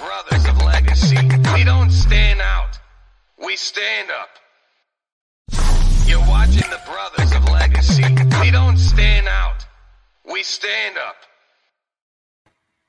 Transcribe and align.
brothers 0.00 0.46
of 0.46 0.56
legacy. 0.62 1.16
We 1.54 1.62
don't 1.62 1.90
stand 1.90 2.40
out. 2.40 2.78
We 3.44 3.54
stand 3.56 4.08
up. 4.10 4.30
You're 6.06 6.20
watching 6.20 6.68
the 6.70 6.80
brothers 6.86 7.32
of 7.34 7.44
legacy. 7.50 8.04
We 8.40 8.50
don't 8.50 8.78
stand 8.78 9.28
out. 9.28 9.66
We 10.24 10.42
stand 10.42 10.96
up. 10.96 11.16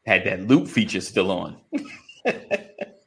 Had 0.05 0.23
that 0.25 0.47
loop 0.47 0.67
feature 0.69 1.01
still 1.01 1.31
on. 1.31 1.57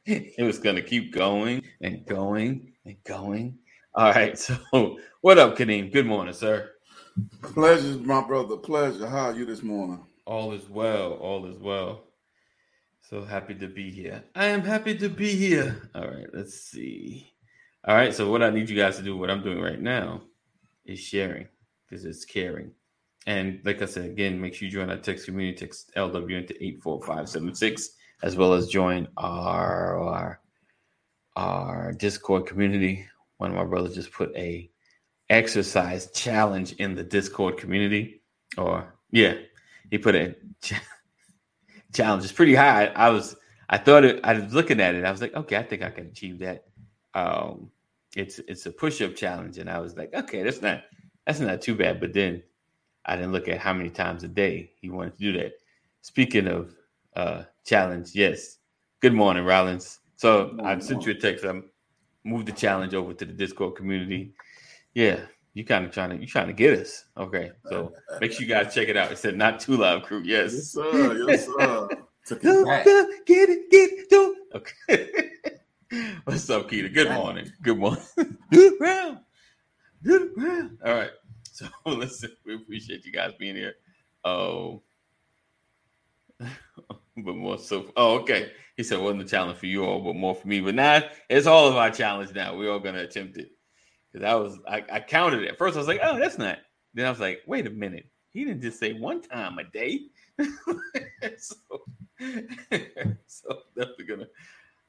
it 0.05 0.45
was 0.45 0.59
going 0.59 0.75
to 0.75 0.83
keep 0.83 1.11
going 1.11 1.63
and 1.81 2.05
going 2.05 2.73
and 2.85 2.97
going. 3.03 3.57
All 3.95 4.11
right. 4.11 4.37
So, 4.37 4.97
what 5.21 5.39
up, 5.39 5.57
Kadeem? 5.57 5.91
Good 5.91 6.05
morning, 6.05 6.33
sir. 6.33 6.69
Pleasure, 7.41 7.97
my 7.97 8.21
brother. 8.21 8.57
Pleasure. 8.57 9.07
How 9.07 9.29
are 9.29 9.35
you 9.35 9.45
this 9.45 9.63
morning? 9.63 10.05
All 10.25 10.53
is 10.53 10.69
well. 10.69 11.13
All 11.13 11.45
is 11.47 11.57
well. 11.57 12.04
So 13.07 13.23
happy 13.23 13.53
to 13.55 13.67
be 13.67 13.91
here. 13.91 14.23
I 14.33 14.47
am 14.47 14.61
happy 14.61 14.97
to 14.97 15.09
be 15.09 15.35
here. 15.35 15.89
All 15.93 16.07
right, 16.07 16.25
let's 16.33 16.59
see. 16.59 17.31
All 17.87 17.95
right, 17.95 18.11
so 18.11 18.31
what 18.31 18.41
I 18.41 18.49
need 18.49 18.67
you 18.67 18.75
guys 18.75 18.97
to 18.97 19.03
do, 19.03 19.15
what 19.15 19.29
I'm 19.29 19.43
doing 19.43 19.61
right 19.61 19.79
now, 19.79 20.23
is 20.85 20.99
sharing 20.99 21.47
because 21.87 22.03
it's 22.03 22.25
caring. 22.25 22.71
And 23.27 23.61
like 23.63 23.83
I 23.83 23.85
said, 23.85 24.05
again, 24.05 24.41
make 24.41 24.55
sure 24.55 24.65
you 24.67 24.71
join 24.71 24.89
our 24.89 24.97
text 24.97 25.25
community, 25.25 25.55
text 25.55 25.91
LWN 25.95 26.47
to 26.47 26.65
84576, 26.65 27.91
as 28.23 28.35
well 28.35 28.53
as 28.53 28.69
join 28.69 29.07
our, 29.17 29.99
our, 29.99 30.39
our 31.35 31.93
Discord 31.93 32.47
community. 32.47 33.05
One 33.37 33.51
of 33.51 33.55
my 33.55 33.65
brothers 33.65 33.93
just 33.93 34.11
put 34.11 34.35
a 34.35 34.71
exercise 35.29 36.09
challenge 36.09 36.73
in 36.73 36.95
the 36.95 37.03
Discord 37.03 37.57
community. 37.57 38.23
Or 38.57 38.95
yeah, 39.11 39.35
he 39.91 39.99
put 39.99 40.15
a 40.15 40.35
challenge 41.95 42.25
is 42.25 42.31
pretty 42.31 42.55
high. 42.55 42.87
I 42.87 43.09
was 43.09 43.35
I 43.69 43.77
thought 43.77 44.05
it, 44.05 44.19
I 44.23 44.33
was 44.39 44.53
looking 44.53 44.79
at 44.79 44.95
it. 44.95 45.05
I 45.05 45.11
was 45.11 45.21
like, 45.21 45.33
okay, 45.35 45.57
I 45.57 45.63
think 45.63 45.81
I 45.81 45.89
can 45.89 46.07
achieve 46.07 46.39
that. 46.39 46.65
Um, 47.13 47.71
it's 48.15 48.39
it's 48.39 48.65
a 48.65 48.71
push 48.71 49.01
up 49.01 49.15
challenge, 49.15 49.57
and 49.57 49.69
I 49.69 49.79
was 49.79 49.95
like, 49.95 50.13
okay, 50.13 50.43
that's 50.43 50.61
not 50.61 50.83
that's 51.25 51.39
not 51.39 51.61
too 51.61 51.75
bad. 51.75 51.99
But 51.99 52.13
then 52.13 52.43
I 53.05 53.15
didn't 53.15 53.31
look 53.31 53.47
at 53.47 53.59
how 53.59 53.73
many 53.73 53.89
times 53.89 54.23
a 54.23 54.27
day 54.27 54.71
he 54.79 54.89
wanted 54.89 55.17
to 55.17 55.19
do 55.19 55.33
that. 55.39 55.53
Speaking 56.01 56.47
of 56.47 56.75
uh, 57.15 57.43
challenge, 57.65 58.11
yes. 58.13 58.57
Good 59.01 59.13
morning, 59.13 59.43
Rollins. 59.43 59.99
So 60.15 60.57
I 60.63 60.79
sent 60.79 61.05
you 61.05 61.11
a 61.11 61.15
text. 61.15 61.45
I 61.45 61.61
moved 62.23 62.47
the 62.47 62.51
challenge 62.51 62.93
over 62.93 63.13
to 63.13 63.25
the 63.25 63.33
Discord 63.33 63.75
community. 63.75 64.33
Yeah, 64.93 65.21
you 65.55 65.63
kind 65.63 65.85
of 65.85 65.91
trying 65.91 66.09
to 66.11 66.17
you 66.17 66.27
trying 66.27 66.47
to 66.47 66.53
get 66.53 66.77
us. 66.77 67.05
Okay, 67.17 67.51
so 67.69 67.93
make 68.19 68.33
sure 68.33 68.41
you 68.41 68.47
guys 68.47 68.75
check 68.75 68.89
it 68.89 68.97
out. 68.97 69.11
It 69.11 69.17
said 69.17 69.37
not 69.37 69.59
too 69.59 69.77
loud 69.77 70.03
crew. 70.03 70.21
Yes, 70.23 70.53
yes 70.53 70.71
sir. 70.73 71.25
Yes, 71.27 71.45
sir. 71.47 71.87
get 73.25 73.49
it, 73.49 73.71
get 73.71 73.89
it, 73.89 74.09
do. 74.09 74.35
Okay. 74.53 75.31
What's 76.25 76.49
up, 76.49 76.69
Keita? 76.69 76.93
Good 76.93 77.09
morning. 77.09 77.51
Good 77.61 77.77
morning. 77.77 78.03
Round. 78.81 79.19
Round. 80.03 80.77
All 80.85 80.93
right. 80.93 81.11
So 81.53 81.67
listen, 81.85 82.31
we 82.45 82.55
appreciate 82.55 83.05
you 83.05 83.13
guys 83.13 83.31
being 83.39 83.55
here. 83.55 83.75
Oh, 84.25 84.83
but 86.37 87.35
more 87.35 87.57
so. 87.57 87.93
Oh, 87.95 88.19
okay. 88.19 88.51
He 88.75 88.83
said 88.83 88.99
wasn't 88.99 89.21
a 89.21 89.25
challenge 89.25 89.59
for 89.59 89.67
you 89.67 89.85
all, 89.85 90.01
but 90.01 90.17
more 90.17 90.35
for 90.35 90.49
me. 90.49 90.59
But 90.59 90.75
now 90.75 91.01
it's 91.29 91.47
all 91.47 91.69
of 91.69 91.77
our 91.77 91.91
challenge 91.91 92.33
now. 92.33 92.57
We're 92.57 92.73
all 92.73 92.79
gonna 92.79 93.03
attempt 93.03 93.37
it. 93.37 93.54
Because 94.15 94.31
I 94.31 94.35
was 94.35 94.59
I, 94.65 94.83
I 94.93 94.99
counted 95.01 95.43
it. 95.43 95.49
At 95.49 95.57
first 95.57 95.75
I 95.75 95.79
was 95.79 95.89
like, 95.89 95.99
oh, 96.01 96.17
that's 96.17 96.37
not. 96.37 96.59
Then 96.93 97.05
I 97.05 97.09
was 97.09 97.19
like, 97.19 97.41
wait 97.47 97.67
a 97.67 97.69
minute. 97.69 98.05
He 98.31 98.45
didn't 98.45 98.61
just 98.61 98.79
say 98.79 98.93
one 98.93 99.21
time 99.21 99.57
a 99.59 99.65
day. 99.65 100.05
so, 101.37 101.55
so 103.27 103.59
definitely 103.75 104.05
gonna 104.05 104.27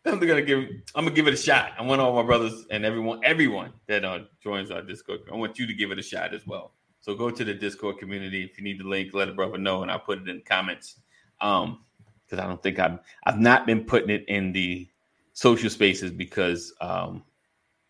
definitely 0.05 0.29
gonna 0.29 0.43
give 0.43 0.69
I'm 0.95 1.07
gonna 1.07 1.11
give 1.11 1.27
it 1.27 1.35
a 1.35 1.37
shot. 1.37 1.73
I 1.77 1.83
want 1.83 2.01
all 2.01 2.15
my 2.15 2.23
brothers 2.23 2.67
and 2.71 2.85
everyone, 2.85 3.19
everyone 3.25 3.73
that 3.89 4.05
uh, 4.05 4.21
joins 4.41 4.71
our 4.71 4.81
Discord. 4.83 5.23
I 5.33 5.35
want 5.35 5.59
you 5.59 5.67
to 5.67 5.75
give 5.75 5.91
it 5.91 5.99
a 5.99 6.03
shot 6.03 6.33
as 6.33 6.47
well. 6.47 6.75
So 7.01 7.17
go 7.17 7.29
to 7.29 7.45
the 7.45 7.55
Discord 7.55 7.99
community. 7.99 8.45
If 8.45 8.57
you 8.59 8.63
need 8.63 8.79
the 8.79 8.89
link, 8.89 9.13
let 9.13 9.29
a 9.29 9.33
brother 9.33 9.59
know, 9.59 9.83
and 9.83 9.91
I'll 9.91 9.99
put 9.99 10.19
it 10.19 10.29
in 10.29 10.37
the 10.37 10.43
comments. 10.43 11.01
Um, 11.41 11.81
because 12.25 12.45
I 12.45 12.47
don't 12.47 12.63
think 12.63 12.79
I've 12.79 13.01
I've 13.25 13.41
not 13.41 13.67
been 13.67 13.83
putting 13.85 14.11
it 14.11 14.25
in 14.29 14.53
the 14.53 14.89
social 15.33 15.69
spaces 15.69 16.13
because 16.13 16.73
um 16.81 17.25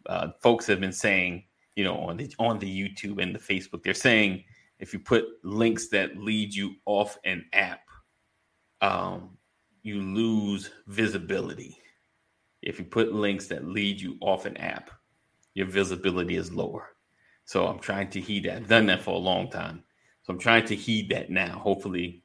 uh, 0.08 0.28
folks 0.40 0.66
have 0.66 0.80
been 0.80 0.92
saying, 0.92 1.44
you 1.74 1.84
know, 1.84 1.96
on 1.96 2.16
the 2.16 2.32
on 2.38 2.58
the 2.58 2.66
YouTube 2.66 3.22
and 3.22 3.34
the 3.34 3.38
Facebook, 3.38 3.82
they're 3.82 3.94
saying 3.94 4.44
if 4.78 4.92
you 4.92 4.98
put 4.98 5.24
links 5.42 5.88
that 5.88 6.16
lead 6.16 6.54
you 6.54 6.74
off 6.84 7.18
an 7.24 7.44
app, 7.52 7.80
um, 8.80 9.36
you 9.82 10.00
lose 10.00 10.70
visibility. 10.86 11.78
If 12.62 12.78
you 12.78 12.84
put 12.84 13.12
links 13.12 13.46
that 13.48 13.66
lead 13.66 14.00
you 14.00 14.16
off 14.20 14.44
an 14.44 14.56
app, 14.56 14.90
your 15.54 15.66
visibility 15.66 16.36
is 16.36 16.52
lower. 16.52 16.96
So 17.44 17.66
I'm 17.66 17.78
trying 17.78 18.10
to 18.10 18.20
heed 18.20 18.44
that. 18.44 18.56
I've 18.56 18.68
done 18.68 18.86
that 18.86 19.02
for 19.02 19.14
a 19.14 19.18
long 19.18 19.50
time. 19.50 19.84
So 20.22 20.32
I'm 20.32 20.38
trying 20.38 20.66
to 20.66 20.74
heed 20.74 21.10
that 21.10 21.30
now. 21.30 21.58
Hopefully 21.58 22.24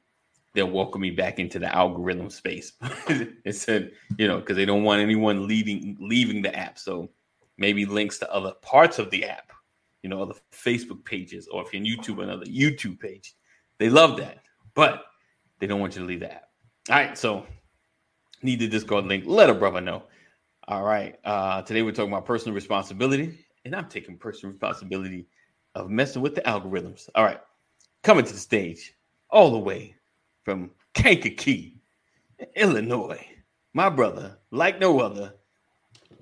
they'll 0.52 0.68
welcome 0.68 1.00
me 1.00 1.10
back 1.10 1.38
into 1.38 1.58
the 1.58 1.74
algorithm 1.74 2.28
space. 2.28 2.72
it 3.08 3.54
said, 3.54 3.92
you 4.18 4.26
know, 4.26 4.40
because 4.40 4.56
they 4.56 4.64
don't 4.64 4.82
want 4.82 5.00
anyone 5.00 5.46
leading 5.46 5.96
leaving 6.00 6.42
the 6.42 6.54
app. 6.54 6.78
So 6.78 7.10
maybe 7.58 7.84
links 7.84 8.18
to 8.18 8.32
other 8.32 8.52
parts 8.62 8.98
of 8.98 9.10
the 9.10 9.24
app, 9.24 9.52
you 10.02 10.10
know, 10.10 10.22
other 10.22 10.34
Facebook 10.52 11.04
pages, 11.04 11.48
or 11.48 11.62
if 11.62 11.72
you're 11.72 11.82
in 11.82 11.88
YouTube, 11.88 12.22
another 12.22 12.46
YouTube 12.46 12.98
page. 12.98 13.34
They 13.78 13.88
love 13.88 14.16
that, 14.18 14.38
but 14.74 15.04
they 15.58 15.66
don't 15.66 15.80
want 15.80 15.96
you 15.96 16.02
to 16.02 16.08
leave 16.08 16.20
the 16.20 16.32
app. 16.32 16.48
All 16.90 16.96
right, 16.96 17.16
so 17.16 17.46
need 18.42 18.58
the 18.58 18.68
Discord 18.68 19.06
link. 19.06 19.24
Let 19.26 19.50
a 19.50 19.54
brother 19.54 19.80
know. 19.80 20.04
All 20.68 20.82
right, 20.82 21.18
uh, 21.24 21.62
today 21.62 21.82
we're 21.82 21.92
talking 21.92 22.12
about 22.12 22.24
personal 22.24 22.54
responsibility, 22.54 23.44
and 23.64 23.74
I'm 23.74 23.88
taking 23.88 24.16
personal 24.16 24.52
responsibility 24.52 25.26
of 25.74 25.90
messing 25.90 26.22
with 26.22 26.34
the 26.34 26.42
algorithms. 26.42 27.08
All 27.14 27.24
right, 27.24 27.40
coming 28.02 28.24
to 28.24 28.32
the 28.32 28.38
stage 28.38 28.94
all 29.30 29.50
the 29.50 29.58
way 29.58 29.96
from 30.44 30.70
Kankakee, 30.94 31.80
Illinois, 32.56 33.24
my 33.74 33.88
brother, 33.88 34.38
like 34.50 34.78
no 34.80 35.00
other, 35.00 35.34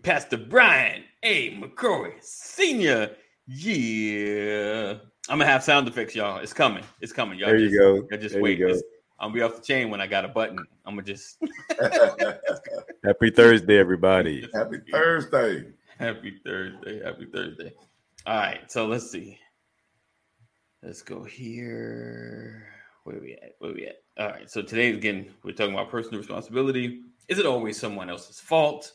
Pastor 0.03 0.39
Brian 0.39 1.05
A. 1.23 1.57
McCrory, 1.57 2.15
Senior. 2.23 3.11
Yeah. 3.47 4.95
I'm 5.29 5.39
gonna 5.39 5.47
have 5.47 5.63
sound 5.63 5.87
effects, 5.89 6.15
y'all. 6.15 6.39
It's 6.39 6.53
coming. 6.53 6.85
It's 7.01 7.13
coming. 7.13 7.39
Y'all 7.39 7.49
there 7.49 7.59
just, 7.59 7.73
you 7.73 7.79
go. 7.79 7.95
Y'all 8.11 8.21
just 8.21 8.35
there 8.35 8.43
wait. 8.43 8.59
Just, 8.59 8.85
I'm 9.19 9.29
gonna 9.29 9.35
be 9.35 9.43
off 9.43 9.57
the 9.57 9.63
chain 9.63 9.91
when 9.91 10.01
I 10.01 10.07
got 10.07 10.25
a 10.25 10.29
button. 10.29 10.59
I'm 10.87 10.95
gonna 10.95 11.03
just 11.03 11.39
Happy 13.05 13.31
Thursday, 13.31 13.79
everybody. 13.79 14.49
Happy 14.55 14.79
Thursday. 14.91 15.67
Happy 15.99 16.41
Thursday. 16.45 17.05
Happy 17.05 17.27
Thursday. 17.27 17.73
All 18.27 18.37
right, 18.37 18.71
so 18.71 18.87
let's 18.87 19.11
see. 19.11 19.39
Let's 20.83 21.03
go 21.03 21.23
here. 21.25 22.67
Where 23.05 23.21
we 23.21 23.35
at? 23.35 23.57
Where 23.59 23.75
we 23.75 23.87
at? 23.87 23.97
All 24.19 24.29
right. 24.29 24.51
So 24.51 24.63
today 24.63 24.91
again, 24.95 25.31
we're 25.43 25.53
talking 25.53 25.75
about 25.75 25.91
personal 25.91 26.19
responsibility. 26.19 27.03
Is 27.29 27.39
it 27.39 27.47
always 27.47 27.79
someone 27.79 28.09
else's 28.09 28.41
fault? 28.41 28.93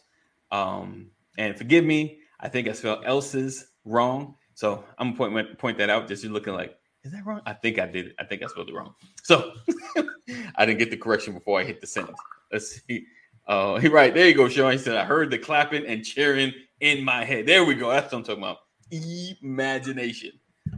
Um, 0.56 1.08
and 1.38 1.58
forgive 1.58 1.84
me, 1.84 2.20
I 2.40 2.50
think 2.50 2.68
I 2.68 2.74
spelled 2.74 3.04
else's 3.06 3.68
wrong. 3.84 4.36
So 4.54 4.84
I'm 4.98 5.16
gonna 5.16 5.32
point 5.34 5.58
point 5.58 5.78
that 5.80 5.90
out. 5.90 6.08
Just 6.08 6.24
you 6.24 6.30
looking 6.30 6.54
like, 6.54 6.78
is 7.04 7.12
that 7.12 7.26
wrong? 7.26 7.42
I 7.46 7.54
think 7.54 7.78
I 7.78 7.86
did. 7.86 8.14
I 8.20 8.24
think 8.24 8.42
I 8.42 8.48
spelled 8.48 8.70
it 8.70 8.74
wrong. 8.74 8.94
So 9.24 9.54
I 10.56 10.66
didn't 10.66 10.80
get 10.80 10.92
the 10.92 10.98
correction 10.98 11.34
before 11.34 11.60
I 11.60 11.64
hit 11.64 11.82
the 11.82 11.88
sentence. 11.88 12.20
Let's 12.52 12.82
see. 12.88 13.06
Uh, 13.48 13.78
he 13.78 13.88
right 14.00 14.14
there 14.14 14.28
you 14.28 14.34
go, 14.36 14.48
Sean. 14.48 14.72
He 14.72 14.78
said, 14.78 14.96
I 14.96 15.04
heard 15.04 15.30
the 15.30 15.38
clapping 15.38 15.86
and 15.86 16.04
cheering 16.04 16.54
in 16.80 17.04
my 17.04 17.26
head. 17.26 17.46
There 17.46 17.66
we 17.66 17.76
go. 17.76 17.90
That's 17.90 18.12
what 18.12 18.20
I'm 18.20 18.24
talking 18.24 18.44
about. 18.44 18.58
Imagination. 19.42 20.32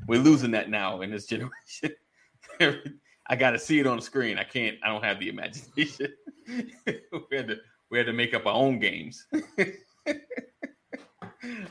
We're 0.07 0.21
losing 0.21 0.51
that 0.51 0.69
now 0.69 1.01
in 1.01 1.11
this 1.11 1.25
generation. 2.59 2.99
I 3.29 3.35
got 3.35 3.51
to 3.51 3.59
see 3.59 3.79
it 3.79 3.87
on 3.87 3.97
the 3.97 4.01
screen. 4.01 4.39
I 4.39 4.43
can't. 4.43 4.77
I 4.83 4.87
don't 4.87 5.03
have 5.03 5.19
the 5.19 5.29
imagination. 5.29 6.13
we 6.47 7.37
had 7.37 7.49
to. 7.49 7.57
We 7.89 7.97
had 7.97 8.07
to 8.07 8.13
make 8.13 8.33
up 8.33 8.45
our 8.45 8.53
own 8.53 8.79
games 8.79 9.25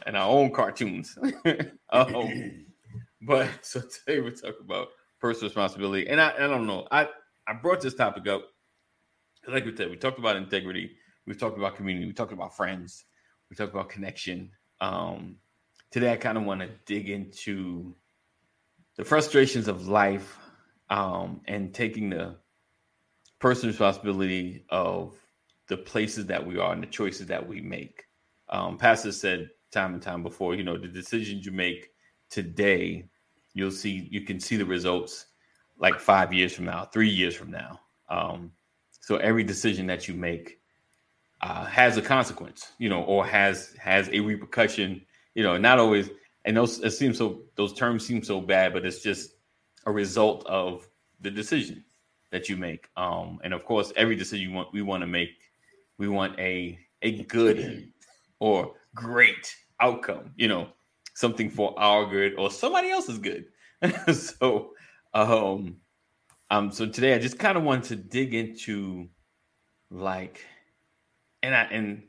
and 0.07 0.17
our 0.17 0.29
own 0.29 0.51
cartoons. 0.53 1.19
um, 1.91 2.67
but 3.23 3.49
so 3.63 3.81
today 3.81 4.21
we 4.21 4.31
talk 4.31 4.55
about 4.61 4.89
personal 5.21 5.49
responsibility, 5.49 6.09
and 6.09 6.21
I, 6.21 6.35
I 6.35 6.47
don't 6.47 6.67
know. 6.67 6.87
I 6.91 7.09
I 7.47 7.53
brought 7.55 7.81
this 7.81 7.95
topic 7.95 8.27
up 8.29 8.45
like 9.49 9.65
we 9.65 9.77
said. 9.77 9.91
We 9.91 9.97
talked 9.97 10.19
about 10.19 10.37
integrity. 10.37 10.97
We've 11.27 11.39
talked 11.39 11.59
about 11.59 11.77
community. 11.77 12.07
We 12.07 12.13
talked 12.13 12.33
about 12.33 12.57
friends. 12.57 13.05
We 13.51 13.57
talked 13.57 13.73
about 13.73 13.89
connection. 13.89 14.51
Um, 14.81 15.37
today, 15.91 16.13
I 16.13 16.17
kind 16.17 16.39
of 16.39 16.45
want 16.45 16.61
to 16.61 16.69
dig 16.85 17.11
into 17.11 17.95
the 18.97 19.05
frustrations 19.05 19.69
of 19.69 19.89
life 19.89 20.39
um, 20.91 21.41
and 21.47 21.75
taking 21.75 22.11
the 22.11 22.37
personal 23.39 23.73
responsibility 23.73 24.65
of 24.71 25.15
the 25.69 25.77
places 25.77 26.27
that 26.27 26.45
we 26.45 26.59
are 26.59 26.73
and 26.73 26.83
the 26.83 26.87
choices 26.87 27.27
that 27.27 27.47
we 27.47 27.61
make. 27.61 28.05
Um, 28.49 28.79
Pastor 28.79 29.13
said 29.13 29.51
time 29.73 29.95
and 29.95 30.03
time 30.03 30.23
before, 30.23 30.55
you 30.55 30.63
know, 30.63 30.77
the 30.77 30.89
decisions 30.89 31.45
you 31.45 31.53
make 31.53 31.89
today, 32.31 33.09
you'll 33.55 33.71
see, 33.71 34.09
you 34.11 34.23
can 34.23 34.39
see 34.39 34.57
the 34.57 34.65
results 34.65 35.27
like 35.79 35.99
five 35.99 36.33
years 36.33 36.55
from 36.55 36.67
now, 36.67 36.85
three 36.85 37.09
years 37.09 37.35
from 37.35 37.51
now. 37.51 37.81
Um, 38.09 38.53
so 39.01 39.17
every 39.17 39.45
decision 39.45 39.87
that 39.87 40.09
you 40.09 40.15
make 40.15 40.61
uh, 41.43 41.65
has 41.65 41.97
a 41.97 42.03
consequence, 42.03 42.73
you 42.79 42.89
know, 42.89 43.03
or 43.03 43.27
has 43.27 43.75
has 43.79 44.09
a 44.09 44.21
repercussion, 44.21 45.03
you 45.35 45.43
know, 45.43 45.57
not 45.57 45.79
always. 45.79 46.11
And 46.45 46.57
those 46.57 46.81
it 46.81 46.91
seems 46.93 47.19
so 47.19 47.43
those 47.57 47.73
terms 47.73 48.07
seem 48.07 48.23
so 48.23 48.41
bad, 48.41 48.73
but 48.73 48.87
it's 48.87 49.03
just 49.03 49.35
a 49.85 49.93
result 49.93 50.47
of 50.47 50.89
the 51.21 51.31
decision 51.31 51.85
that 52.31 52.49
you 52.49 52.57
make. 52.57 52.89
Um, 52.97 53.39
and 53.45 53.53
of 53.53 53.65
course, 53.65 53.93
every 53.97 54.17
decision 54.17 54.49
you 54.49 54.55
want 54.55 54.73
we 54.73 54.83
want 54.83 55.03
to 55.03 55.07
make, 55.07 55.31
we 55.99 56.09
want 56.09 56.39
a 56.39 56.79
a 57.03 57.23
good 57.25 57.93
or 58.41 58.75
great 58.95 59.55
outcome, 59.81 60.33
you 60.37 60.49
know, 60.49 60.69
something 61.15 61.51
for 61.51 61.79
our 61.79 62.07
good 62.07 62.35
or 62.39 62.51
somebody 62.51 62.91
else's 62.91 63.19
good. 63.19 63.47
so 64.13 64.71
um 65.15 65.77
um 66.51 66.71
so 66.71 66.87
today 66.87 67.15
I 67.15 67.19
just 67.19 67.39
kind 67.39 67.59
of 67.59 67.65
wanted 67.65 67.85
to 67.85 67.97
dig 67.97 68.35
into 68.35 69.09
like 69.91 70.45
and 71.43 71.55
I 71.55 71.63
and 71.65 72.03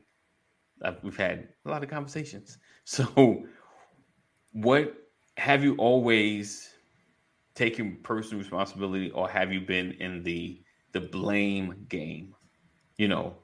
uh, 0.82 0.92
we've 1.02 1.16
had 1.16 1.48
a 1.64 1.70
lot 1.70 1.82
of 1.82 1.90
conversations. 1.90 2.58
So, 2.90 3.44
what 4.52 4.94
have 5.36 5.62
you 5.62 5.76
always 5.76 6.70
taken 7.54 7.98
personal 8.02 8.38
responsibility, 8.38 9.10
or 9.10 9.28
have 9.28 9.52
you 9.52 9.60
been 9.60 9.92
in 10.00 10.22
the 10.22 10.62
the 10.92 11.00
blame 11.02 11.84
game? 11.90 12.34
You 12.96 13.08
know, 13.08 13.36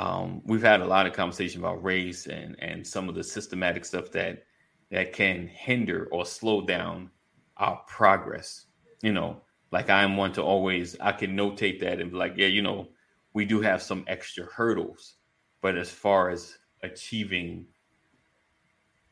um, 0.00 0.42
we've 0.44 0.62
had 0.62 0.80
a 0.80 0.86
lot 0.86 1.06
of 1.06 1.12
conversation 1.12 1.60
about 1.60 1.82
race 1.82 2.26
and 2.26 2.56
and 2.60 2.86
some 2.86 3.08
of 3.08 3.14
the 3.14 3.24
systematic 3.24 3.84
stuff 3.84 4.10
that 4.12 4.44
that 4.90 5.12
can 5.12 5.46
hinder 5.46 6.08
or 6.10 6.24
slow 6.26 6.62
down 6.62 7.10
our 7.56 7.80
progress. 7.86 8.66
You 9.02 9.12
know, 9.12 9.42
like 9.72 9.90
I'm 9.90 10.16
one 10.16 10.32
to 10.32 10.42
always 10.42 10.96
I 11.00 11.12
can 11.12 11.36
notate 11.36 11.80
that 11.80 12.00
and 12.00 12.10
be 12.10 12.16
like, 12.16 12.34
yeah, 12.36 12.48
you 12.48 12.62
know, 12.62 12.88
we 13.34 13.44
do 13.44 13.60
have 13.60 13.82
some 13.82 14.04
extra 14.08 14.44
hurdles 14.44 15.16
but 15.60 15.76
as 15.76 15.90
far 15.90 16.30
as 16.30 16.58
achieving 16.82 17.66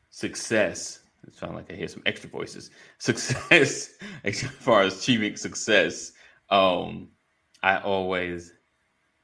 success, 0.09 0.99
it 1.27 1.35
sounds 1.35 1.55
like 1.55 1.71
I 1.71 1.75
hear 1.75 1.87
some 1.87 2.03
extra 2.05 2.29
voices. 2.29 2.71
Success, 2.97 3.91
as 4.23 4.41
far 4.41 4.81
as 4.81 4.99
achieving 4.99 5.35
success, 5.35 6.13
um, 6.49 7.09
I 7.61 7.77
always 7.77 8.53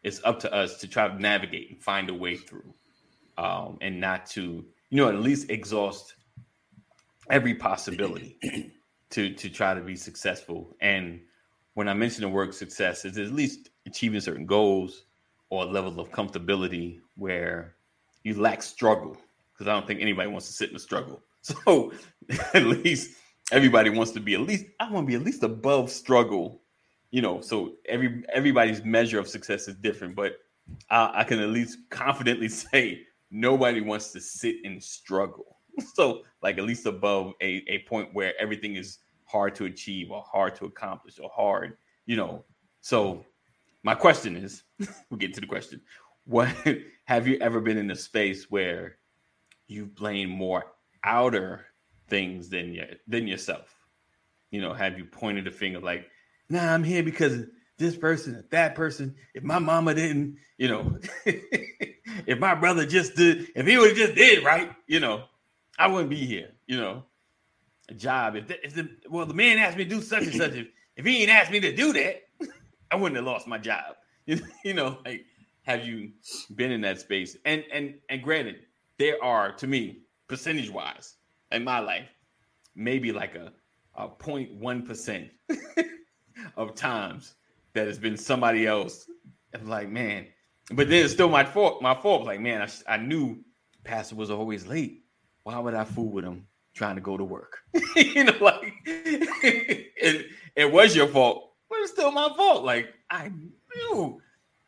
it's 0.05 0.21
up 0.23 0.39
to 0.41 0.53
us 0.53 0.77
to 0.77 0.87
try 0.87 1.07
to 1.07 1.19
navigate 1.19 1.71
and 1.71 1.83
find 1.83 2.09
a 2.09 2.13
way 2.13 2.37
through, 2.37 2.73
um, 3.39 3.79
and 3.81 3.99
not 3.99 4.27
to 4.27 4.63
you 4.91 4.97
know 4.97 5.09
at 5.09 5.15
least 5.15 5.49
exhaust 5.49 6.13
every 7.29 7.55
possibility 7.55 8.37
to 9.09 9.33
to 9.33 9.49
try 9.49 9.73
to 9.73 9.81
be 9.81 9.95
successful. 9.95 10.75
And 10.79 11.21
when 11.73 11.89
I 11.89 11.93
mention 11.95 12.21
the 12.21 12.29
word 12.29 12.53
success, 12.53 13.03
it's 13.03 13.17
at 13.17 13.31
least 13.33 13.71
achieving 13.87 14.21
certain 14.21 14.45
goals 14.45 15.05
or 15.49 15.63
a 15.63 15.65
level 15.65 15.99
of 15.99 16.11
comfortability 16.11 16.99
where 17.17 17.75
you 18.23 18.39
lack 18.39 18.61
struggle 18.61 19.17
because 19.53 19.67
I 19.67 19.73
don't 19.73 19.87
think 19.87 20.01
anybody 20.01 20.29
wants 20.29 20.47
to 20.47 20.53
sit 20.53 20.69
in 20.69 20.75
a 20.75 20.79
struggle. 20.79 21.21
So 21.45 21.93
at 22.55 22.63
least 22.63 23.17
everybody 23.51 23.91
wants 23.91 24.11
to 24.13 24.19
be 24.19 24.33
at 24.33 24.41
least 24.41 24.65
I 24.79 24.89
want 24.89 25.05
to 25.05 25.07
be 25.07 25.15
at 25.15 25.23
least 25.23 25.43
above 25.43 25.91
struggle, 25.91 26.61
you 27.15 27.21
know. 27.21 27.39
So 27.39 27.75
every 27.87 28.25
everybody's 28.33 28.83
measure 28.83 29.19
of 29.19 29.29
success 29.29 29.69
is 29.69 29.75
different, 29.75 30.17
but 30.17 30.33
I, 30.89 31.21
I 31.21 31.23
can 31.23 31.39
at 31.39 31.47
least 31.47 31.77
confidently 31.89 32.49
say 32.63 33.03
nobody 33.31 33.79
wants 33.79 34.11
to 34.11 34.19
sit 34.19 34.57
and 34.65 34.83
struggle. 34.83 35.45
So 35.93 36.23
like 36.41 36.57
at 36.57 36.63
least 36.63 36.85
above 36.85 37.33
a, 37.41 37.61
a 37.67 37.79
point 37.79 38.13
where 38.13 38.33
everything 38.39 38.75
is 38.77 38.99
hard 39.25 39.55
to 39.55 39.65
achieve 39.65 40.09
or 40.09 40.23
hard 40.23 40.55
to 40.55 40.65
accomplish 40.65 41.19
or 41.19 41.29
hard, 41.33 41.75
you 42.05 42.15
know. 42.15 42.45
So 42.79 43.25
my 43.83 43.93
question 43.93 44.37
is, 44.37 44.63
we'll 45.09 45.17
get 45.17 45.33
to 45.33 45.41
the 45.41 45.47
question. 45.47 45.81
What 46.23 46.47
have 47.05 47.27
you 47.27 47.37
ever 47.41 47.59
been 47.59 47.77
in 47.77 47.91
a 47.91 47.95
space 47.95 48.49
where 48.49 48.99
you 49.67 49.85
blame 49.85 50.29
more 50.29 50.63
outer 51.03 51.65
things 52.07 52.47
than 52.47 52.73
your, 52.73 52.87
than 53.05 53.27
yourself? 53.27 53.75
You 54.51 54.61
know, 54.61 54.73
have 54.73 54.97
you 54.97 55.03
pointed 55.03 55.45
a 55.45 55.51
finger 55.51 55.81
like, 55.81 56.09
nah, 56.49 56.73
I'm 56.73 56.83
here 56.83 57.03
because 57.03 57.45
this 57.77 57.95
person, 57.95 58.43
that 58.51 58.75
person, 58.75 59.15
if 59.33 59.43
my 59.43 59.59
mama 59.59 59.93
didn't, 59.93 60.37
you 60.57 60.67
know, 60.67 60.97
if 61.25 62.39
my 62.39 62.55
brother 62.55 62.85
just 62.85 63.15
did, 63.15 63.47
if 63.55 63.65
he 63.65 63.77
would 63.77 63.95
just 63.95 64.15
did 64.15 64.43
right, 64.43 64.71
you 64.87 64.99
know, 64.99 65.23
I 65.77 65.87
wouldn't 65.87 66.09
be 66.09 66.25
here, 66.25 66.51
you 66.67 66.77
know. 66.77 67.03
A 67.89 67.93
job. 67.93 68.35
If, 68.35 68.47
the, 68.47 68.65
if 68.65 68.73
the 68.73 68.89
well, 69.09 69.27
the 69.27 69.35
man 69.35 69.59
asked 69.59 69.77
me 69.77 69.83
to 69.83 69.89
do 69.89 70.01
such 70.01 70.23
and 70.23 70.33
such, 70.33 70.53
if, 70.53 70.67
if 70.95 71.05
he 71.05 71.21
ain't 71.21 71.29
asked 71.29 71.51
me 71.51 71.59
to 71.59 71.75
do 71.75 71.93
that, 71.93 72.23
I 72.91 72.95
wouldn't 72.95 73.17
have 73.17 73.25
lost 73.25 73.47
my 73.47 73.57
job. 73.57 73.95
You 74.63 74.73
know, 74.73 74.97
like 75.05 75.25
have 75.65 75.85
you 75.85 76.11
been 76.55 76.71
in 76.71 76.81
that 76.81 76.99
space? 76.99 77.37
And 77.45 77.63
and 77.71 77.95
and 78.09 78.23
granted, 78.23 78.61
there 78.97 79.23
are 79.23 79.51
to 79.53 79.67
me 79.67 79.99
percentage 80.27 80.71
wise 80.71 81.15
in 81.51 81.63
my 81.63 81.77
life, 81.77 82.07
maybe 82.75 83.11
like 83.11 83.35
a 83.35 83.51
a 83.93 84.07
0.1 84.07 84.85
percent 84.87 85.29
of 86.55 86.75
times 86.75 87.35
that 87.73 87.87
has 87.87 87.97
been 87.97 88.17
somebody 88.17 88.67
else. 88.67 89.09
I'm 89.53 89.67
like, 89.67 89.89
man, 89.89 90.27
but 90.71 90.89
then 90.89 91.05
it's 91.05 91.13
still 91.13 91.29
my 91.29 91.43
fault. 91.43 91.81
My 91.81 91.95
fault. 91.95 92.25
Like, 92.25 92.39
man, 92.39 92.61
I, 92.61 92.93
I 92.93 92.97
knew 92.97 93.39
Pastor 93.83 94.15
was 94.15 94.29
always 94.29 94.67
late. 94.67 95.03
Why 95.43 95.59
would 95.59 95.73
I 95.73 95.83
fool 95.83 96.11
with 96.11 96.25
him 96.25 96.47
trying 96.73 96.95
to 96.95 97.01
go 97.01 97.17
to 97.17 97.23
work? 97.23 97.59
you 97.95 98.23
know, 98.23 98.35
like 98.41 98.73
it, 98.85 100.25
it 100.55 100.71
was 100.71 100.95
your 100.95 101.07
fault 101.07 101.45
but 101.69 101.79
it's 101.79 101.91
still 101.91 102.11
my 102.11 102.29
fault. 102.35 102.63
Like 102.63 102.93
I 103.09 103.31
knew, 103.75 104.21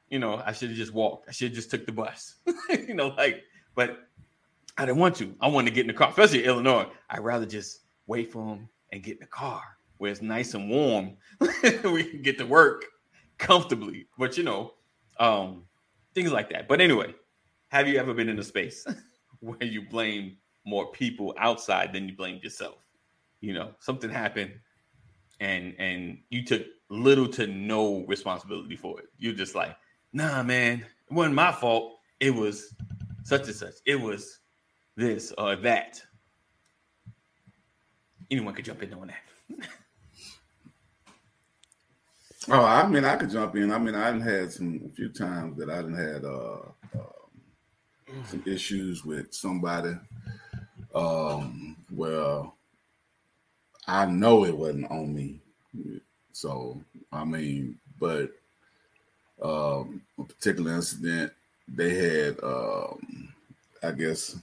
you 0.10 0.20
know, 0.20 0.42
I 0.46 0.52
should 0.52 0.70
have 0.70 0.78
just 0.78 0.94
walked. 0.94 1.30
I 1.30 1.32
should 1.32 1.50
have 1.50 1.56
just 1.56 1.72
took 1.72 1.86
the 1.86 1.92
bus. 1.92 2.36
you 2.70 2.94
know, 2.94 3.10
like, 3.10 3.44
but 3.76 4.08
I 4.78 4.86
didn't 4.86 5.00
want 5.00 5.16
to. 5.18 5.34
I 5.42 5.48
wanted 5.48 5.70
to 5.70 5.76
get 5.76 5.82
in 5.82 5.88
the 5.88 5.94
car, 5.94 6.10
especially 6.10 6.44
in 6.44 6.50
Illinois. 6.50 6.88
I'd 7.10 7.20
rather 7.20 7.46
just 7.46 7.82
wait 8.08 8.32
for 8.32 8.46
him 8.46 8.70
and 8.92 9.04
get 9.04 9.14
in 9.14 9.22
the 9.22 9.28
car 9.28 9.62
where 9.98 10.12
it's 10.12 10.22
nice 10.22 10.54
and 10.54 10.70
warm. 10.70 11.18
we 11.84 12.04
can 12.04 12.22
get 12.22 12.38
to 12.38 12.46
work 12.46 12.86
comfortably. 13.38 14.08
But 14.18 14.38
you 14.38 14.44
know, 14.44 14.74
um, 15.20 15.64
things 16.14 16.32
like 16.32 16.50
that. 16.52 16.68
But 16.68 16.82
anyway, 16.82 17.14
have 17.70 17.88
you 17.88 17.98
ever 17.98 18.14
been 18.14 18.30
in 18.30 18.40
a 18.40 18.44
space 18.44 18.86
where 19.40 19.64
you 19.64 19.82
blame 19.82 20.38
more 20.66 20.92
people 20.92 21.34
outside 21.38 21.94
than 21.94 22.08
you 22.08 22.16
blame 22.16 22.40
yourself? 22.44 22.78
You 23.42 23.54
know, 23.54 23.72
something 23.80 24.10
happened 24.10 24.54
and 25.40 25.76
and 25.78 26.20
you 26.30 26.44
took 26.44 26.64
little 26.90 27.28
to 27.28 27.48
no 27.48 28.06
responsibility 28.08 28.76
for 28.76 29.00
it. 29.00 29.08
You're 29.18 29.34
just 29.34 29.56
like, 29.56 29.76
nah, 30.14 30.42
man, 30.44 30.80
it 30.80 31.14
wasn't 31.14 31.36
my 31.36 31.52
fault. 31.52 32.00
It 32.20 32.34
was 32.34 32.74
such 33.24 33.48
and 33.48 33.56
such. 33.56 33.76
It 33.86 34.00
was 34.00 34.40
this 34.96 35.34
or 35.38 35.56
that. 35.58 36.02
Anyone 38.32 38.54
could 38.54 38.66
jump 38.66 38.84
in 38.84 38.94
on 38.94 39.08
that. 39.08 39.68
oh, 42.50 42.64
I 42.64 42.88
mean, 42.88 43.06
I 43.06 43.16
could 43.16 43.30
jump 43.30 43.56
in. 43.56 43.72
I 43.72 43.78
mean, 43.78 43.96
I've 43.96 44.22
had 44.22 44.52
some 44.52 44.82
a 44.86 44.96
few 44.96 45.10
times 45.10 45.58
that 45.58 45.70
I 45.70 45.82
didn't 45.82 45.98
had 45.98 46.26
uh, 46.26 46.60
uh, 46.98 48.24
some 48.26 48.44
issues 48.46 49.04
with 49.04 49.34
somebody. 49.34 49.96
Um, 50.94 51.76
well, 51.92 52.56
I 53.88 54.06
know 54.06 54.46
it 54.46 54.58
wasn't 54.58 54.92
on 54.92 55.14
me. 55.14 55.40
So 56.32 56.82
I 57.12 57.24
mean, 57.24 57.78
but 58.00 58.32
um, 59.42 60.02
a 60.18 60.24
particular 60.24 60.74
incident, 60.76 61.32
they 61.68 61.96
had, 61.96 62.44
um, 62.44 63.34
I 63.84 63.92
guess, 63.92 64.38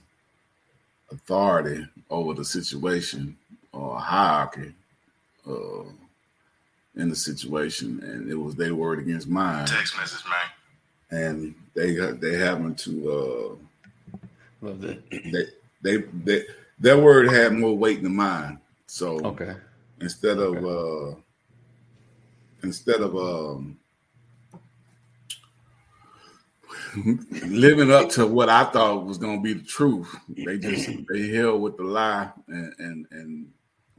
authority 1.11 1.85
over 2.09 2.33
the 2.33 2.45
situation 2.45 3.37
or 3.71 3.99
hierarchy 3.99 4.73
uh, 5.47 5.83
in 6.97 7.09
the 7.09 7.15
situation, 7.15 7.99
and 8.03 8.29
it 8.29 8.35
was 8.35 8.55
their 8.55 8.73
word 8.75 8.99
against 8.99 9.27
mine. 9.27 9.65
Text 9.67 9.97
message, 9.97 10.23
man. 10.25 10.49
And 11.11 11.55
they 11.73 11.95
they 12.13 12.37
happened 12.37 12.77
to 12.79 13.11
uh, 13.11 14.17
Love 14.61 14.81
that. 14.81 15.09
they, 15.11 15.45
they 15.81 16.03
they 16.23 16.43
their 16.79 16.97
word 16.99 17.31
had 17.31 17.53
more 17.53 17.77
weight 17.77 18.01
than 18.03 18.15
mine. 18.15 18.59
So 18.87 19.19
Okay. 19.25 19.55
instead 20.01 20.37
of 20.39 20.65
uh 20.65 21.15
instead 22.63 23.01
of 23.01 23.15
um 23.15 23.77
living 27.45 27.91
up 27.91 28.09
to 28.11 28.25
what 28.25 28.49
I 28.49 28.63
thought 28.65 29.05
was 29.05 29.17
gonna 29.17 29.41
be 29.41 29.53
the 29.53 29.63
truth, 29.63 30.13
they 30.29 30.57
just 30.57 30.89
they 31.09 31.27
held 31.27 31.61
with 31.61 31.77
the 31.77 31.83
lie 31.83 32.29
and 32.47 32.73
and 32.79 33.07
and 33.11 33.51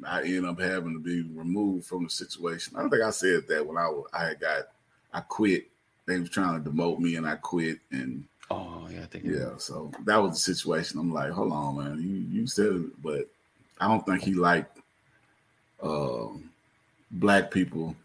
I 0.04 0.22
end 0.22 0.46
up 0.46 0.60
having 0.60 0.92
to 0.92 1.00
be 1.00 1.22
removed 1.34 1.86
from 1.86 2.04
the 2.04 2.10
situation. 2.10 2.74
I 2.76 2.80
don't 2.80 2.90
think 2.90 3.02
I 3.02 3.10
said 3.10 3.46
that 3.48 3.66
when 3.66 3.76
I 3.76 3.88
was, 3.88 4.06
I 4.12 4.34
got 4.34 4.68
I 5.12 5.20
quit. 5.20 5.66
They 6.06 6.18
was 6.18 6.30
trying 6.30 6.62
to 6.62 6.70
demote 6.70 6.98
me 6.98 7.16
and 7.16 7.26
I 7.26 7.36
quit 7.36 7.78
and 7.90 8.24
Oh 8.50 8.86
yeah, 8.90 9.02
I 9.02 9.06
think 9.06 9.24
yeah, 9.24 9.56
so 9.58 9.90
that 10.04 10.22
was 10.22 10.32
the 10.32 10.54
situation. 10.54 11.00
I'm 11.00 11.12
like, 11.12 11.32
hold 11.32 11.52
on, 11.52 11.76
man, 11.78 12.00
you 12.00 12.40
you 12.40 12.46
said 12.46 12.66
it, 12.66 13.02
but 13.02 13.26
I 13.80 13.88
don't 13.88 14.06
think 14.06 14.22
he 14.22 14.34
liked 14.34 14.78
uh, 15.82 16.28
black 17.10 17.50
people. 17.50 17.96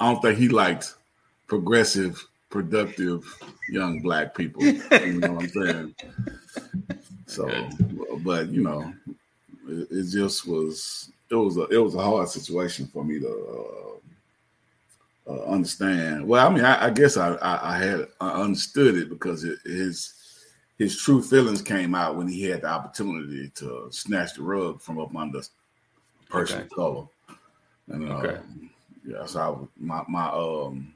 I 0.00 0.12
don't 0.12 0.20
think 0.20 0.38
he 0.38 0.48
liked 0.48 0.94
progressive 1.46 2.26
productive 2.50 3.24
young 3.68 4.00
black 4.00 4.34
people. 4.34 4.62
You 4.64 5.20
know 5.20 5.32
what 5.32 5.42
I'm 5.44 5.48
saying? 5.48 5.94
So, 7.28 7.46
but 8.24 8.48
you 8.48 8.62
know, 8.62 8.90
it, 9.68 9.88
it 9.90 10.10
just 10.10 10.46
was 10.46 11.10
it 11.30 11.34
was 11.34 11.56
a 11.56 11.64
it 11.68 11.78
was 11.78 11.94
a 11.94 12.02
hard 12.02 12.28
situation 12.28 12.86
for 12.86 13.04
me 13.04 13.20
to 13.20 13.98
uh, 15.26 15.32
uh, 15.32 15.44
understand. 15.44 16.26
Well, 16.26 16.46
I 16.46 16.50
mean, 16.52 16.64
I, 16.64 16.86
I 16.86 16.90
guess 16.90 17.16
I, 17.16 17.34
I, 17.34 17.74
I 17.74 17.78
had 17.78 18.08
I 18.20 18.30
understood 18.42 18.96
it 18.96 19.08
because 19.08 19.44
it, 19.44 19.58
his 19.64 20.14
his 20.78 20.96
true 20.96 21.22
feelings 21.22 21.60
came 21.60 21.94
out 21.94 22.16
when 22.16 22.28
he 22.28 22.44
had 22.44 22.62
the 22.62 22.68
opportunity 22.68 23.50
to 23.56 23.88
snatch 23.90 24.34
the 24.34 24.42
rug 24.42 24.80
from 24.80 24.98
up 24.98 25.14
under 25.14 25.42
person 26.28 26.60
Okay. 26.60 26.74
color. 26.74 27.06
And 27.88 28.08
uh, 28.10 28.14
Okay. 28.24 28.38
yeah, 29.06 29.26
so 29.26 29.40
I, 29.40 29.84
my 29.84 30.04
my 30.08 30.28
um 30.28 30.94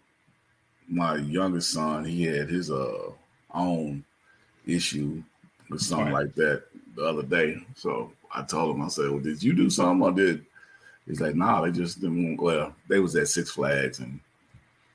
my 0.89 1.17
youngest 1.17 1.71
son, 1.73 2.05
he 2.05 2.25
had 2.25 2.49
his 2.49 2.71
uh 2.71 3.11
own 3.55 4.05
issue 4.67 5.23
with 5.69 5.81
something 5.81 6.13
Right. 6.13 6.27
like 6.27 6.35
that 6.37 6.65
the 6.97 7.05
other 7.05 7.23
day. 7.23 7.57
So 7.75 8.13
I 8.35 8.43
told 8.43 8.75
him, 8.77 8.83
I 8.83 8.89
said, 8.89 9.11
"Well, 9.11 9.21
did 9.21 9.43
you 9.43 9.53
do 9.53 9.69
something 9.71 10.07
I 10.07 10.15
did?" 10.15 10.47
He's 11.07 11.21
like, 11.21 11.35
"Nah, 11.35 11.61
they 11.63 11.71
just 11.73 12.01
didn't." 12.01 12.37
Well, 12.39 12.75
they 12.89 13.01
was 13.01 13.17
at 13.17 13.29
Six 13.29 13.51
Flags 13.51 13.99
and 14.01 14.21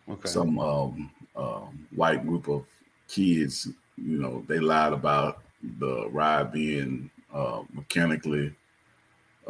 Okay. 0.09 0.29
some 0.29 0.57
um, 0.57 1.11
um, 1.35 1.87
white 1.93 2.25
group 2.25 2.47
of 2.47 2.65
kids, 3.09 3.67
you 3.97 4.19
know, 4.21 4.43
they 4.47 4.59
lied 4.59 4.93
about 4.93 5.43
the 5.79 6.07
ride 6.09 6.51
being 6.51 7.09
uh, 7.33 7.63
mechanically 7.73 8.53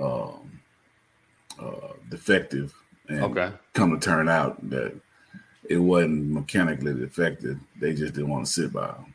um, 0.01 0.59
uh, 1.59 1.93
defective, 2.09 2.73
and 3.09 3.23
okay. 3.23 3.51
come 3.73 3.91
to 3.91 4.03
turn 4.03 4.27
out 4.27 4.57
that 4.69 4.99
it 5.69 5.77
wasn't 5.77 6.27
mechanically 6.29 6.93
defective. 6.93 7.59
They 7.79 7.93
just 7.93 8.13
didn't 8.15 8.29
want 8.29 8.45
to 8.45 8.51
sit 8.51 8.73
by 8.73 8.87
them. 8.87 9.13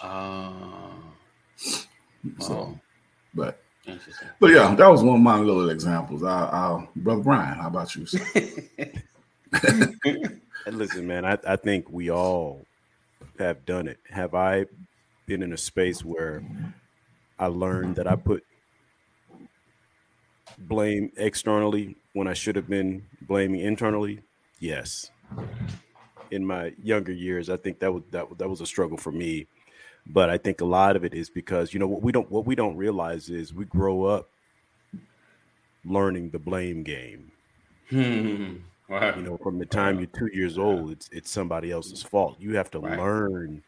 Uh, 0.00 0.92
So, 2.40 2.54
oh, 2.54 2.80
but 3.34 3.62
interesting. 3.86 4.28
but 4.40 4.50
yeah, 4.50 4.74
that 4.74 4.88
was 4.88 5.02
one 5.02 5.16
of 5.16 5.22
my 5.22 5.38
little 5.38 5.70
examples. 5.70 6.22
I, 6.22 6.44
I 6.44 6.88
brother 6.96 7.22
Brian, 7.22 7.58
how 7.58 7.68
about 7.68 7.94
you? 7.94 8.06
listen, 10.66 11.06
man, 11.06 11.24
I, 11.24 11.38
I 11.46 11.56
think 11.56 11.90
we 11.90 12.10
all 12.10 12.64
have 13.38 13.64
done 13.64 13.88
it. 13.88 13.98
Have 14.10 14.34
I 14.34 14.66
been 15.26 15.42
in 15.42 15.52
a 15.52 15.56
space 15.56 16.04
where 16.04 16.42
I 17.38 17.46
learned 17.46 17.96
that 17.96 18.06
I 18.06 18.16
put 18.16 18.44
blame 20.58 21.12
externally 21.16 21.96
when 22.12 22.28
I 22.28 22.34
should 22.34 22.56
have 22.56 22.68
been 22.68 23.06
blaming 23.22 23.60
internally? 23.60 24.20
Yes. 24.58 25.10
In 26.30 26.44
my 26.44 26.72
younger 26.82 27.12
years, 27.12 27.50
I 27.50 27.56
think 27.56 27.78
that 27.80 27.92
was 27.92 28.02
that, 28.10 28.38
that 28.38 28.48
was 28.48 28.60
a 28.60 28.66
struggle 28.66 28.96
for 28.96 29.12
me. 29.12 29.46
But 30.08 30.30
I 30.30 30.38
think 30.38 30.60
a 30.60 30.64
lot 30.64 30.96
of 30.96 31.04
it 31.04 31.14
is 31.14 31.28
because 31.30 31.74
you 31.74 31.80
know 31.80 31.88
what 31.88 32.02
we 32.02 32.12
don't 32.12 32.30
what 32.30 32.46
we 32.46 32.54
don't 32.54 32.76
realize 32.76 33.28
is 33.28 33.52
we 33.52 33.64
grow 33.64 34.04
up 34.04 34.28
learning 35.84 36.30
the 36.30 36.38
blame 36.38 36.82
game 36.82 37.30
Hmm. 37.90 38.56
Right. 38.88 39.16
you 39.16 39.22
know 39.22 39.36
from 39.42 39.58
the 39.58 39.66
time 39.66 39.98
you're 39.98 40.06
two 40.06 40.28
years 40.32 40.58
old 40.58 40.92
it's 40.92 41.08
it's 41.10 41.30
somebody 41.30 41.72
else's 41.72 42.04
fault 42.04 42.36
you 42.38 42.54
have 42.56 42.70
to 42.70 42.78
learn 42.78 43.62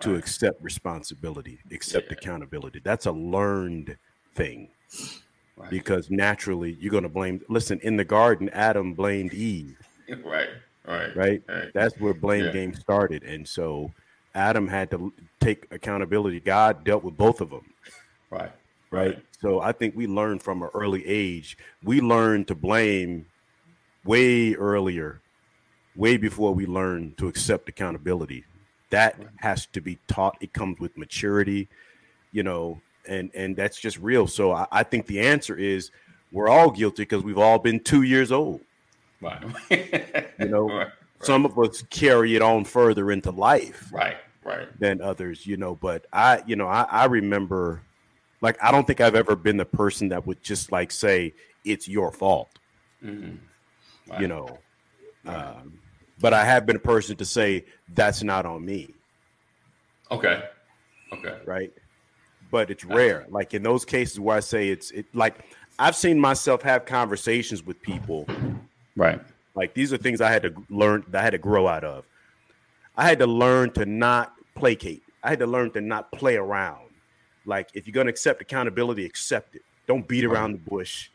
to 0.00 0.16
accept 0.16 0.62
responsibility 0.62 1.58
accept 1.72 2.08
Yeah. 2.10 2.18
accountability 2.18 2.80
that's 2.84 3.06
a 3.06 3.12
learned 3.12 3.96
thing 4.34 4.68
Right. 5.56 5.70
because 5.70 6.10
naturally 6.10 6.76
you're 6.78 6.90
going 6.90 7.04
to 7.04 7.08
blame 7.08 7.40
listen 7.48 7.80
in 7.82 7.96
the 7.96 8.04
garden 8.04 8.50
adam 8.50 8.92
blamed 8.92 9.32
eve 9.32 9.78
right. 10.24 10.48
Right. 10.86 11.16
right 11.16 11.42
Right. 11.48 11.70
that's 11.72 11.94
where 11.98 12.12
blame 12.14 12.44
Yeah. 12.46 12.52
game 12.52 12.74
started 12.74 13.22
and 13.24 13.48
so 13.48 13.90
adam 14.34 14.68
had 14.68 14.90
to 14.90 15.12
take 15.40 15.66
accountability 15.70 16.38
god 16.40 16.84
dealt 16.84 17.02
with 17.02 17.16
both 17.16 17.40
of 17.40 17.50
them 17.50 17.64
Right. 18.30 18.52
right? 18.92 19.18
So 19.40 19.60
I 19.60 19.72
think 19.72 19.96
we 19.96 20.06
learn 20.06 20.38
from 20.38 20.62
an 20.62 20.68
early 20.72 21.04
age. 21.04 21.58
We 21.82 22.00
learn 22.00 22.44
to 22.44 22.54
blame 22.54 23.26
way 24.04 24.54
earlier, 24.54 25.20
way 25.96 26.16
before 26.16 26.54
we 26.54 26.64
learn 26.66 27.14
to 27.16 27.26
accept 27.26 27.68
accountability. 27.68 28.44
That 28.90 29.16
has 29.38 29.66
to 29.66 29.80
be 29.80 29.98
taught. 30.06 30.36
It 30.40 30.52
comes 30.52 30.78
with 30.78 30.96
maturity, 30.96 31.68
you 32.30 32.44
know, 32.44 32.80
and 33.08 33.30
and 33.34 33.56
that's 33.56 33.80
just 33.80 33.98
real. 33.98 34.28
So 34.28 34.52
I, 34.52 34.66
I 34.70 34.82
think 34.84 35.06
the 35.06 35.20
answer 35.20 35.56
is 35.56 35.90
we're 36.30 36.48
all 36.48 36.70
guilty 36.70 37.02
because 37.02 37.24
we've 37.24 37.38
all 37.38 37.58
been 37.58 37.80
two 37.80 38.02
years 38.02 38.30
old. 38.30 38.60
Right. 39.20 39.42
You 40.38 40.48
know, 40.48 40.68
Right. 40.72 40.88
Some 41.22 41.44
of 41.44 41.58
us 41.58 41.82
carry 41.90 42.36
it 42.36 42.42
on 42.42 42.64
further 42.64 43.10
into 43.10 43.30
life. 43.32 43.90
Right. 43.92 44.16
Right. 44.44 44.68
than 44.78 45.00
others, 45.02 45.46
you 45.46 45.56
know. 45.56 45.74
But 45.74 46.06
I, 46.12 46.42
you 46.46 46.56
know, 46.56 46.66
I, 46.66 46.82
I 46.82 47.04
remember, 47.06 47.82
like, 48.40 48.56
I 48.62 48.70
don't 48.70 48.86
think 48.86 49.00
I've 49.00 49.14
ever 49.14 49.36
been 49.36 49.56
the 49.58 49.64
person 49.66 50.08
that 50.08 50.26
would 50.26 50.42
just 50.42 50.72
like 50.72 50.90
say 50.90 51.34
it's 51.64 51.86
your 51.88 52.10
fault, 52.10 52.58
Mhm. 53.04 53.38
you 54.18 54.28
know. 54.28 54.58
Um, 55.26 55.78
but 56.18 56.32
I 56.32 56.44
have 56.44 56.64
been 56.66 56.76
a 56.76 56.80
person 56.80 57.16
to 57.16 57.24
say 57.24 57.66
that's 57.92 58.22
not 58.22 58.46
on 58.46 58.64
me, 58.64 58.94
Okay. 60.10 60.42
Okay. 61.12 61.38
right? 61.44 61.70
But 62.50 62.70
it's 62.70 62.84
rare. 62.84 63.26
Like 63.28 63.52
in 63.54 63.62
those 63.62 63.84
cases 63.84 64.18
where 64.18 64.36
I 64.36 64.40
say 64.40 64.68
it's 64.70 64.90
it, 64.90 65.06
like 65.14 65.44
I've 65.78 65.94
seen 65.96 66.18
myself 66.18 66.62
have 66.62 66.84
conversations 66.84 67.62
with 67.62 67.80
people 67.82 68.26
Right. 68.96 69.20
Like 69.54 69.74
these 69.74 69.92
are 69.92 69.96
things 69.98 70.20
I 70.20 70.30
had 70.30 70.42
to 70.42 70.52
learn 70.68 71.04
that 71.08 71.20
I 71.20 71.24
had 71.24 71.30
to 71.30 71.38
grow 71.38 71.66
out 71.68 71.84
of. 71.84 72.04
I 73.00 73.04
had 73.04 73.18
to 73.20 73.26
learn 73.26 73.72
to 73.72 73.86
not 73.86 74.34
placate. 74.54 75.02
I 75.22 75.30
had 75.30 75.38
to 75.38 75.46
learn 75.46 75.70
to 75.70 75.80
not 75.80 76.12
play 76.12 76.36
around. 76.36 76.90
Like 77.46 77.70
if 77.72 77.86
you're 77.86 77.94
gonna 77.94 78.10
accept 78.10 78.42
accountability, 78.42 79.06
accept 79.06 79.56
it. 79.56 79.62
Don't 79.86 80.06
beat 80.06 80.22
around 80.24 80.52
the 80.52 80.58
bush. 80.58 81.08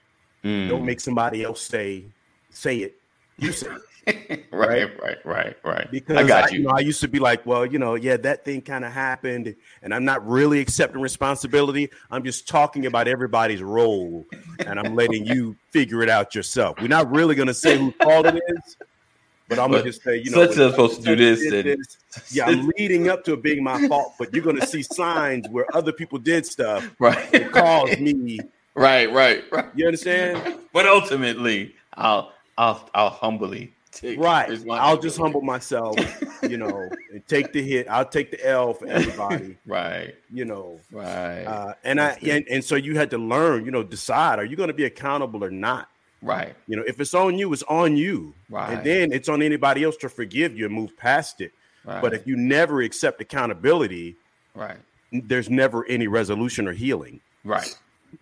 Mm. 0.44 0.68
Don't 0.68 0.84
make 0.84 1.00
somebody 1.00 1.44
else 1.44 1.62
say 1.62 2.06
say 2.50 2.77
it. 2.77 2.96
You 3.38 3.51
say 3.51 3.68
it. 3.68 3.82
right, 4.51 4.89
right, 5.00 5.18
right, 5.25 5.58
right. 5.63 5.92
Because 5.92 6.18
I 6.18 6.24
got 6.24 6.51
you. 6.51 6.63
know, 6.63 6.72
I 6.72 6.80
used 6.80 7.01
to 7.01 7.08
be 7.08 7.20
like, 7.20 7.46
well, 7.46 7.65
you 7.68 7.77
know, 7.77 7.94
yeah, 7.94 8.18
that 8.18 8.46
thing 8.46 8.62
kind 8.62 8.84
of 8.84 8.92
happened, 8.92 9.56
and 9.84 9.94
I'm 9.94 10.06
not 10.06 10.27
really 10.27 10.60
accepting 10.60 11.01
responsibility. 11.01 11.89
I'm 12.12 12.24
just 12.24 12.48
talking 12.48 12.88
about 12.88 13.08
everybody's 13.08 13.62
role, 13.62 14.25
and 14.65 14.80
I'm 14.80 14.96
letting 14.96 15.25
you 15.25 15.56
figure 15.72 16.01
it 16.01 16.10
out 16.10 16.36
yourself. 16.36 16.80
We're 16.80 16.88
not 16.88 17.12
really 17.12 17.36
going 17.36 17.48
to 17.48 17.54
say 17.54 17.77
whose 17.77 17.94
fault 18.01 18.25
it 18.27 18.42
is, 18.48 18.77
but 19.48 19.60
I'm 19.60 19.70
going 19.72 19.84
to 19.84 19.90
just 19.90 20.04
say, 20.04 20.18
you 20.18 20.32
know, 20.32 20.46
such 20.46 20.58
is 20.58 20.72
supposed 20.72 21.02
to 21.04 21.04
do 21.04 21.16
this, 21.16 21.52
and- 21.52 21.78
Yeah, 22.32 22.46
I'm 22.48 22.70
leading 22.78 23.10
up 23.10 23.24
to 23.25 23.34
it 23.34 23.44
being 23.44 23.64
my 23.64 23.88
fault, 23.88 24.14
but 24.18 24.34
you're 24.34 24.44
going 24.44 24.60
to 24.60 24.66
see 24.68 24.82
signs 24.84 25.48
where 25.50 25.66
other 25.75 25.92
people 25.92 26.18
did 26.20 26.46
stuff 26.46 26.90
right, 27.00 27.32
that 27.32 27.52
caused 27.52 28.00
me. 28.00 28.40
right, 28.74 29.12
right, 29.12 29.44
right. 29.52 29.66
You 29.75 29.86
understand? 29.88 30.60
But 30.74 30.88
ultimately, 30.88 31.75
I'll, 31.96 32.32
I'll, 32.58 32.90
I'll 32.94 33.10
humbly 33.10 33.74
take 33.92 34.20
Right. 34.20 34.50
I'll 34.70 34.98
just 35.00 35.18
humble 35.18 35.42
myself, 35.42 35.96
you 36.44 36.58
know, 36.58 36.90
and 37.14 37.25
take 37.28 37.54
the 37.54 37.62
hit. 37.62 37.88
I'll 37.88 38.04
take 38.06 38.30
the 38.32 38.46
L 38.46 38.74
for 38.74 38.88
everybody, 38.88 39.56
Right, 39.66 40.16
you 40.34 40.44
know. 40.44 40.80
right, 40.92 41.44
Uh, 41.44 41.74
and 41.86 42.02
I 42.02 42.08
That's 42.10 42.24
it. 42.24 42.30
and, 42.30 42.48
and 42.50 42.64
so 42.64 42.75
you 42.75 42.98
had 42.98 43.10
to 43.12 43.18
learn, 43.18 43.64
you 43.64 43.72
know, 43.72 43.84
decide 43.84 44.40
are 44.40 44.44
you 44.46 44.58
going 44.58 44.68
to 44.68 44.74
be 44.74 44.84
accountable 44.86 45.44
or 45.44 45.50
not? 45.52 45.90
Right, 46.25 46.55
You 46.67 46.75
know, 46.77 46.84
if 46.88 47.00
it's 47.00 47.13
on 47.13 47.38
you, 47.38 47.53
it's 47.53 47.63
on 47.63 47.96
you, 47.98 48.34
Right. 48.50 48.74
and 48.74 48.84
then 48.86 49.12
it's 49.12 49.29
on 49.29 49.41
anybody 49.41 49.84
else 49.84 49.96
to 49.98 50.10
forgive 50.10 50.58
you 50.58 50.65
and 50.65 50.74
move 50.74 50.96
past 50.98 51.39
it. 51.41 51.51
right. 51.86 52.01
But 52.01 52.13
if 52.13 52.25
you 52.27 52.36
never 52.36 52.82
accept 52.82 53.22
accountability, 53.22 54.15
right, 54.55 54.77
there's 55.12 55.50
never 55.50 55.86
any 55.88 56.08
resolution 56.08 56.67
or 56.67 56.74
healing, 56.74 57.22
right, 57.44 57.74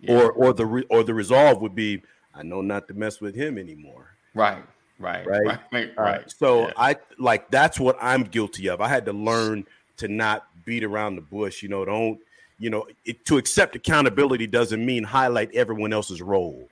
or 0.08 0.30
or 0.32 0.52
the 0.52 0.66
re- 0.66 0.86
or 0.90 1.02
the 1.02 1.14
resolve 1.14 1.60
would 1.62 1.74
be, 1.74 2.02
I 2.34 2.42
know 2.42 2.60
not 2.60 2.86
to 2.88 2.94
mess 2.94 3.20
with 3.20 3.34
him 3.34 3.58
anymore. 3.58 4.10
right, 4.34 4.62
right, 4.98 5.26
Right. 5.26 5.40
right, 5.46 5.58
right, 5.72 5.92
All 5.98 6.04
right. 6.04 6.18
right. 6.18 6.30
So 6.30 6.66
Yeah. 6.68 6.72
I 6.76 6.96
like 7.18 7.50
that's 7.50 7.80
what 7.80 7.96
I'm 8.00 8.24
guilty 8.24 8.68
of. 8.68 8.80
I 8.80 8.88
had 8.88 9.04
to 9.06 9.12
learn 9.12 9.66
to 9.96 10.08
not 10.08 10.46
beat 10.64 10.84
around 10.84 11.16
the 11.16 11.22
bush. 11.22 11.62
You 11.62 11.68
know, 11.68 11.84
don't 11.84 12.18
you 12.58 12.70
know 12.70 12.86
it, 13.04 13.24
to 13.26 13.36
accept 13.38 13.74
accountability 13.76 14.46
doesn't 14.46 14.84
mean 14.84 15.04
highlight 15.04 15.54
everyone 15.54 15.92
else's 15.92 16.20
role. 16.22 16.68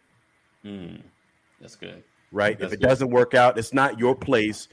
Mm, 0.64 1.00
that's 1.62 1.76
good. 1.76 2.02
right? 2.32 2.58
That's 2.58 2.72
if 2.72 2.78
it 2.78 2.80
good. 2.82 2.88
doesn't 2.88 3.08
work 3.10 3.32
out, 3.34 3.56
it's 3.58 3.72
not 3.72 3.98
your 3.98 4.14
place 4.14 4.68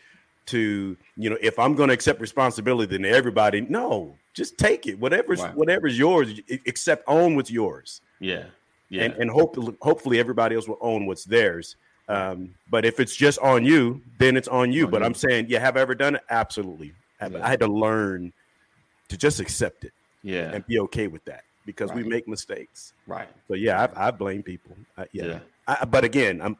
to, 0.47 0.97
you 1.15 1.29
know, 1.29 1.37
if 1.41 1.57
I'm 1.59 1.75
going 1.75 1.87
to 1.89 1.93
accept 1.93 2.19
responsibility, 2.19 2.97
then 2.97 3.05
everybody, 3.05 3.61
no, 3.61 4.15
just 4.33 4.57
take 4.57 4.87
it. 4.87 4.99
Whatever's 4.99 5.41
Right. 5.41 5.55
whatever's 5.55 5.97
yours, 5.97 6.39
accept 6.67 7.03
own 7.07 7.35
what's 7.35 7.51
yours, 7.51 8.01
Yeah, 8.19 8.45
yeah, 8.89 9.03
and 9.03 9.13
and 9.15 9.29
hopefully 9.29 9.75
hopefully 9.81 10.19
everybody 10.19 10.55
else 10.55 10.67
will 10.67 10.77
own 10.81 11.05
what's 11.05 11.23
theirs. 11.23 11.75
Um, 12.07 12.55
but 12.71 12.85
if 12.85 12.99
it's 12.99 13.15
just 13.15 13.37
on 13.39 13.63
you, 13.63 14.01
then 14.17 14.35
it's 14.35 14.47
on 14.47 14.71
you. 14.71 14.85
On 14.85 14.91
but 14.91 15.01
you. 15.01 15.05
I'm 15.05 15.13
saying, 15.13 15.45
yeah, 15.47 15.59
have 15.59 15.77
I 15.77 15.81
ever 15.81 15.93
done 15.93 16.15
it? 16.15 16.21
Absolutely. 16.31 16.93
Yeah. 17.21 17.39
I 17.43 17.49
had 17.49 17.59
to 17.59 17.67
learn 17.67 18.33
to 19.09 19.17
just 19.17 19.39
accept 19.39 19.83
it 19.83 19.91
yeah, 20.23 20.51
and 20.53 20.65
be 20.65 20.79
okay 20.79 21.05
with 21.07 21.23
that 21.25 21.43
because 21.67 21.91
we 21.91 22.03
make 22.03 22.27
mistakes. 22.27 22.93
right. 23.05 23.27
So 23.47 23.53
yeah, 23.53 23.87
I, 23.95 24.07
I 24.07 24.11
blame 24.11 24.41
people. 24.41 24.75
I, 24.97 25.05
yeah, 25.11 25.25
Yeah. 25.25 25.39
I, 25.67 25.85
but 25.85 26.03
again, 26.03 26.41
I'm 26.41 26.57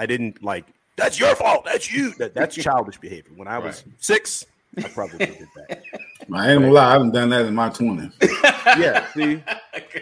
I 0.00 0.06
didn't 0.06 0.42
like 0.42 0.64
that's 0.96 1.20
your 1.20 1.36
fault. 1.36 1.66
That's 1.66 1.92
you. 1.92 2.12
That, 2.14 2.34
that's 2.34 2.56
childish 2.64 2.98
behavior. 2.98 3.32
When 3.36 3.46
I 3.46 3.58
was 3.58 3.84
Right. 3.84 3.94
six, 3.98 4.46
I 4.82 4.88
probably 4.94 5.18
did 5.18 5.36
that. 5.54 5.84
I 6.32 6.50
ain't 6.52 6.62
gonna 6.62 6.72
lie, 6.72 6.88
I 6.88 6.92
haven't 6.92 7.12
done 7.12 7.28
that 7.30 7.44
in 7.46 7.54
my 7.54 7.68
twenties. 7.68 8.12
Yeah, 8.78 9.04
see, 9.14 9.42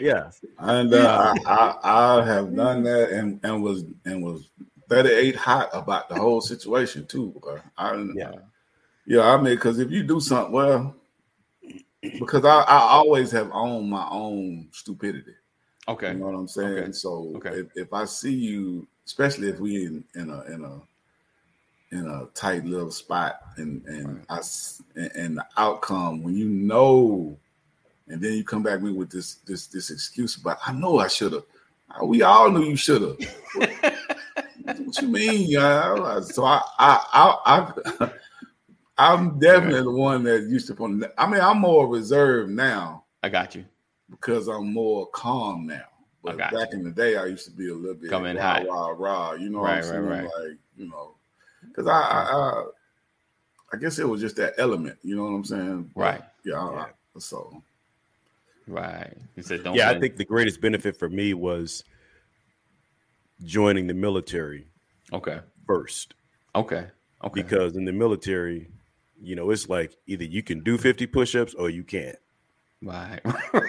yeah, 0.01 0.31
And 0.59 0.93
uh, 0.95 1.35
I, 1.47 1.75
I 1.83 2.19
I 2.21 2.25
have 2.25 2.55
done 2.55 2.83
that 2.85 3.11
and 3.11 3.41
and 3.43 3.63
was 3.63 3.85
and 4.05 4.23
was 4.23 4.51
38 4.89 5.35
hot 5.35 5.71
about 5.73 6.09
the 6.09 6.15
whole 6.15 6.41
situation 6.41 7.07
too. 7.07 7.41
I, 7.77 8.07
yeah, 8.15 8.33
yeah, 9.07 9.23
I 9.23 9.37
mean, 9.37 9.55
because 9.55 9.79
if 9.79 9.91
you 9.91 10.03
do 10.03 10.21
something, 10.21 10.53
well, 10.53 10.95
because 12.03 12.45
I, 12.45 12.61
I 12.61 12.79
always 12.91 13.31
have 13.33 13.51
owned 13.53 13.91
my 13.91 14.07
own 14.11 14.69
stupidity. 14.73 15.35
Okay. 15.89 16.13
You 16.13 16.19
know 16.19 16.27
what 16.27 16.35
I'm 16.39 16.49
saying? 16.49 16.79
Okay. 16.79 16.93
So 16.93 17.33
Okay. 17.37 17.61
if, 17.61 17.67
if 17.75 17.93
I 17.93 18.05
see 18.05 18.35
you, 18.35 18.87
especially 19.09 19.49
if 19.49 19.59
we 19.59 19.87
in, 19.87 20.05
in 20.15 20.29
a 20.29 20.43
in 20.43 20.65
a 20.65 21.97
in 21.97 22.07
a 22.07 22.27
tight 22.35 22.67
little 22.67 22.91
spot, 22.91 23.41
and 23.57 23.83
and 23.87 24.23
I 24.29 24.41
and, 25.15 25.39
the 25.39 25.47
outcome 25.57 26.23
when 26.23 26.37
you 26.37 26.47
know, 26.47 27.35
and 28.09 28.21
then 28.21 28.35
you 28.35 28.45
come 28.45 28.63
back 28.63 28.83
with 28.83 28.93
with 28.93 29.11
this 29.11 29.37
this 29.47 29.67
this 29.67 29.91
excuse, 29.91 30.37
but 30.37 30.59
I 30.65 30.75
know 30.75 30.99
I 30.99 31.09
should 31.09 31.33
have. 31.33 31.45
Uh, 31.91 32.05
we 32.05 32.21
all 32.21 32.51
knew 32.51 32.65
you 32.65 32.77
should 32.77 33.01
have. 33.01 33.17
what 34.85 35.01
you 35.01 35.09
mean? 35.09 35.49
Yeah. 35.49 36.21
So 36.21 36.45
I 36.45 36.61
I 36.79 37.05
I. 37.47 37.73
I 38.03 38.11
I'm 39.01 39.39
definitely 39.39 39.83
the 39.83 39.93
one 39.93 40.25
that 40.25 40.49
used 40.49 40.67
to. 40.67 40.75
put- 40.75 41.13
I 41.17 41.31
mean, 41.31 41.41
I'm 41.41 41.61
more 41.61 41.87
reserved 41.87 42.51
now 42.51 43.05
I 43.23 43.29
got 43.29 43.55
you. 43.55 43.65
because 44.11 44.49
I'm 44.49 44.73
more 44.73 45.07
calm 45.11 45.69
now. 45.69 45.85
I 46.29 46.33
But 46.33 46.39
got 46.39 46.53
back 46.53 46.73
in 46.73 46.85
the 46.85 46.91
day, 46.91 47.17
I 47.17 47.27
used 47.27 47.45
to 47.47 47.51
be 47.51 47.69
a 47.71 47.75
little 47.75 47.95
bit 47.95 48.11
coming 48.11 48.33
in 48.33 48.37
rah, 48.37 48.55
hot. 48.55 48.67
rah, 48.67 48.89
rah. 48.97 49.33
You 49.35 49.51
know 49.51 49.61
Right, 49.61 49.85
what 49.85 49.95
I'm 49.95 50.05
right, 50.07 50.21
saying? 50.21 50.31
right. 50.35 50.49
Like, 50.49 50.59
you 50.77 50.89
know, 50.89 51.15
because 51.69 51.87
I, 51.87 51.93
I, 52.01 52.23
I, 52.23 52.65
I 53.73 53.77
guess 53.79 53.99
it 53.99 54.09
was 54.09 54.21
just 54.21 54.37
that 54.37 54.55
element. 54.59 54.99
You 55.03 55.17
know 55.17 55.25
what 55.25 55.31
I'm 55.31 55.45
saying? 55.45 55.91
But, 55.95 56.01
Right. 56.01 56.23
Yeah. 56.45 56.61
I- 56.61 56.73
Yeah. 56.73 56.81
I- 57.17 57.19
so 57.19 57.63
Right. 58.69 59.17
He 59.35 59.43
said, 59.43 59.65
"Don't." 59.65 59.75
yeah. 59.75 59.91
I 59.91 59.99
think 59.99 60.17
the 60.17 60.25
greatest 60.25 60.61
benefit 60.61 60.97
for 60.97 61.09
me 61.09 61.35
was 61.35 61.83
joining 63.45 63.87
the 63.87 63.95
military 63.95 64.67
Okay. 65.13 65.41
first, 65.67 66.15
Okay. 66.55 66.87
Okay. 67.25 67.43
because 67.43 67.77
in 67.77 67.85
the 67.85 67.93
military, 67.93 68.69
you 69.21 69.35
know, 69.35 69.51
it's 69.51 69.69
like 69.69 69.97
either 70.07 70.25
you 70.25 70.43
can 70.43 70.61
do 70.63 70.77
50 70.79 71.07
push-ups 71.07 71.55
or 71.55 71.71
you 71.71 71.83
can't, 71.83 72.19
right. 72.83 73.21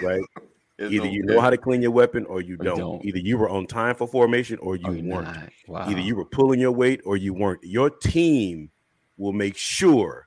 right? 0.02 0.22
It's 0.80 0.92
Either 0.94 1.06
you 1.06 1.22
know 1.24 1.40
how 1.40 1.50
to 1.50 1.58
clean 1.58 1.82
your 1.82 1.90
weapon 1.90 2.24
or 2.24 2.40
you 2.40 2.56
don't. 2.56 2.78
don't. 2.78 3.04
Either 3.04 3.18
you 3.18 3.36
were 3.36 3.50
on 3.50 3.66
time 3.66 3.94
for 3.94 4.08
formation 4.08 4.58
or 4.60 4.76
you 4.76 4.86
Or 4.88 5.16
weren't. 5.16 5.50
Wow. 5.68 5.86
Either 5.88 6.00
you 6.00 6.16
were 6.16 6.24
pulling 6.24 6.58
your 6.58 6.72
weight 6.72 7.02
or 7.04 7.18
you 7.18 7.34
weren't. 7.34 7.62
Your 7.62 7.90
team 7.90 8.70
will 9.18 9.34
make 9.34 9.56
sure 9.58 10.26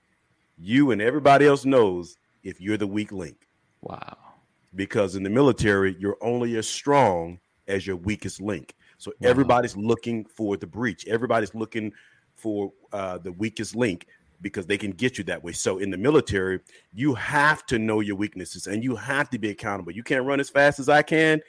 you 0.60 0.91
and 0.91 1.01
everybody 1.01 1.48
else 1.48 1.65
knows 1.65 2.17
if 2.43 2.62
you're 2.62 2.77
the 2.77 2.86
weak 2.86 3.12
link. 3.12 3.48
Wow. 3.81 4.15
Because 4.75 5.15
in 5.15 5.24
the 5.24 5.29
military, 5.31 5.95
you're 6.00 6.17
only 6.22 6.55
as 6.57 6.67
strong 6.67 7.39
as 7.67 7.88
your 7.88 7.95
weakest 7.95 8.39
link. 8.39 8.75
So 9.00 9.12
Wow. 9.19 9.29
everybody's 9.29 9.75
looking 9.75 10.24
for 10.25 10.55
the 10.55 10.67
breach. 10.67 11.07
Everybody's 11.07 11.55
looking 11.55 11.91
for 12.36 12.72
uh, 12.91 13.17
the 13.17 13.31
weakest 13.31 13.75
link 13.75 14.05
because 14.43 14.67
they 14.67 14.77
can 14.77 14.91
get 14.91 15.17
you 15.17 15.23
that 15.23 15.43
way. 15.43 15.53
So 15.53 15.79
in 15.79 15.89
the 15.89 15.97
military, 15.97 16.59
you 16.93 17.15
have 17.15 17.65
to 17.67 17.79
know 17.79 18.01
your 18.01 18.15
weaknesses 18.15 18.67
and 18.67 18.83
you 18.83 18.95
have 18.95 19.29
to 19.31 19.39
be 19.39 19.50
accountable. 19.50 19.91
You 19.93 20.03
can't 20.03 20.25
run 20.25 20.39
as 20.39 20.50
fast 20.50 20.79
as 20.79 20.89
I 20.89 21.01
can. 21.01 21.41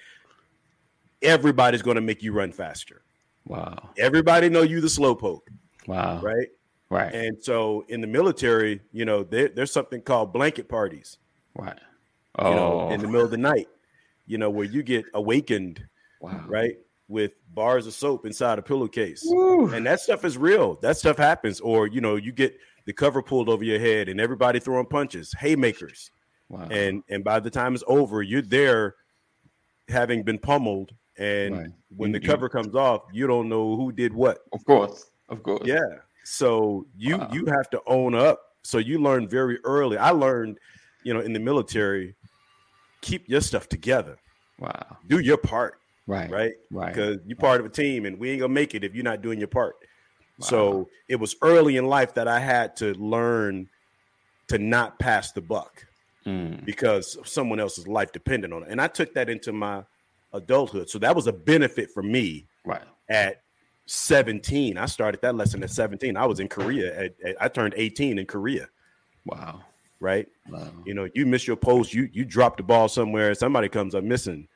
Everybody's 1.21 1.83
going 1.83 1.97
to 1.97 2.01
make 2.01 2.23
you 2.23 2.33
run 2.33 2.53
faster. 2.53 3.03
Wow. 3.47 3.91
Everybody 3.99 4.49
know 4.49 4.63
you 4.63 4.81
the 4.81 4.87
slowpoke, 4.89 5.49
Wow. 5.87 6.21
right? 6.23 6.49
Right. 6.89 7.13
And 7.13 7.37
so 7.43 7.85
in 7.89 8.01
the 8.01 8.07
military, 8.07 8.81
you 8.93 9.05
know, 9.05 9.23
there, 9.25 9.49
there's 9.49 9.73
something 9.73 10.01
called 10.01 10.33
blanket 10.33 10.69
parties, 10.69 11.19
right. 11.57 11.79
you 12.39 12.45
know, 12.45 12.89
Oh. 12.89 12.91
in 12.91 13.01
the 13.01 13.07
oh. 13.07 13.11
middle 13.11 13.25
of 13.25 13.31
the 13.31 13.37
night, 13.37 13.69
you 14.27 14.39
know, 14.39 14.49
where 14.49 14.65
you 14.65 14.83
get 14.83 15.05
awakened, 15.13 15.85
wow. 16.21 16.45
right, 16.47 16.77
with 17.09 17.33
bars 17.53 17.87
of 17.87 17.95
soap 17.95 18.25
inside 18.27 18.59
a 18.59 18.63
pillowcase. 18.63 19.23
Woo. 19.27 19.69
And 19.73 19.85
that 19.87 20.01
stuff 20.01 20.25
is 20.25 20.39
real. 20.39 20.77
That 20.83 20.97
stuff 20.97 21.19
happens. 21.19 21.61
Or, 21.61 21.87
you 21.87 22.01
know, 22.01 22.17
you 22.17 22.33
get 22.33 22.57
the 22.87 22.93
cover 22.93 23.23
pulled 23.23 23.49
over 23.49 23.65
your 23.65 23.79
head 23.79 24.09
and 24.09 24.21
everybody 24.21 24.59
throwing 24.61 24.87
punches, 24.87 25.33
haymakers. 25.39 26.11
Wow. 26.49 26.69
And 26.71 27.03
and 27.09 27.25
by 27.25 27.41
the 27.41 27.51
time 27.51 27.75
it's 27.75 27.85
over, 27.87 28.23
you're 28.23 28.43
there 28.43 28.95
having 29.89 30.23
been 30.23 30.39
pummeled. 30.39 30.93
And 31.17 31.57
Right. 31.57 31.67
when 31.97 32.11
You- 32.13 32.19
the 32.19 32.25
you- 32.25 32.31
cover 32.31 32.49
comes 32.49 32.75
off, 32.75 33.03
you 33.13 33.27
don't 33.27 33.49
know 33.49 33.77
who 33.77 33.93
did 33.93 34.13
what. 34.13 34.39
of 34.53 34.65
course. 34.65 35.11
Of 35.29 35.43
course. 35.43 35.63
Yeah. 35.67 35.79
So 36.25 36.87
you 36.97 37.17
Wow. 37.19 37.31
you 37.33 37.47
have 37.47 37.71
to 37.71 37.81
own 37.87 38.15
up. 38.15 38.41
So 38.63 38.79
you 38.79 38.99
learn 38.99 39.29
very 39.29 39.59
early. 39.65 39.97
I 39.99 40.11
learned, 40.11 40.59
you 41.03 41.13
know, 41.15 41.21
in 41.21 41.33
the 41.33 41.41
military, 41.41 42.15
keep 43.01 43.29
your 43.29 43.41
stuff 43.41 43.69
together. 43.69 44.17
Wow. 44.59 44.99
Do 45.09 45.19
your 45.19 45.37
part, 45.37 45.79
Right. 46.07 46.31
right? 46.31 46.55
Right. 46.71 46.95
Because 46.95 47.19
you're 47.27 47.37
part 47.37 47.61
of 47.61 47.67
a 47.67 47.71
team 47.71 48.07
and 48.07 48.19
we 48.19 48.31
ain't 48.31 48.41
gonna 48.41 48.53
make 48.53 48.75
it 48.75 48.85
if 48.85 48.95
you're 48.95 49.05
not 49.05 49.21
doing 49.23 49.39
your 49.39 49.49
part. 49.49 49.77
Wow. 50.39 50.47
So 50.47 50.89
it 51.09 51.17
was 51.17 51.37
early 51.43 51.77
in 51.77 51.87
life 51.87 52.15
that 52.15 52.27
I 52.29 52.41
had 52.41 52.77
to 52.77 52.93
learn 52.95 53.69
to 54.49 54.59
not 54.59 54.99
pass 54.99 55.33
the 55.33 55.41
buck 55.41 55.87
Mm. 56.27 56.65
because 56.65 57.19
someone 57.31 57.61
else's 57.61 57.87
life 57.87 58.11
depended 58.11 58.51
on 58.53 58.63
it. 58.63 58.69
And 58.71 58.81
I 58.81 58.87
took 58.87 59.13
that 59.13 59.29
into 59.29 59.53
my 59.53 59.85
adulthood. 60.33 60.89
So 60.89 60.99
that 61.01 61.15
was 61.15 61.27
a 61.27 61.33
benefit 61.33 61.91
for 61.91 62.03
me 62.03 62.47
Right. 62.65 62.83
at 63.11 63.43
17. 63.87 64.79
I 64.79 64.87
started 64.87 65.21
that 65.21 65.35
lesson 65.35 65.63
at 65.63 65.69
17. 65.71 66.17
I 66.17 66.25
was 66.25 66.41
in 66.41 66.49
Korea. 66.49 66.99
At, 66.99 67.15
at- 67.25 67.37
I 67.43 67.49
turned 67.49 67.75
18 67.77 68.19
in 68.19 68.25
Korea, 68.27 68.69
Wow. 69.27 69.65
right? 70.01 70.27
Wow. 70.49 70.73
You 70.87 70.95
know, 70.95 71.09
you 71.15 71.27
miss 71.27 71.47
your 71.47 71.57
post, 71.57 71.93
you 71.93 72.09
you 72.13 72.25
drop 72.25 72.57
the 72.57 72.63
ball 72.63 72.89
somewhere, 72.89 73.35
somebody 73.35 73.69
comes 73.69 73.95
up 73.95 74.03
missing, 74.03 74.49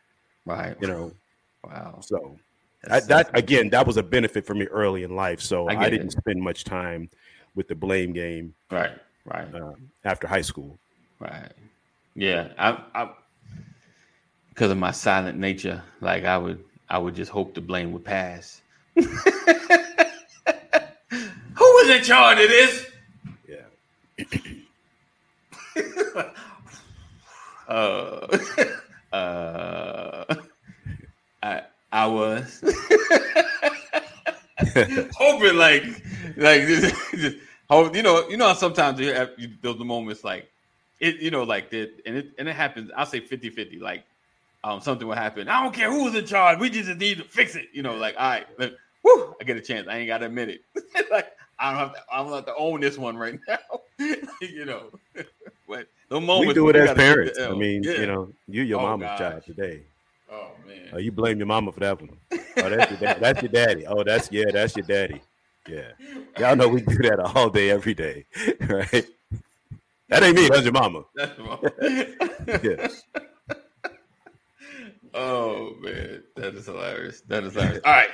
Right. 0.46 0.74
you 0.80 0.88
know. 0.88 1.12
Wow. 1.64 2.00
So 2.00 2.38
I, 2.88 3.00
that 3.00 3.30
again, 3.36 3.70
that 3.70 3.84
was 3.86 3.96
a 3.96 4.02
benefit 4.02 4.46
for 4.46 4.54
me 4.54 4.66
early 4.66 5.02
in 5.02 5.16
life. 5.16 5.40
So 5.40 5.68
I 5.68 5.80
I, 5.80 5.90
didn't 5.90 6.08
it. 6.08 6.12
spend 6.18 6.40
much 6.40 6.62
time 6.64 7.08
with 7.54 7.66
the 7.68 7.74
blame 7.74 8.12
game 8.12 8.54
Right. 8.70 8.92
Right. 9.24 9.52
um, 9.54 9.90
after 10.04 10.26
high 10.28 10.42
school. 10.42 10.78
Right. 11.18 11.50
Yeah. 12.14 12.48
I. 12.58 12.78
I. 12.94 13.10
Because 14.50 14.70
of 14.72 14.78
my 14.78 14.90
silent 14.90 15.38
nature, 15.38 15.82
like 16.00 16.24
I 16.24 16.36
would, 16.38 16.64
I 16.88 16.98
would 16.98 17.14
just 17.14 17.30
hope 17.30 17.54
the 17.54 17.60
blame 17.60 17.92
would 17.92 18.04
pass. 18.04 18.60
Who 18.96 19.06
was 21.58 21.90
in 21.90 22.02
charge 22.02 22.40
of 22.40 22.48
this? 22.48 22.86
Yeah. 23.48 23.62
uh, 27.68 28.38
uh, 29.16 30.24
I 31.42 31.62
I 31.92 32.06
was 32.06 32.60
hoping 35.14 35.56
like 35.56 35.84
like 36.36 36.62
hope 37.70 37.96
you 37.96 38.02
know 38.02 38.28
you 38.28 38.36
know 38.36 38.48
how 38.48 38.54
sometimes 38.54 39.00
you 39.00 39.12
have 39.12 39.30
you 39.38 39.50
those 39.62 39.78
moments 39.78 40.24
like 40.24 40.50
it 41.00 41.16
you 41.16 41.30
know 41.30 41.44
like 41.44 41.70
that 41.70 41.90
and 42.06 42.16
it 42.16 42.30
and 42.38 42.48
it 42.48 42.54
happens 42.54 42.90
I'll 42.96 43.06
say 43.06 43.20
50 43.20 43.50
50 43.50 43.78
like 43.78 44.04
um 44.64 44.80
something 44.80 45.06
will 45.06 45.14
happen 45.14 45.48
I 45.48 45.62
don't 45.62 45.74
care 45.74 45.90
who's 45.90 46.14
in 46.14 46.26
charge 46.26 46.58
we 46.58 46.70
just 46.70 46.90
need 46.98 47.18
to 47.18 47.24
fix 47.24 47.56
it 47.56 47.68
you 47.72 47.82
know 47.82 47.96
like 47.96 48.14
all 48.18 48.28
right 48.28 48.46
like, 48.58 48.74
whoo 49.02 49.34
I 49.40 49.44
get 49.44 49.56
a 49.56 49.60
chance 49.60 49.86
I 49.88 49.98
ain't 49.98 50.08
got 50.08 50.18
to 50.18 50.26
admit 50.26 50.48
it 50.48 50.62
like 51.10 51.32
I 51.58 51.70
don't 51.70 51.78
have 51.78 51.94
to 51.94 52.00
I 52.12 52.22
don't 52.22 52.32
have 52.32 52.46
to 52.46 52.54
own 52.56 52.80
this 52.80 52.98
one 52.98 53.16
right 53.16 53.38
now 53.46 53.58
you 54.40 54.64
know 54.64 54.90
but 55.68 55.86
the 56.08 56.20
moment 56.20 56.48
we 56.48 56.54
do 56.54 56.68
it 56.70 56.76
as 56.76 56.94
parents. 56.94 57.38
I 57.38 57.50
mean, 57.50 57.82
yeah. 57.82 57.92
you 57.92 58.06
know, 58.06 58.32
you 58.48 58.62
your 58.62 58.80
Oh, 58.80 58.84
mama's 58.84 59.18
child 59.18 59.44
today. 59.44 59.82
Oh 60.30 60.52
man 60.66 60.88
Uh, 60.94 60.98
you 60.98 61.12
blame 61.12 61.38
your 61.38 61.46
mama 61.46 61.72
for 61.72 61.80
that 61.80 62.00
one. 62.00 62.16
Oh, 62.32 62.68
that's 62.68 62.90
your, 62.90 62.98
dad- 62.98 63.18
that's 63.20 63.42
your 63.42 63.50
daddy. 63.50 63.86
Oh, 63.86 64.02
that's 64.04 64.30
yeah, 64.32 64.44
that's 64.52 64.74
your 64.76 64.84
daddy. 64.84 65.22
Yeah, 65.68 65.90
y'all 66.38 66.56
know 66.56 66.68
we 66.68 66.80
do 66.80 66.96
that 67.08 67.20
all 67.20 67.50
day, 67.50 67.70
every 67.70 67.94
day, 67.94 68.24
right? 68.60 69.06
That 70.08 70.22
ain't 70.22 70.36
me. 70.36 70.48
That's 70.48 70.62
your 70.64 70.72
mama. 70.72 71.02
That's 71.14 71.38
wrong. 71.38 71.62
Yeah. 72.62 72.88
Oh 75.14 75.74
man, 75.80 76.22
that 76.36 76.54
is 76.54 76.66
hilarious. 76.66 77.20
That 77.22 77.44
is 77.44 77.52
hilarious. 77.54 77.82
All 77.84 77.92
right, 77.92 78.10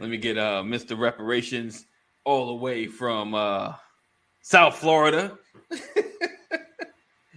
let 0.00 0.10
me 0.10 0.16
get 0.16 0.36
uh 0.38 0.62
Mr. 0.64 0.98
Reparations 0.98 1.86
all 2.24 2.48
the 2.48 2.54
way 2.54 2.86
from 2.86 3.34
uh 3.34 3.74
South 4.42 4.76
Florida. 4.76 5.38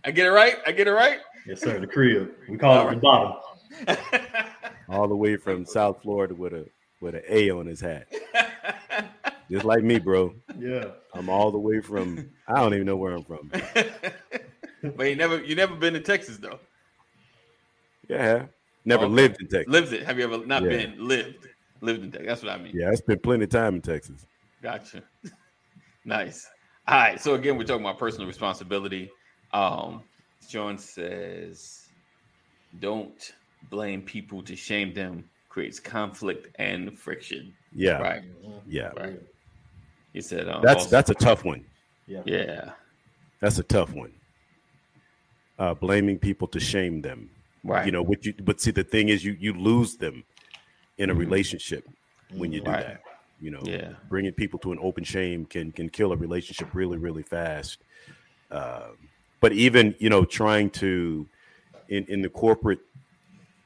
I 0.03 0.11
get 0.11 0.25
it 0.25 0.31
right. 0.31 0.57
I 0.65 0.71
get 0.71 0.87
it 0.87 0.91
right. 0.93 1.19
Yes, 1.47 1.61
sir. 1.61 1.79
The 1.79 1.87
crib. 1.87 2.31
We 2.49 2.57
call 2.57 2.87
it 2.89 2.95
the 2.95 3.01
bottom. 3.01 3.33
All 4.89 5.07
the 5.07 5.15
way 5.15 5.37
from 5.37 5.65
South 5.65 6.01
Florida 6.01 6.35
with 6.35 6.53
a 6.53 6.67
with 6.99 7.15
an 7.15 7.23
A 7.29 7.49
on 7.49 7.65
his 7.65 7.79
hat, 7.81 8.07
just 9.49 9.65
like 9.65 9.83
me, 9.83 9.97
bro. 9.99 10.35
Yeah. 10.59 10.91
I'm 11.13 11.29
all 11.29 11.51
the 11.51 11.57
way 11.59 11.81
from. 11.81 12.29
I 12.47 12.55
don't 12.59 12.73
even 12.73 12.85
know 12.85 12.95
where 12.95 13.13
I'm 13.13 13.23
from. 13.23 13.51
but 14.95 15.09
you 15.09 15.15
never 15.15 15.43
you 15.43 15.55
never 15.55 15.75
been 15.75 15.93
to 15.93 15.99
Texas 15.99 16.37
though. 16.37 16.59
Yeah, 18.07 18.45
never 18.85 19.07
lived 19.07 19.41
in 19.41 19.47
Texas. 19.47 19.71
Lived 19.71 19.93
it. 19.93 20.03
Have 20.03 20.17
you 20.17 20.25
ever 20.25 20.45
not 20.45 20.63
Yeah. 20.63 20.69
been 20.69 21.07
lived? 21.07 21.47
Lived 21.81 22.03
in 22.03 22.11
Texas. 22.11 22.27
That's 22.27 22.43
what 22.43 22.51
I 22.51 22.57
mean. 22.57 22.73
Yeah, 22.75 22.89
I 22.89 22.95
spent 22.95 23.23
plenty 23.23 23.45
of 23.45 23.49
time 23.49 23.75
in 23.75 23.81
Texas. 23.81 24.25
Gotcha. 24.61 25.03
nice. 26.05 26.47
All 26.87 26.97
right. 26.97 27.19
So 27.19 27.35
again, 27.35 27.57
we're 27.57 27.63
talking 27.63 27.85
about 27.85 27.97
personal 27.97 28.27
responsibility. 28.27 29.09
Um, 29.53 30.03
John 30.49 30.77
says, 30.77 31.87
"Don't 32.79 33.33
blame 33.69 34.01
people 34.01 34.41
to 34.43 34.55
shame 34.55 34.93
them. 34.93 35.23
Creates 35.49 35.79
conflict 35.79 36.47
and 36.59 36.97
friction." 36.97 37.53
Yeah, 37.73 37.97
Right. 38.01 38.23
yeah. 38.67 38.91
Right. 38.97 39.19
He 40.13 40.21
said, 40.21 40.47
um, 40.49 40.61
That's 40.61 40.83
also- 40.83 40.89
that's 40.89 41.09
a 41.09 41.13
tough 41.15 41.45
one. 41.45 41.65
Yeah. 42.07 42.23
yeah. 42.25 42.71
That's 43.39 43.57
a 43.59 43.63
tough 43.63 43.93
one. 43.93 44.11
Uh, 45.57 45.73
blaming 45.73 46.17
people 46.17 46.47
to 46.49 46.59
shame 46.59 47.01
them. 47.01 47.29
Right. 47.63 47.85
You 47.85 47.91
know 47.91 48.01
what 48.01 48.25
you 48.25 48.33
but 48.33 48.59
see 48.59 48.71
the 48.71 48.83
thing 48.83 49.09
is 49.09 49.23
you 49.23 49.37
you 49.39 49.53
lose 49.53 49.95
them 49.97 50.23
in 50.97 51.09
a 51.09 51.15
Mhm. 51.15 51.19
relationship 51.19 51.87
when 52.31 52.51
you 52.51 52.61
do 52.61 52.71
Right. 52.71 52.85
that. 52.87 53.03
You 53.39 53.51
know, 53.51 53.61
Yeah. 53.63 53.93
bringing 54.09 54.33
people 54.33 54.57
to 54.59 54.71
an 54.71 54.79
open 54.81 55.03
shame 55.03 55.45
can 55.45 55.71
can 55.71 55.89
kill 55.89 56.11
a 56.11 56.17
relationship 56.17 56.73
really 56.73 56.97
really 56.97 57.23
fast. 57.23 57.77
Um, 58.49 58.97
but 59.39 59.53
even 59.53 59.95
you 59.99 60.09
know 60.09 60.25
trying 60.25 60.71
to 60.71 61.27
in 61.89 62.05
in 62.05 62.21
the 62.21 62.29
corporate 62.29 62.79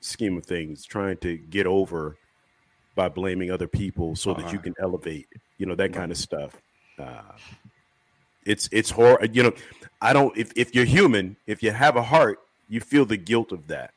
scheme 0.06 0.38
of 0.38 0.46
things, 0.46 0.86
trying 0.86 1.18
to 1.18 1.38
get 1.38 1.66
over 1.68 2.18
by 2.96 3.10
blaming 3.10 3.52
other 3.52 3.68
people 3.68 4.16
so 4.16 4.34
that 4.34 4.44
you 4.54 4.60
Uh-huh. 4.60 4.62
can 4.64 4.74
elevate, 4.80 5.28
you 5.58 5.66
know 5.66 5.76
that 5.76 5.92
kind 5.94 6.12
of 6.12 6.18
stuff. 6.18 6.62
Uh, 6.98 7.22
it's 8.46 8.70
it's 8.72 8.90
hard. 8.92 9.36
You 9.36 9.44
know, 9.44 9.54
I 10.02 10.14
don't. 10.14 10.36
If 10.38 10.52
if 10.56 10.74
you're 10.76 10.86
human, 10.86 11.36
if 11.48 11.62
you 11.64 11.72
have 11.72 11.96
a 11.98 12.04
heart, 12.04 12.40
you 12.70 12.80
feel 12.80 13.06
the 13.06 13.18
guilt 13.18 13.52
of 13.52 13.68
that. 13.68 13.92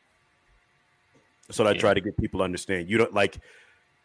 So 1.50 1.66
I 1.66 1.74
try 1.74 1.94
to 1.94 2.00
get 2.00 2.16
people 2.18 2.38
to 2.40 2.44
understand. 2.44 2.90
You 2.90 2.98
don't 2.98 3.14
like. 3.14 3.38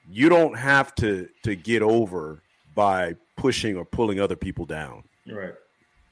You 0.09 0.29
don't 0.29 0.57
have 0.57 0.93
to 0.95 1.29
to 1.43 1.55
get 1.55 1.81
over 1.81 2.43
by 2.75 3.15
pushing 3.37 3.77
or 3.77 3.85
pulling 3.85 4.19
other 4.19 4.35
people 4.35 4.65
down, 4.65 5.03
Right. 5.27 5.53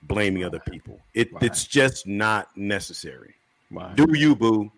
blaming 0.03 0.43
other 0.43 0.59
people. 0.59 0.99
It 1.13 1.29
it's 1.41 1.65
just 1.65 2.07
not 2.07 2.55
necessary. 2.55 3.35
Right. 3.69 3.95
Do 3.95 4.05
you, 4.13 4.35
boo? 4.35 4.71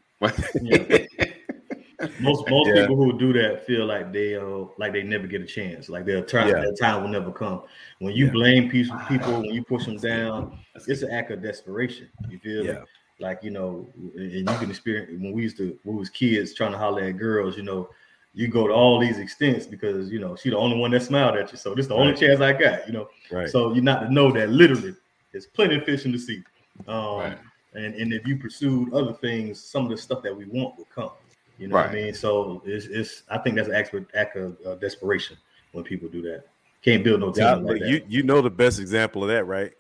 Yeah. 0.62 0.78
Most 2.20 2.48
most 2.50 2.68
Yeah. 2.68 2.82
people 2.82 2.96
who 2.96 3.18
do 3.18 3.34
that 3.34 3.66
feel 3.66 3.86
like 3.86 4.12
they 4.12 4.36
uh 4.36 4.66
like 4.78 4.94
they 4.94 5.04
never 5.04 5.26
get 5.26 5.42
a 5.42 5.46
chance, 5.46 5.90
like 5.90 6.06
their 6.06 6.22
time 6.22 6.48
Yeah. 6.50 6.62
their 6.62 6.74
time 6.74 7.02
will 7.02 7.10
never 7.10 7.32
come. 7.32 7.64
When 8.00 8.14
you 8.14 8.26
Yeah. 8.26 8.32
blame 8.32 8.70
people, 8.70 9.00
people 9.08 9.42
when 9.42 9.54
you 9.54 9.64
push 9.64 9.86
them 9.86 9.98
down, 9.98 10.52
it's 10.76 11.02
an 11.02 11.12
act 11.12 11.32
of 11.32 11.42
desperation. 11.42 12.10
You 12.30 12.40
feel 12.40 12.66
Yeah. 12.66 12.74
me? 12.74 12.80
Like 13.20 13.40
you 13.44 13.52
know, 13.52 13.90
and 14.16 14.32
you 14.32 14.44
can 14.58 14.70
experience 14.70 15.12
when 15.22 15.32
we 15.32 15.44
used 15.44 15.58
to 15.58 15.78
when 15.84 15.96
we 15.96 16.00
was 16.00 16.10
kids 16.10 16.54
trying 16.54 16.72
to 16.74 16.78
holler 16.78 17.04
at 17.04 17.18
girls. 17.18 17.56
You 17.58 17.64
know, 17.64 17.90
you 18.34 18.48
go 18.48 18.68
to 18.68 18.74
all 18.74 19.00
these 19.00 19.18
extents 19.20 19.66
because 19.66 20.12
you 20.12 20.20
know 20.20 20.36
she 20.36 20.50
the 20.50 20.58
only 20.58 20.78
one 20.78 20.92
that 20.92 21.04
smiled 21.04 21.38
at 21.38 21.52
you. 21.52 21.58
So 21.58 21.74
this 21.74 21.86
is 21.86 21.90
the 21.90 21.96
only 21.96 22.16
chance 22.16 22.42
I 22.42 22.54
got. 22.54 22.86
You 22.86 22.94
know, 22.94 23.10
Right. 23.32 23.50
so 23.50 23.74
you 23.74 23.82
not 23.82 24.02
to 24.02 24.14
know 24.14 24.32
that 24.34 24.50
literally 24.50 24.94
there's 25.32 25.46
plenty 25.48 25.78
of 25.78 25.84
fish 25.86 26.06
in 26.06 26.12
the 26.12 26.20
sea. 26.20 26.44
Um, 26.88 27.18
Right. 27.18 27.38
And 27.76 27.96
and 27.96 28.14
if 28.14 28.26
you 28.28 28.38
pursued 28.38 28.94
other 28.94 29.14
things, 29.14 29.64
some 29.64 29.84
of 29.86 29.90
the 29.92 29.98
stuff 29.98 30.22
that 30.24 30.36
we 30.36 30.46
want 30.46 30.78
will 30.78 30.88
come. 30.94 31.12
You 31.60 31.68
know 31.68 31.76
what 31.76 31.90
I 31.90 31.94
mean? 31.94 32.14
So 32.14 32.62
it's, 32.66 32.86
it's 32.88 33.24
I 33.30 33.38
think 33.38 33.56
that's 33.56 33.70
an 33.70 33.76
act, 33.76 33.96
act 34.16 34.36
of 34.36 34.58
uh, 34.66 34.76
desperation 34.76 35.38
when 35.72 35.84
people 35.84 36.10
do 36.10 36.22
that. 36.24 36.46
Can't 36.84 37.04
build 37.04 37.20
no 37.22 37.32
team 37.32 37.46
Yeah, 37.46 37.54
like 37.56 37.66
but 37.66 37.80
that. 37.80 37.88
you 37.88 38.04
you 38.08 38.24
know 38.24 38.42
the 38.42 38.50
best 38.50 38.80
example 38.80 39.24
of 39.24 39.30
that, 39.30 39.46
right? 39.46 39.72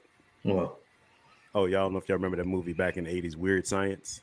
well, 0.43 0.79
Oh, 1.55 1.65
y'all 1.65 1.81
don't 1.83 1.93
know 1.93 1.99
if 1.99 2.09
y'all 2.09 2.17
remember 2.17 2.37
that 2.37 2.47
movie 2.47 2.73
back 2.73 2.97
in 2.97 3.03
the 3.03 3.21
'80s, 3.21 3.35
Weird 3.35 3.67
Science. 3.67 4.21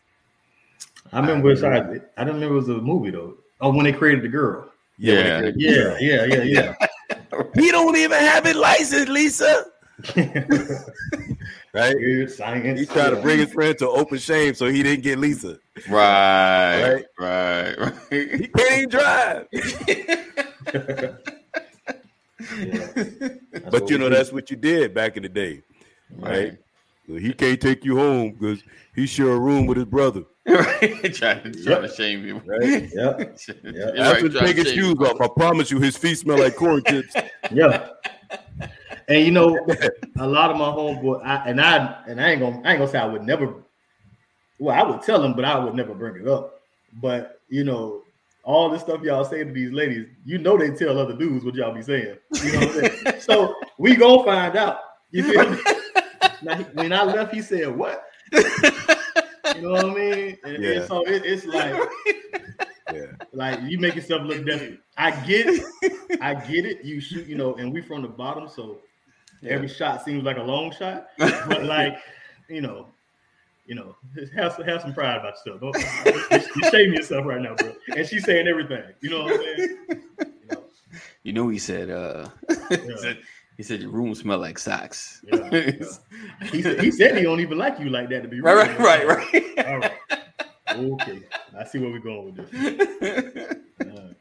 I 1.12 1.20
remember 1.20 1.50
it's 1.50 1.62
I, 1.62 1.76
I 2.16 2.24
don't 2.24 2.34
remember 2.34 2.54
it 2.54 2.58
was 2.58 2.68
a 2.68 2.74
movie 2.80 3.10
though. 3.10 3.36
Oh, 3.60 3.70
when 3.72 3.84
they 3.84 3.92
created 3.92 4.24
the 4.24 4.28
girl. 4.28 4.70
when 4.98 5.16
they 5.16 5.22
Yeah. 5.22 5.38
created 5.38 5.60
Yeah, 5.60 5.96
yeah, 6.00 6.24
yeah, 6.24 6.42
yeah. 6.42 6.74
He 7.54 7.70
don't 7.70 7.96
even 7.96 8.18
have 8.18 8.46
it 8.46 8.56
licensed, 8.56 9.08
Lisa. 9.08 9.66
Right? 11.72 11.94
Weird 11.94 12.30
science. 12.32 12.80
He 12.80 12.86
tried 12.86 13.10
to 13.10 13.16
bring 13.22 13.38
his 13.38 13.52
friend 13.52 13.78
to 13.78 13.88
open 13.88 14.18
shame 14.18 14.54
so 14.54 14.66
he 14.66 14.82
didn't 14.82 15.04
get 15.04 15.18
Lisa. 15.18 15.58
Right. 15.88 17.04
Right. 17.18 17.74
Right. 17.78 17.94
He 18.10 18.48
can't 18.48 18.72
even 18.72 18.88
drive. 18.88 19.46
Yeah. 19.52 21.12
But 23.70 23.90
you 23.90 23.98
know, 23.98 24.08
do. 24.08 24.14
that's 24.14 24.32
what 24.32 24.50
you 24.50 24.56
did 24.56 24.94
back 24.94 25.16
in 25.16 25.22
the 25.22 25.28
day, 25.28 25.62
right? 26.16 26.56
Right. 27.08 27.20
He 27.22 27.32
can't 27.32 27.60
take 27.60 27.84
you 27.84 27.96
home 27.96 28.32
because 28.32 28.62
he 28.94 29.06
share 29.06 29.30
a 29.30 29.38
room 29.38 29.66
with 29.66 29.76
his 29.76 29.86
brother. 29.86 30.22
trying, 30.46 31.12
to, 31.12 31.64
trying 31.64 31.82
to 31.82 31.92
shame 31.94 32.24
you. 32.24 32.40
Right. 32.46 32.88
yeah, 32.94 32.94
You're 32.94 33.18
After 33.18 33.18
right, 33.18 33.96
trying 33.96 34.30
to 34.30 34.40
take 34.40 34.56
his 34.56 34.66
shame 34.68 34.76
shoes 34.76 34.96
you. 34.98 35.06
off, 35.06 35.20
I 35.20 35.28
promise 35.28 35.70
you, 35.70 35.80
his 35.80 35.96
feet 35.96 36.18
smell 36.18 36.38
like 36.38 36.56
corn 36.56 36.82
chips. 36.86 37.14
yeah. 37.52 37.88
And 39.10 39.24
you 39.26 39.32
know, 39.32 39.58
a 40.20 40.26
lot 40.26 40.50
of 40.52 40.56
my 40.56 40.66
homeboy, 40.66 41.24
I, 41.24 41.42
and 41.46 41.60
I 41.60 42.00
and 42.06 42.20
I 42.20 42.30
ain't 42.30 42.40
gonna 42.40 42.56
I 42.64 42.70
ain't 42.70 42.78
gonna 42.78 42.88
say 42.88 42.98
I 42.98 43.06
would 43.06 43.22
never. 43.24 43.54
Well, 44.60 44.74
I 44.78 44.88
would 44.88 45.02
tell 45.02 45.20
them, 45.20 45.34
but 45.34 45.44
I 45.44 45.58
would 45.58 45.74
never 45.74 45.94
bring 45.94 46.22
it 46.22 46.28
up. 46.28 46.60
But 47.02 47.40
you 47.48 47.64
know, 47.64 48.02
all 48.44 48.70
the 48.70 48.78
stuff 48.78 49.02
y'all 49.02 49.24
say 49.24 49.42
to 49.42 49.52
these 49.52 49.72
ladies, 49.72 50.06
you 50.24 50.38
know, 50.38 50.56
they 50.56 50.70
tell 50.70 50.96
other 50.98 51.16
dudes 51.16 51.44
what 51.44 51.54
y'all 51.56 51.74
be 51.74 51.82
saying. 51.82 52.18
You 52.42 52.52
know 52.52 52.60
what 52.60 52.76
I'm 52.76 53.02
saying? 53.04 53.20
so 53.20 53.56
we 53.78 53.96
gonna 53.96 54.22
find 54.24 54.56
out. 54.56 54.78
You 55.10 55.24
feel 55.24 55.50
me? 55.50 55.58
now, 56.42 56.54
he- 56.56 56.64
when 56.74 56.92
I 56.92 57.02
left, 57.02 57.34
he 57.34 57.42
said, 57.42 57.76
"What?" 57.76 58.04
You 58.32 59.62
know 59.62 59.70
what 59.72 59.84
I 59.86 59.94
mean? 59.94 60.38
And, 60.44 60.54
and 60.54 60.64
Yeah. 60.64 60.86
so 60.86 61.02
it, 61.04 61.22
it's 61.24 61.44
like, 61.46 61.74
Yeah. 62.92 63.06
like 63.32 63.58
you 63.62 63.78
make 63.80 63.96
yourself 63.96 64.22
look 64.22 64.46
desperate. 64.46 64.78
I 64.96 65.10
get 65.26 65.46
it. 65.48 66.20
I 66.20 66.34
get 66.34 66.64
it. 66.64 66.84
You 66.84 67.00
shoot, 67.00 67.26
you 67.26 67.36
know, 67.36 67.54
and 67.56 67.72
we 67.72 67.80
from 67.80 68.02
the 68.02 68.08
bottom, 68.08 68.48
so 68.48 68.78
every 69.46 69.68
shot 69.68 70.04
seems 70.04 70.24
like 70.24 70.36
a 70.36 70.42
long 70.42 70.72
shot. 70.72 71.08
But 71.18 71.64
like, 71.64 71.98
you 72.48 72.60
know, 72.60 72.88
you 73.66 73.74
know, 73.74 73.96
have 74.34 74.54
some 74.54 74.64
have 74.64 74.82
some 74.82 74.92
pride 74.92 75.18
about 75.18 75.34
yourself. 75.46 75.60
Don't, 75.60 76.56
you're 76.56 76.70
shaming 76.70 76.94
yourself 76.94 77.24
right 77.24 77.40
now, 77.40 77.54
bro. 77.54 77.72
And 77.96 78.06
she's 78.06 78.24
saying 78.24 78.48
everything. 78.48 78.82
You 79.00 79.10
know 79.10 79.24
what 79.24 79.34
I'm 79.34 79.38
saying? 79.38 79.78
You 79.88 80.48
know, 80.50 80.64
You 81.22 81.32
know, 81.32 81.48
he 81.48 81.58
said, 81.58 81.90
uh, 81.90 82.28
he, 82.68 82.96
said 82.96 83.18
he 83.56 83.62
said 83.62 83.80
your 83.80 83.90
room 83.90 84.14
smell 84.14 84.38
like 84.38 84.58
socks. 84.58 85.24
Yeah, 85.32 85.48
yeah. 85.52 85.70
he 86.50 86.62
said 86.62 86.80
he 86.80 86.90
said 86.90 87.16
he 87.16 87.22
don't 87.22 87.40
even 87.40 87.58
like 87.58 87.78
you 87.78 87.90
like 87.90 88.08
that 88.10 88.22
to 88.22 88.28
be 88.28 88.40
right, 88.40 88.68
real. 88.68 88.78
right, 88.78 89.06
right, 89.06 89.32
right. 89.32 89.66
All 89.66 89.78
right. 89.78 89.92
Okay. 90.70 91.22
I 91.58 91.64
see 91.64 91.78
where 91.78 91.90
we're 91.90 91.98
going 92.00 92.34
with 92.34 92.50
this. 92.50 93.56
Uh, 93.80 94.12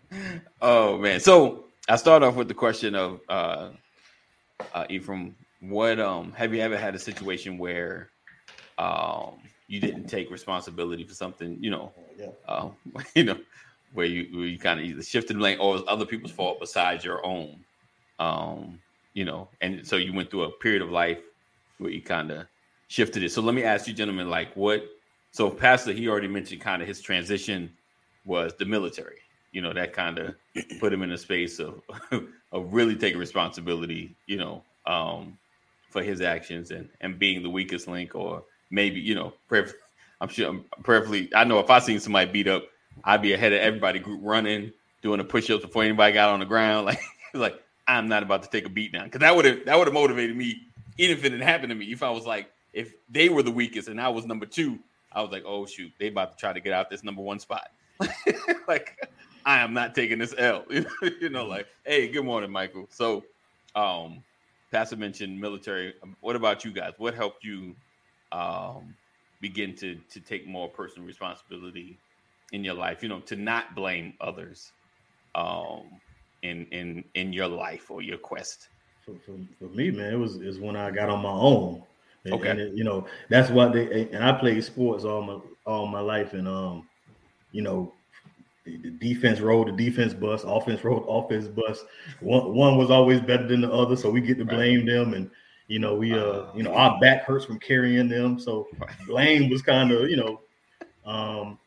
oh 0.62 0.98
man. 0.98 1.20
So 1.20 1.66
I 1.88 1.96
start 1.96 2.22
off 2.22 2.36
with 2.36 2.48
the 2.48 2.54
question 2.54 2.96
of 2.96 3.20
uh 3.30 3.70
uh 4.74 4.86
Ephraim, 4.90 5.36
what 5.62 6.00
um 6.00 6.32
have 6.34 6.54
you 6.54 6.62
ever 6.62 6.78
had 6.78 6.96
a 6.96 7.00
situation 7.00 7.58
where 7.58 8.10
um 8.78 9.40
you 9.70 9.80
didn't 9.80 10.08
take 10.08 10.32
responsibility 10.32 11.04
for 11.04 11.14
something, 11.14 11.58
you 11.62 11.70
know, 11.70 11.94
yeah. 12.18 12.30
um, 12.48 12.76
you 13.16 13.24
know, 13.24 13.38
where 13.94 14.08
you 14.08 14.28
where 14.38 14.48
you 14.48 14.58
kind 14.58 14.80
of 14.80 14.86
either 14.86 15.04
shifted 15.04 15.38
blame 15.38 15.62
or 15.62 15.76
it 15.76 15.82
was 15.82 15.84
other 15.88 16.06
people's 16.06 16.32
fault 16.32 16.60
besides 16.60 17.06
your 17.06 17.26
own. 17.26 17.64
Um, 18.18 18.80
you 19.14 19.26
know, 19.26 19.48
and 19.62 19.86
so 19.88 19.96
you 19.96 20.12
went 20.12 20.32
through 20.32 20.44
a 20.44 20.52
period 20.52 20.82
of 20.82 20.90
life 20.90 21.20
where 21.78 21.92
you 21.92 22.02
kind 22.02 22.32
of 22.32 22.48
shifted 22.88 23.24
it. 23.24 23.32
So 23.32 23.42
let 23.42 23.56
me 23.56 23.64
ask 23.64 23.88
you, 23.88 23.94
gentlemen, 23.94 24.30
like 24.30 24.54
what 24.56 24.84
so 25.32 25.50
Pastor, 25.52 25.94
he 25.94 26.08
already 26.08 26.28
mentioned 26.28 26.62
kind 26.62 26.82
of 26.82 26.88
his 26.88 27.02
transition 27.02 27.72
was 28.26 28.54
the 28.58 28.66
military. 28.66 29.20
You 29.52 29.62
know, 29.62 29.74
that 29.74 29.94
kind 29.94 30.18
of 30.18 30.36
put 30.80 30.92
him 30.92 31.04
in 31.04 31.12
a 31.12 31.18
space 31.18 31.60
of 31.60 31.82
of 32.52 32.74
really 32.74 32.96
taking 32.96 33.20
responsibility, 33.20 34.16
you 34.26 34.38
know, 34.38 34.64
um, 34.86 35.38
for 35.90 36.04
his 36.04 36.22
actions 36.22 36.72
and 36.72 36.90
and 37.02 37.20
being 37.20 37.44
the 37.44 37.50
weakest 37.50 37.88
link, 37.88 38.16
or 38.16 38.44
maybe 38.70 39.00
you 39.00 39.16
know, 39.16 39.34
pref- 39.48 39.74
I'm 40.22 40.30
sure 40.30 40.50
I'm 40.50 40.66
perfectly. 40.84 41.30
I 41.36 41.44
know 41.44 41.60
if 41.60 41.70
I 41.70 41.80
seen 41.80 42.00
somebody 42.00 42.32
beat 42.32 42.48
up, 42.48 42.64
I'd 43.04 43.22
be 43.22 43.34
ahead 43.34 43.54
of 43.54 43.60
everybody 43.60 44.00
group 44.00 44.22
running, 44.24 44.72
doing 45.02 45.20
the 45.20 45.24
push-ups 45.24 45.64
before 45.64 45.84
anybody 45.84 46.14
got 46.14 46.30
on 46.30 46.40
the 46.40 46.46
ground. 46.46 46.88
Like, 47.34 47.54
like 47.54 47.64
I'm 47.88 48.08
not 48.08 48.24
about 48.24 48.42
to 48.42 48.50
take 48.50 48.66
a 48.66 48.70
beat 48.70 48.92
down 48.92 49.06
because 49.06 49.20
that 49.20 49.36
would 49.36 49.46
have 49.46 49.66
that 49.66 49.78
would 49.78 49.86
have 49.86 49.94
motivated 49.94 50.36
me, 50.36 50.64
even 50.98 51.16
if 51.18 51.24
it 51.24 51.30
didn't 51.30 51.48
happen 51.48 51.70
to 51.70 51.76
me. 51.76 51.86
If 51.92 52.02
I 52.02 52.10
was 52.10 52.26
like, 52.26 52.50
if 52.74 52.94
they 53.08 53.30
were 53.30 53.44
the 53.44 53.52
weakest 53.52 53.88
and 53.88 54.02
I 54.02 54.10
was 54.10 54.26
number 54.26 54.48
two, 54.48 54.80
I 55.12 55.22
was 55.22 55.32
like, 55.32 55.44
oh 55.46 55.68
shoot, 55.68 55.92
they 56.00 56.08
about 56.08 56.32
to 56.32 56.38
try 56.38 56.54
to 56.54 56.60
get 56.60 56.74
out 56.74 56.90
this 56.90 57.04
number 57.04 57.22
one 57.22 57.40
spot. 57.40 57.70
like, 58.68 58.98
I 59.50 59.62
am 59.64 59.74
not 59.74 59.96
taking 59.96 60.20
this 60.20 60.36
L. 60.38 60.66
you 61.22 61.30
know, 61.30 61.46
like, 61.48 61.68
hey, 61.86 62.08
good 62.10 62.26
morning, 62.26 62.52
Michael. 62.52 62.88
So, 62.92 63.26
um, 63.76 64.24
Pastor 64.72 64.98
mentioned 64.98 65.40
military. 65.42 65.96
What 66.22 66.36
about 66.36 66.66
you 66.66 66.72
guys? 66.72 66.94
What 67.00 67.16
helped 67.16 67.44
you 67.44 67.76
um, 68.32 68.96
begin 69.42 69.76
to 69.78 69.96
to 70.12 70.22
take 70.22 70.48
more 70.48 70.70
personal 70.70 71.08
responsibility 71.08 72.00
in 72.52 72.64
your 72.64 72.76
life? 72.76 73.04
You 73.04 73.10
know, 73.10 73.22
to 73.22 73.36
not 73.38 73.76
blame 73.76 74.14
others 74.22 74.74
um, 75.36 76.02
in 76.44 76.68
in 76.72 77.06
in 77.16 77.34
your 77.34 77.48
life 77.48 77.92
or 77.92 78.04
your 78.04 78.20
quest. 78.20 78.70
for, 79.06 79.16
for, 79.26 79.40
for 79.60 79.70
me, 79.70 79.92
man, 79.92 80.14
it 80.14 80.18
was 80.18 80.38
is 80.38 80.60
when 80.60 80.76
I 80.76 80.92
got 80.92 81.10
on 81.10 81.22
my 81.24 81.30
own. 81.32 81.84
And, 82.26 82.42
Okay. 82.42 82.44
and 82.44 82.60
it- 82.60 82.74
you 82.76 82.84
know 82.84 83.08
that's 83.30 83.50
what 83.52 83.74
they 83.74 84.10
and 84.12 84.24
I 84.24 84.34
played 84.34 84.64
sports 84.64 85.06
all 85.06 85.22
my 85.24 85.40
all 85.66 85.88
my 85.88 86.02
life, 86.02 86.34
and 86.34 86.48
um, 86.48 86.88
you 87.52 87.62
know, 87.64 87.96
the, 88.66 88.78
the 88.78 88.90
defense 88.92 89.40
rode 89.40 89.68
the 89.68 89.72
defense 89.72 90.14
bus, 90.14 90.44
offense 90.44 90.84
rode 90.84 91.04
offense 91.08 91.48
bus. 91.48 91.84
One 92.20 92.54
one 92.54 92.78
was 92.78 92.90
always 92.92 93.20
better 93.22 93.48
than 93.48 93.62
the 93.62 93.72
other, 93.72 93.96
so 93.96 94.10
we 94.10 94.22
get 94.22 94.38
to 94.40 94.46
Right. 94.46 94.56
blame 94.56 94.86
them, 94.86 95.14
and 95.14 95.30
You 95.68 95.80
know, 95.80 95.96
we 95.96 96.14
uh, 96.14 96.46
you 96.56 96.64
know, 96.64 96.74
our 96.74 97.00
back 97.00 97.24
hurts 97.24 97.46
from 97.46 97.60
carrying 97.60 98.10
them. 98.10 98.40
So 98.40 98.68
blame 99.08 99.50
was 99.50 99.62
kind 99.62 99.92
of, 99.92 100.10
you 100.10 100.18
know, 100.18 100.42
um, 101.06 101.60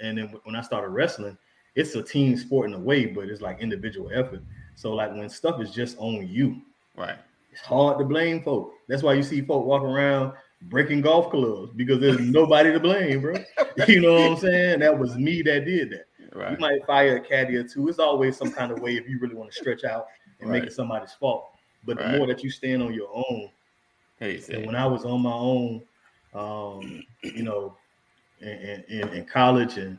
and 0.00 0.16
then 0.18 0.34
when 0.44 0.56
I 0.56 0.62
started 0.62 0.88
wrestling, 0.88 1.36
it's 1.74 1.94
a 1.94 2.02
team 2.02 2.36
sport 2.36 2.68
in 2.68 2.74
a 2.74 2.78
way, 2.78 3.06
but 3.06 3.28
it's 3.28 3.40
like 3.42 3.60
individual 3.60 4.10
effort. 4.14 4.42
So 4.76 4.92
like 4.94 5.10
when 5.12 5.28
stuff 5.28 5.60
is 5.60 5.70
just 5.72 5.96
on 5.98 6.26
you, 6.26 6.62
Right. 6.96 7.16
it's 7.52 7.60
hard 7.62 7.98
to 7.98 8.04
blame 8.04 8.42
folk. 8.42 8.72
That's 8.88 9.02
why 9.02 9.12
you 9.14 9.22
see 9.22 9.40
folk 9.42 9.64
walk 9.66 9.82
around 9.82 10.32
breaking 10.62 11.02
golf 11.02 11.30
clubs 11.30 11.72
because 11.76 12.00
there's 12.00 12.18
nobody 12.18 12.72
to 12.72 12.80
blame, 12.80 13.20
bro. 13.20 13.34
You 13.88 14.00
know 14.00 14.14
what 14.14 14.32
I'm 14.32 14.36
saying? 14.38 14.80
That 14.80 14.98
was 14.98 15.16
me 15.16 15.42
that 15.42 15.64
did 15.64 15.90
that. 15.90 16.06
You 16.34 16.56
might 16.58 16.84
fire 16.86 17.16
a 17.16 17.20
caddy 17.20 17.56
or 17.56 17.64
two. 17.64 17.88
It's 17.88 17.98
always 17.98 18.36
some 18.36 18.52
kind 18.52 18.72
of 18.72 18.80
way 18.80 18.96
if 18.96 19.08
you 19.08 19.18
really 19.18 19.34
want 19.34 19.50
to 19.52 19.56
stretch 19.56 19.84
out 19.84 20.06
and 20.40 20.50
make 20.50 20.64
it 20.64 20.72
somebody's 20.72 21.12
fault. 21.12 21.52
But 21.84 21.98
the 21.98 22.04
Right. 22.04 22.18
more 22.18 22.26
that 22.26 22.42
you 22.42 22.50
stand 22.50 22.82
on 22.82 22.92
your 22.94 23.08
own, 23.14 23.50
Hey, 24.18 24.42
and 24.52 24.66
when 24.66 24.76
I 24.76 24.86
was 24.86 25.04
on 25.04 25.22
my 25.22 25.32
own, 25.32 25.82
um, 26.34 27.04
you 27.22 27.42
know, 27.42 27.76
in, 28.40 28.84
in, 28.88 29.08
in 29.08 29.24
college 29.26 29.78
and 29.78 29.98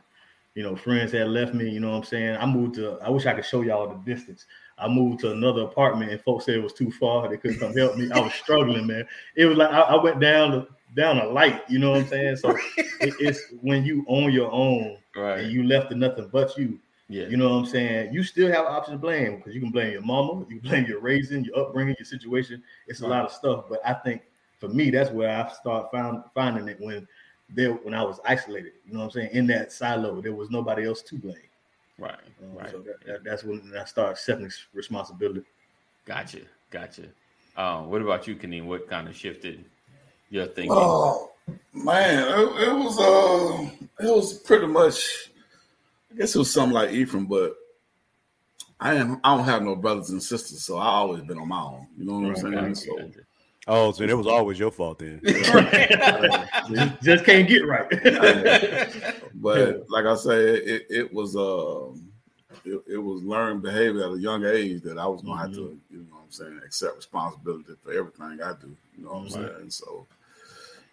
you 0.54 0.62
know, 0.62 0.76
friends 0.76 1.12
had 1.12 1.28
left 1.28 1.54
me, 1.54 1.68
you 1.68 1.80
know 1.80 1.92
what 1.92 1.96
I'm 1.96 2.04
saying? 2.04 2.36
I 2.36 2.44
moved 2.44 2.74
to 2.74 2.98
I 3.00 3.08
wish 3.08 3.24
I 3.24 3.32
could 3.32 3.44
show 3.44 3.62
y'all 3.62 3.88
the 3.88 4.14
distance. 4.14 4.46
I 4.76 4.86
moved 4.86 5.20
to 5.20 5.32
another 5.32 5.62
apartment 5.62 6.12
and 6.12 6.20
folks 6.20 6.44
said 6.44 6.56
it 6.56 6.62
was 6.62 6.74
too 6.74 6.90
far, 6.92 7.28
they 7.28 7.38
couldn't 7.38 7.58
come 7.58 7.74
help 7.74 7.96
me. 7.96 8.10
I 8.12 8.18
was 8.18 8.34
struggling, 8.34 8.86
man. 8.86 9.06
It 9.34 9.46
was 9.46 9.56
like 9.56 9.70
I, 9.70 9.80
I 9.80 10.02
went 10.02 10.20
down 10.20 10.50
the 10.50 10.68
down 10.94 11.18
a 11.18 11.26
light, 11.26 11.62
you 11.68 11.78
know 11.78 11.90
what 11.92 12.00
I'm 12.00 12.06
saying? 12.08 12.36
So 12.36 12.50
it, 12.76 13.14
it's 13.20 13.40
when 13.60 13.84
you 13.84 14.04
own 14.08 14.32
your 14.32 14.50
own 14.52 14.98
right. 15.16 15.40
and 15.40 15.52
you 15.52 15.64
left 15.64 15.90
to 15.90 15.96
nothing 15.96 16.28
but 16.32 16.56
you, 16.58 16.78
Yeah. 17.08 17.26
you 17.28 17.36
know 17.36 17.48
what 17.50 17.56
I'm 17.56 17.66
saying? 17.66 18.12
You 18.12 18.22
still 18.22 18.50
have 18.52 18.66
options 18.66 18.94
to 18.94 18.98
blame 18.98 19.36
because 19.36 19.54
you 19.54 19.60
can 19.60 19.70
blame 19.70 19.92
your 19.92 20.02
mama, 20.02 20.40
you 20.48 20.60
can 20.60 20.68
blame 20.68 20.86
your 20.86 21.00
raising, 21.00 21.44
your 21.44 21.58
upbringing, 21.58 21.96
your 21.98 22.06
situation. 22.06 22.62
It's 22.86 23.00
a 23.00 23.04
Right. 23.04 23.10
lot 23.16 23.24
of 23.26 23.32
stuff. 23.32 23.64
But 23.68 23.80
I 23.84 23.94
think 23.94 24.22
for 24.58 24.68
me, 24.68 24.90
that's 24.90 25.10
where 25.10 25.30
I 25.30 25.50
start 25.52 25.90
found 25.90 26.24
finding 26.34 26.68
it 26.68 26.78
when 26.80 27.06
there 27.54 27.72
when 27.72 27.92
I 27.94 28.02
was 28.02 28.18
isolated. 28.24 28.72
You 28.86 28.92
know 28.94 29.00
what 29.00 29.04
I'm 29.06 29.10
saying? 29.12 29.30
In 29.32 29.46
that 29.48 29.72
silo, 29.72 30.20
there 30.20 30.34
was 30.34 30.50
nobody 30.50 30.86
else 30.86 31.02
to 31.02 31.16
blame. 31.16 31.36
Right. 31.98 32.16
Um, 32.42 32.56
Right. 32.56 32.70
So 32.70 32.78
that, 32.80 33.04
that- 33.06 33.24
that's 33.24 33.44
when 33.44 33.72
I 33.78 33.84
started 33.84 34.12
accepting 34.12 34.50
responsibility. 34.74 35.42
Gotcha. 36.06 36.40
Gotcha. 36.70 37.02
Um, 37.56 37.90
what 37.90 38.00
about 38.02 38.26
you, 38.26 38.34
Kaneem? 38.36 38.64
What 38.66 38.88
kind 38.88 39.06
of 39.08 39.14
shifted 39.16 39.64
your 40.32 40.46
thinking? 40.46 40.72
Oh 40.74 41.30
man, 41.72 42.26
it, 42.28 42.68
it 42.68 42.74
was 42.74 42.98
uh, 42.98 43.70
it 44.04 44.10
was 44.16 44.32
pretty 44.34 44.66
much. 44.66 45.28
I 46.12 46.16
guess 46.18 46.34
it 46.34 46.38
was 46.38 46.52
something 46.52 46.74
like 46.74 46.90
Ephraim, 46.92 47.26
but 47.26 47.54
I 48.80 48.94
am. 48.94 49.20
I 49.22 49.36
don't 49.36 49.44
have 49.44 49.62
no 49.62 49.76
brothers 49.76 50.10
and 50.10 50.22
sisters, 50.22 50.64
so 50.64 50.78
I 50.78 50.86
always 50.86 51.22
been 51.22 51.38
on 51.38 51.48
my 51.48 51.60
own. 51.60 51.86
You 51.96 52.04
know 52.06 52.18
what 52.18 52.28
I'm 52.28 52.36
saying? 52.36 52.52
Gotcha, 52.54 52.74
So, 52.74 52.96
gotcha. 52.96 53.20
Oh, 53.68 53.92
so 53.92 54.02
it 54.04 54.16
was 54.16 54.26
always 54.26 54.58
your 54.58 54.72
fault 54.72 54.98
then. 54.98 55.20
Just- 55.24 57.02
Just 57.02 57.24
can't 57.24 57.46
get 57.48 57.66
right. 57.66 57.88
but 59.34 59.88
like 59.88 60.04
I 60.04 60.14
say, 60.16 60.38
it 60.56 60.86
it 60.90 61.14
was 61.14 61.36
um, 61.36 62.10
it, 62.64 62.82
it 62.94 62.98
was 62.98 63.22
learned 63.22 63.62
behavior 63.62 64.04
at 64.04 64.12
a 64.12 64.18
young 64.20 64.44
age 64.44 64.82
that 64.82 64.98
I 64.98 65.06
was 65.06 65.22
gonna 65.22 65.40
have 65.40 65.52
to, 65.52 65.78
you 65.90 65.98
know, 65.98 66.04
what 66.16 66.22
I'm 66.24 66.30
saying, 66.30 66.60
accept 66.64 66.96
responsibility 66.96 67.72
for 67.82 67.92
everything 67.92 68.40
I 68.42 68.52
do. 68.60 68.76
You 68.96 69.04
know 69.04 69.10
what 69.12 69.18
I'm 69.22 69.30
saying? 69.30 69.70
So, 69.70 70.06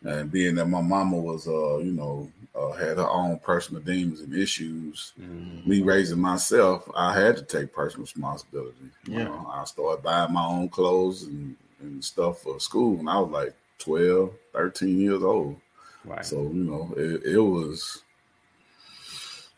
and 0.04 0.32
being 0.32 0.56
that 0.56 0.66
my 0.68 0.82
mama 0.82 1.18
was, 1.18 1.48
uh, 1.48 1.78
you 1.78 1.92
know, 1.92 2.32
uh, 2.56 2.72
had 2.72 2.98
her 2.98 3.10
own 3.10 3.40
personal 3.40 3.82
demons 3.82 4.22
and 4.22 4.34
issues, 4.34 5.14
Mhm. 5.20 5.66
me 5.66 5.82
raising 5.82 6.20
myself, 6.20 6.90
I 6.96 7.14
had 7.20 7.38
to 7.38 7.44
take 7.44 7.74
personal 7.74 8.04
responsibility. 8.04 8.90
You 9.06 9.20
Yeah. 9.20 9.24
know, 9.26 9.52
I 9.54 9.64
started 9.66 10.04
buying 10.04 10.34
my 10.34 10.46
own 10.46 10.70
clothes 10.70 11.24
and, 11.24 11.56
and 11.82 12.04
stuff 12.04 12.42
for 12.42 12.60
school 12.60 12.96
when 12.96 13.08
I 13.08 13.20
was 13.20 13.30
like 13.32 13.54
12, 13.78 14.34
13 14.54 15.00
years 15.00 15.24
old. 15.24 15.58
Right. 16.06 16.26
So, 16.26 16.44
you 16.44 16.64
know, 16.64 16.94
it, 16.98 17.24
it 17.34 17.40
was 17.40 18.04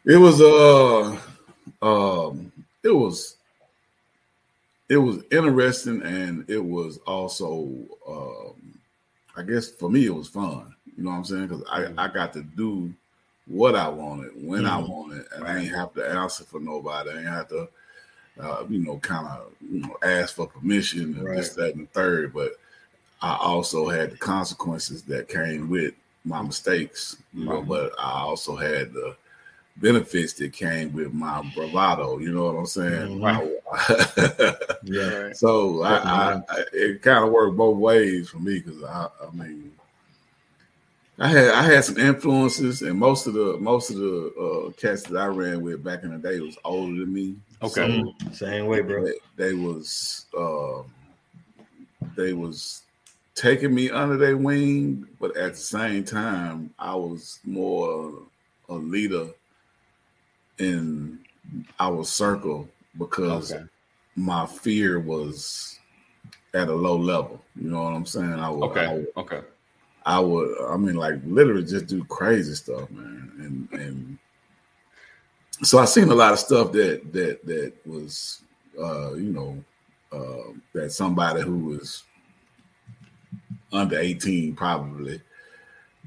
it 0.06 0.18
was 0.18 0.42
uh 0.42 1.20
um 1.82 2.52
it 2.84 2.90
was 2.90 3.38
it 4.90 4.98
was 4.98 5.24
interesting 5.32 6.02
and 6.02 6.50
it 6.50 6.64
was 6.64 6.98
also 7.08 7.70
um 8.08 8.61
I 9.36 9.44
guess 9.44 9.70
for 9.70 9.89
me 9.89 10.06
it 10.06 10.13
was 10.15 10.28
fun. 10.28 10.76
You 10.98 11.04
know 11.04 11.12
what 11.12 11.17
I'm 11.17 11.26
saying? 11.26 11.48
Because 11.48 11.63
I, 11.70 11.88
I 11.98 12.08
got 12.08 12.34
to 12.34 12.41
do 12.41 12.94
what 13.48 13.76
I 13.76 13.88
wanted 13.88 14.32
when 14.36 14.65
I 14.65 14.80
Mhm. 14.82 14.89
wanted, 14.89 15.26
and 15.34 15.46
I 15.46 15.60
ain't 15.60 15.76
have 15.76 15.94
to 15.96 16.08
answer 16.08 16.44
for 16.44 16.60
nobody. 16.60 17.10
I 17.12 17.17
ain't 17.17 17.28
have 17.28 17.48
to, 17.50 17.70
uh, 18.39 18.65
you 18.70 18.80
know, 18.80 18.98
kind 18.98 19.28
of 19.28 19.54
you 19.62 19.82
know 19.82 19.98
ask 20.04 20.36
for 20.36 20.48
permission 20.48 21.15
and 21.17 21.38
this, 21.38 21.50
that, 21.56 21.76
and 21.76 21.84
the 21.88 21.91
third. 21.91 22.34
But 22.34 22.54
I 23.22 23.36
also 23.38 23.88
had 23.88 24.12
the 24.12 24.17
consequences 24.17 25.04
that 25.04 25.28
came 25.30 25.70
with 25.70 25.94
my 26.26 26.41
mistakes. 26.41 27.17
You 27.34 27.46
know, 27.46 27.62
but 27.62 27.94
I 28.00 28.22
also 28.22 28.56
had 28.56 28.94
the 28.94 29.15
benefits 29.78 30.34
that 30.34 30.54
came 30.54 30.94
with 30.94 31.14
my 31.14 31.42
bravado. 31.56 32.20
You 32.20 32.32
know 32.34 32.46
what 32.46 32.60
I'm 32.60 32.66
saying? 32.66 33.20
yeah. 34.84 35.34
So 35.34 35.82
I, 35.84 35.96
I, 35.96 36.42
I 36.50 36.64
it 36.74 37.02
kind 37.02 37.24
of 37.26 37.32
worked 37.32 37.58
both 37.58 37.78
ways 37.78 38.30
for 38.30 38.40
me 38.40 38.60
because 38.60 38.84
I, 38.84 39.08
I 39.26 39.32
mean, 39.36 39.72
I 41.20 41.28
had 41.28 41.50
I 41.50 41.64
had 41.64 41.84
some 41.84 41.98
influences, 41.98 42.82
and 42.82 42.98
most 42.98 43.28
of 43.28 43.34
the 43.34 43.58
most 43.60 43.90
of 43.92 43.98
the 43.98 44.34
uh, 44.68 44.72
cats 44.72 45.04
that 45.04 45.18
I 45.18 45.28
ran 45.28 45.62
with 45.62 45.84
back 45.84 46.04
in 46.04 46.12
the 46.12 46.18
day 46.18 46.40
was 46.40 46.58
older 46.64 47.00
than 47.00 47.14
me. 47.14 47.36
Okay. 47.62 47.74
So 47.74 47.88
Mm, 47.88 48.36
Same 48.36 48.66
way, 48.66 48.82
bro. 48.82 49.06
they, 49.06 49.14
they 49.36 49.54
was 49.54 50.26
um, 50.38 50.86
they 52.16 52.34
was 52.34 52.84
taking 53.36 53.74
me 53.74 53.90
under 53.90 54.18
their 54.18 54.38
wing, 54.38 55.08
but 55.20 55.36
at 55.38 55.54
the 55.54 55.60
same 55.60 56.04
time, 56.04 56.74
I 56.78 56.96
was 56.96 57.40
more 57.46 58.14
a 58.70 58.74
leader 58.74 59.28
in 60.60 61.20
our 61.80 62.04
circle 62.04 62.68
because 62.98 63.52
Okay. 63.52 63.64
my 64.16 64.46
fear 64.46 65.00
was 65.00 65.80
at 66.54 66.68
a 66.68 66.74
low 66.74 66.98
level. 66.98 67.42
You 67.56 67.70
know 67.70 67.84
what 67.84 67.94
I'm 67.94 68.06
saying? 68.06 68.34
I 68.34 68.50
would, 68.50 68.64
I 68.64 68.72
Okay. 68.72 68.88
would, 68.94 69.08
Okay. 69.18 69.42
I 70.06 70.20
would, 70.20 70.56
I 70.68 70.78
mean, 70.78 70.96
like 70.96 71.16
literally 71.26 71.64
just 71.64 71.88
do 71.88 72.04
crazy 72.06 72.56
stuff, 72.56 72.90
man. 72.92 73.32
And 73.72 73.80
and 73.82 74.18
so 75.64 75.78
I 75.78 75.86
seen 75.86 76.10
a 76.10 76.16
lot 76.16 76.34
of 76.34 76.40
stuff 76.40 76.72
that 76.74 77.14
that 77.14 77.46
that 77.46 77.74
was, 77.86 78.42
uh, 78.80 79.14
you 79.14 79.32
know, 79.32 79.64
uh, 80.12 80.54
that 80.74 80.92
somebody 80.92 81.42
who 81.42 81.58
was 81.60 82.04
under 83.72 83.98
18 83.98 84.56
probably 84.56 85.22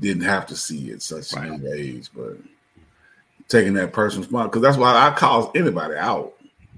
didn't 0.01 0.25
have 0.25 0.47
to 0.47 0.57
see 0.57 0.91
at 0.91 1.03
such 1.03 1.33
a 1.33 1.47
young 1.47 1.65
age, 1.73 2.11
but 2.15 2.37
taking 3.49 3.75
that 3.75 3.93
personal 3.93 4.27
spot 4.27 4.51
because 4.51 4.63
that's 4.63 4.77
why 4.77 4.95
I 4.95 5.15
call 5.15 5.53
anybody 5.55 5.97
out 5.97 6.35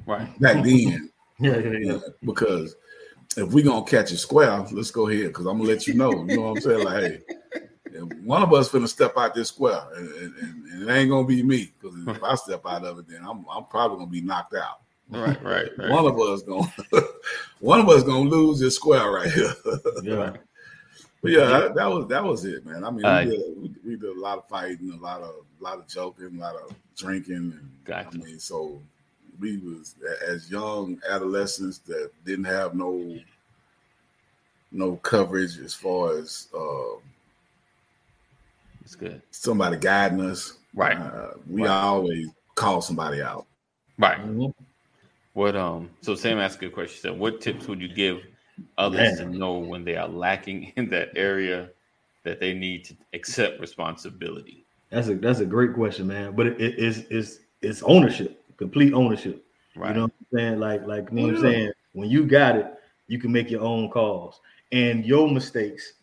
Right. 0.06 0.40
back 0.40 0.64
then. 0.64 1.10
Yeah, 1.38 1.58
yeah, 1.58 1.78
yeah. 1.82 1.98
Because 2.24 2.74
if 3.36 3.52
we 3.52 3.62
gonna 3.62 3.84
catch 3.84 4.10
a 4.10 4.16
square, 4.16 4.66
let's 4.72 4.90
go 4.90 5.06
ahead. 5.06 5.26
Because 5.26 5.44
I'm 5.44 5.58
gonna 5.58 5.68
let 5.68 5.86
you 5.86 5.92
know. 5.92 6.24
You 6.24 6.32
know 6.32 6.40
what 6.40 6.48
I'm 6.52 6.60
saying? 6.60 6.82
Like, 6.82 7.02
hey, 7.02 7.20
one 8.24 8.42
of 8.42 8.54
us 8.54 8.70
finna 8.70 8.88
step 8.88 9.12
out 9.18 9.34
this 9.34 9.48
square, 9.48 9.82
and, 9.94 10.08
and, 10.08 10.34
and 10.72 10.88
it 10.88 10.92
ain't 10.94 11.10
gonna 11.10 11.26
be 11.26 11.42
me. 11.42 11.74
Because 11.78 11.98
if 12.06 12.22
I 12.22 12.34
step 12.36 12.62
out 12.66 12.86
of 12.86 13.00
it, 13.00 13.08
then 13.08 13.20
I'm 13.22 13.44
I'm 13.50 13.66
probably 13.66 13.98
gonna 13.98 14.10
be 14.10 14.22
knocked 14.22 14.54
out. 14.54 14.80
Right. 15.10 15.42
Right. 15.42 15.68
Right. 15.76 15.90
One 15.90 16.06
of 16.06 16.18
us 16.18 16.42
gonna 16.42 16.72
one 17.60 17.80
of 17.80 17.88
us 17.90 18.02
gonna 18.02 18.30
lose 18.30 18.58
this 18.58 18.76
square 18.76 19.10
right 19.10 19.30
here. 19.30 19.52
Yeah. 20.02 20.32
But 21.22 21.32
yeah, 21.32 21.46
that, 21.46 21.74
that 21.74 21.86
was 21.86 22.06
that 22.08 22.24
was 22.24 22.44
it, 22.44 22.64
man. 22.66 22.84
I 22.84 22.90
mean, 22.90 23.04
Uh, 23.04 23.24
we, 23.24 23.30
did, 23.30 23.42
we, 23.84 23.90
we 23.90 23.96
did 23.96 24.16
a 24.16 24.20
lot 24.20 24.38
of 24.38 24.48
fighting, 24.48 24.92
a 24.92 24.96
lot 25.02 25.22
of 25.22 25.34
a 25.60 25.64
lot 25.64 25.78
of 25.78 25.88
joking, 25.88 26.36
a 26.36 26.40
lot 26.40 26.54
of 26.56 26.74
drinking, 26.96 27.34
and 27.36 27.70
Gotcha. 27.84 28.10
I 28.12 28.16
mean, 28.18 28.38
so 28.38 28.80
we 29.40 29.58
was 29.58 29.94
as 30.26 30.50
young 30.50 31.00
adolescents 31.10 31.78
that 31.78 32.10
didn't 32.24 32.44
have 32.44 32.74
no 32.74 33.18
no 34.72 34.96
coverage 34.96 35.58
as 35.58 35.72
far 35.74 36.18
as 36.18 36.48
uh, 36.54 36.98
It's 38.82 38.94
good. 38.94 39.22
somebody 39.30 39.76
guiding 39.78 40.20
us. 40.20 40.58
Right. 40.74 40.96
Uh, 40.98 41.32
we 41.48 41.62
Right. 41.62 41.70
always 41.70 42.28
call 42.54 42.82
somebody 42.82 43.22
out. 43.22 43.46
Right. 43.98 44.18
Mhm. 44.20 44.52
What 45.32 45.56
um 45.56 45.90
so 46.02 46.14
Sam 46.14 46.38
asked 46.38 46.56
a 46.56 46.60
good 46.60 46.72
question. 46.72 46.94
He 46.94 47.00
said, 47.00 47.18
what 47.18 47.40
tips 47.40 47.66
would 47.68 47.80
you 47.80 47.88
give 47.88 48.22
others 48.78 49.18
Man. 49.18 49.32
to 49.32 49.38
know 49.38 49.58
when 49.58 49.84
they 49.84 49.96
are 49.96 50.08
lacking 50.08 50.72
in 50.76 50.88
that 50.90 51.10
area 51.16 51.70
that 52.24 52.40
they 52.40 52.52
need 52.52 52.84
to 52.86 52.94
accept 53.12 53.60
responsibility? 53.60 54.64
That's 54.90 55.08
a 55.08 55.14
that's 55.14 55.40
a 55.40 55.46
great 55.46 55.74
question, 55.74 56.06
man. 56.06 56.34
But 56.34 56.46
it, 56.46 56.60
it 56.60 56.78
is 56.78 57.06
it's 57.10 57.40
it's 57.62 57.82
ownership, 57.82 58.42
complete 58.56 58.92
ownership. 58.92 59.44
Right. 59.74 59.88
You 59.88 59.94
know 59.94 60.02
what 60.02 60.12
I'm 60.32 60.38
saying? 60.38 60.60
Like 60.60 60.86
like 60.86 61.08
you 61.10 61.16
know 61.16 61.26
what 61.26 61.36
I'm 61.36 61.40
saying 61.42 61.72
when 61.92 62.08
you 62.08 62.24
got 62.24 62.56
it, 62.56 62.66
you 63.08 63.18
can 63.18 63.32
make 63.32 63.50
your 63.50 63.62
own 63.62 63.90
calls, 63.90 64.40
and 64.72 65.04
your 65.04 65.28
mistakes 65.28 65.94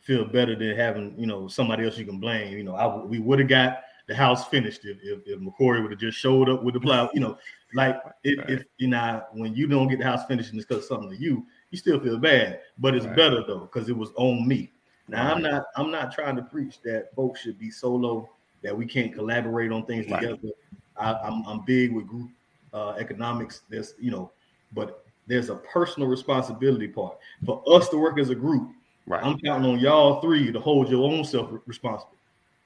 feel 0.00 0.24
better 0.24 0.56
than 0.56 0.74
having 0.74 1.14
you 1.18 1.26
know 1.26 1.48
somebody 1.48 1.84
else 1.84 1.98
you 1.98 2.06
can 2.06 2.18
blame. 2.18 2.56
You 2.56 2.64
know, 2.64 2.74
I 2.74 2.84
w- 2.84 3.06
we 3.06 3.18
would 3.18 3.38
have 3.38 3.48
got 3.48 3.82
the 4.08 4.14
house 4.14 4.48
finished 4.48 4.84
if 4.84 4.98
if, 5.02 5.20
if 5.26 5.38
McCrory 5.38 5.82
would 5.82 5.90
have 5.90 6.00
just 6.00 6.18
showed 6.18 6.48
up 6.48 6.62
with 6.62 6.74
the 6.74 6.80
plow. 6.80 7.10
You 7.12 7.20
know, 7.20 7.38
like 7.74 8.00
if, 8.24 8.38
Right. 8.38 8.50
if 8.50 8.64
you 8.78 8.88
know 8.88 9.22
when 9.32 9.54
you 9.54 9.66
don't 9.66 9.88
get 9.88 9.98
the 9.98 10.04
house 10.04 10.26
finished 10.26 10.50
and 10.50 10.58
it's 10.58 10.66
because 10.66 10.84
of 10.84 10.88
something 10.88 11.10
to 11.10 11.16
you, 11.16 11.46
you 11.70 11.78
still 11.78 12.00
feel 12.00 12.18
bad, 12.18 12.60
but 12.78 12.94
it's 12.94 13.06
Right. 13.06 13.16
better 13.16 13.42
though 13.46 13.60
because 13.60 13.88
it 13.88 13.96
was 13.96 14.10
on 14.16 14.46
me. 14.46 14.70
Now 15.08 15.32
I'm 15.34 15.42
not 15.42 15.64
I'm 15.76 15.90
not 15.90 16.12
trying 16.12 16.36
to 16.36 16.42
preach 16.42 16.80
that 16.82 17.14
folks 17.14 17.40
should 17.40 17.58
be 17.58 17.70
solo, 17.70 18.28
that 18.62 18.76
we 18.76 18.86
can't 18.86 19.12
collaborate 19.14 19.72
on 19.72 19.86
things 19.86 20.06
Right. 20.10 20.20
together. 20.20 20.48
I, 20.96 21.14
I'm 21.14 21.44
I'm 21.46 21.64
big 21.64 21.92
with 21.92 22.06
group 22.06 22.30
uh, 22.72 22.90
economics. 22.98 23.62
There's 23.68 23.94
you 23.98 24.10
know, 24.10 24.30
but 24.72 25.04
there's 25.26 25.48
a 25.48 25.56
personal 25.56 26.08
responsibility 26.08 26.88
part 26.88 27.18
for 27.44 27.62
us 27.66 27.88
to 27.90 27.96
work 27.96 28.18
as 28.18 28.30
a 28.30 28.34
group. 28.34 28.70
Right. 29.06 29.24
I'm 29.24 29.38
counting 29.40 29.70
on 29.70 29.78
y'all 29.78 30.20
three 30.20 30.52
to 30.52 30.60
hold 30.60 30.88
your 30.88 31.10
own 31.10 31.24
self 31.24 31.50
responsible. 31.66 32.16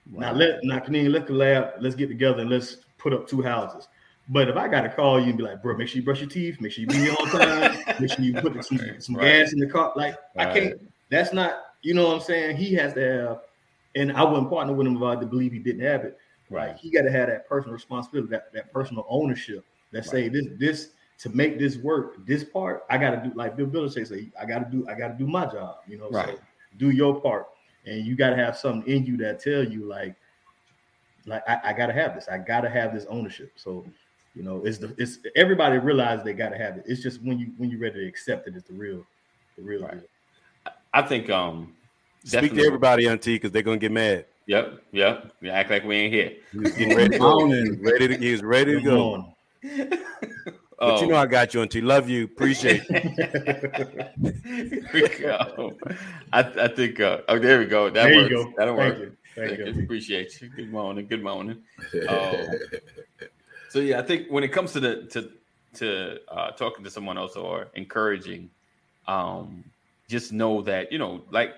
Now 0.07 0.33
let 0.33 0.63
now 0.63 0.81
Canadian 0.81 1.13
Liquor 1.13 1.33
Lab, 1.33 1.75
let's 1.81 1.95
get 1.95 2.09
together 2.09 2.41
and 2.41 2.51
let's 2.51 2.77
put 2.99 3.13
up 3.13 3.27
two 3.27 3.43
houses. 3.43 3.89
But 4.29 4.49
if 4.49 4.57
I 4.57 4.69
gotta 4.69 4.89
call 4.89 5.21
you 5.21 5.27
and 5.29 5.37
be 5.37 5.43
like, 5.45 5.63
bro, 5.63 5.77
make 5.77 5.89
sure 5.89 5.97
you 5.99 6.03
brush 6.03 6.21
your 6.21 6.31
teeth, 6.31 6.61
make 6.61 6.73
sure 6.73 6.83
you 6.83 6.87
be 6.89 6.97
here 6.97 7.15
on 7.21 7.31
time, 7.31 7.79
make 8.01 8.11
sure 8.11 8.25
you 8.25 8.35
put 8.35 8.65
some, 8.65 8.81
some 8.99 9.17
Right. 9.17 9.41
gas 9.41 9.53
in 9.53 9.59
the 9.59 9.67
car. 9.67 9.93
Like 9.97 10.17
I 10.37 10.53
can't. 10.53 10.81
That's 11.11 11.33
not. 11.33 11.61
You 11.83 11.93
know 11.93 12.07
what 12.07 12.15
I'm 12.15 12.21
saying? 12.23 12.57
He 12.57 12.73
has 12.75 12.95
to 12.95 13.01
have, 13.01 13.41
and 13.95 14.13
I 14.13 14.25
wouldn't 14.25 14.49
partner 14.49 14.73
with 14.73 14.87
him 14.87 14.97
if 14.97 15.03
I 15.03 15.17
believe 15.17 15.53
he 15.53 15.59
didn't 15.59 15.83
have 15.83 16.05
it. 16.05 16.17
Like 16.51 16.69
Right. 16.69 16.77
he 16.77 16.91
got 16.91 17.03
to 17.03 17.11
have 17.11 17.29
that 17.29 17.47
personal 17.47 17.75
responsibility, 17.75 18.31
that, 18.31 18.53
that 18.55 18.73
personal 18.73 19.05
ownership. 19.09 19.65
That 19.93 20.05
say 20.07 20.29
this 20.29 20.47
this 20.59 20.91
to 21.19 21.29
make 21.29 21.59
this 21.59 21.77
work. 21.77 22.27
This 22.27 22.43
part 22.43 22.85
I 22.91 22.97
got 22.99 23.11
to 23.11 23.29
do. 23.29 23.35
Like 23.35 23.57
Bill 23.57 23.89
say, 23.91 24.05
say 24.05 24.31
I 24.41 24.47
got 24.47 24.59
to 24.61 24.71
do. 24.71 24.87
I 24.89 24.95
got 24.95 25.09
to 25.09 25.15
do 25.15 25.27
my 25.27 25.45
job. 25.47 25.77
You 25.87 25.99
know. 25.99 26.11
Right. 26.11 26.29
So 26.37 26.39
do 26.79 26.91
your 26.91 27.21
part, 27.21 27.49
and 27.85 28.05
you 28.07 28.17
got 28.17 28.31
to 28.31 28.37
have 28.37 28.57
something 28.57 28.91
in 28.91 29.05
you 29.05 29.17
that 29.19 29.39
tell 29.41 29.63
you 29.63 29.85
like, 29.85 30.17
like 31.27 31.43
I, 31.49 31.61
I 31.65 31.73
got 31.75 31.87
to 31.87 31.93
have 31.93 32.15
this. 32.15 32.27
I 32.29 32.39
got 32.39 32.63
to 32.63 32.71
have 32.71 32.95
this 32.95 33.05
ownership. 33.11 33.53
So. 33.57 33.85
You 34.35 34.43
know, 34.43 34.65
it's 34.65 34.79
the 34.79 34.95
it's 34.99 35.19
everybody 35.37 35.79
realizes 35.79 36.25
they 36.25 36.33
got 36.33 36.49
to 36.51 36.59
have 36.59 36.77
it. 36.77 36.85
It's 36.87 37.03
just 37.03 37.23
when 37.23 37.39
you 37.39 37.53
when 37.57 37.71
you're 37.71 37.79
ready 37.81 38.01
to 38.01 38.07
accept 38.07 38.49
it, 38.49 38.55
it's 38.57 38.67
the 38.67 38.75
real, 38.75 39.05
the 39.57 39.63
real 39.63 39.83
Right. 39.83 39.93
deal. 40.01 40.73
I 40.93 41.03
think 41.03 41.31
um 41.31 41.75
Speak 42.25 42.33
definitely- 42.41 42.63
to 42.63 42.67
everybody, 42.67 43.07
Auntie, 43.09 43.35
because 43.37 43.53
they're 43.53 43.63
gonna 43.63 43.77
get 43.79 43.93
mad. 43.93 44.27
Yep, 44.47 44.83
yep. 44.93 45.33
We 45.41 45.51
act 45.51 45.71
like 45.71 45.85
we 45.85 45.97
ain't 45.97 46.13
here. 46.13 46.33
He 46.53 46.59
was 46.59 46.73
getting 46.73 46.95
ready 46.97 47.11
to 47.11 47.19
go. 47.19 47.25
Morning. 47.47 47.79
ready 47.83 48.09
to, 48.09 48.17
he 48.19 48.33
was 48.33 48.43
ready 48.43 48.73
to 48.75 48.81
Good 48.81 48.85
go. 48.91 48.97
morning. 48.97 49.35
But 49.63 51.01
you 51.01 51.07
Oh. 51.07 51.07
know 51.07 51.17
I 51.17 51.27
got 51.27 51.55
you, 51.55 51.63
Auntie. 51.63 51.81
Love 51.81 52.09
you. 52.11 52.25
Appreciate 52.25 52.83
you. 52.91 52.97
Here 54.45 54.93
we 54.93 55.09
go. 55.09 55.79
I, 56.33 56.41
I 56.41 56.69
think 56.69 56.99
uh, 57.01 57.21
oh 57.29 57.39
there 57.39 57.59
we 57.61 57.67
go. 57.67 57.89
That 57.89 58.03
There 58.05 58.13
you 58.13 58.21
works. 58.23 58.33
go. 58.35 58.53
That'll 58.59 58.77
Thank 58.77 58.99
work. 58.99 59.03
you. 59.09 59.17
Thank 59.37 59.59
Thank 59.61 59.77
you. 59.77 59.83
Appreciate 59.85 60.41
you. 60.43 60.49
Good 60.49 60.71
morning. 60.71 61.07
Good 61.07 61.23
morning. 61.23 61.63
Oh. 62.09 62.47
So 63.75 63.81
yeah, 63.81 63.99
I 63.99 64.03
think 64.03 64.29
when 64.29 64.45
it 64.45 64.53
comes 64.53 64.71
to 64.75 64.79
the 64.79 65.03
to 65.07 65.33
to 65.81 66.21
uh, 66.29 66.53
talking 66.53 66.85
to 66.85 66.91
someone 66.93 67.19
else 67.19 67.35
or 67.35 67.67
encouraging, 67.75 68.49
um, 69.09 69.65
just 70.09 70.33
know 70.33 70.63
that 70.63 70.93
you 70.93 70.99
know, 70.99 71.25
like 71.33 71.55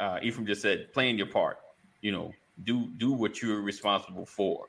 uh, 0.00 0.18
Ephraim 0.20 0.48
just 0.48 0.62
said, 0.62 0.92
playing 0.92 1.16
your 1.16 1.28
part. 1.28 1.58
You 2.00 2.10
know, 2.10 2.32
do 2.64 2.88
do 2.98 3.12
what 3.12 3.40
you're 3.40 3.60
responsible 3.60 4.26
for. 4.26 4.66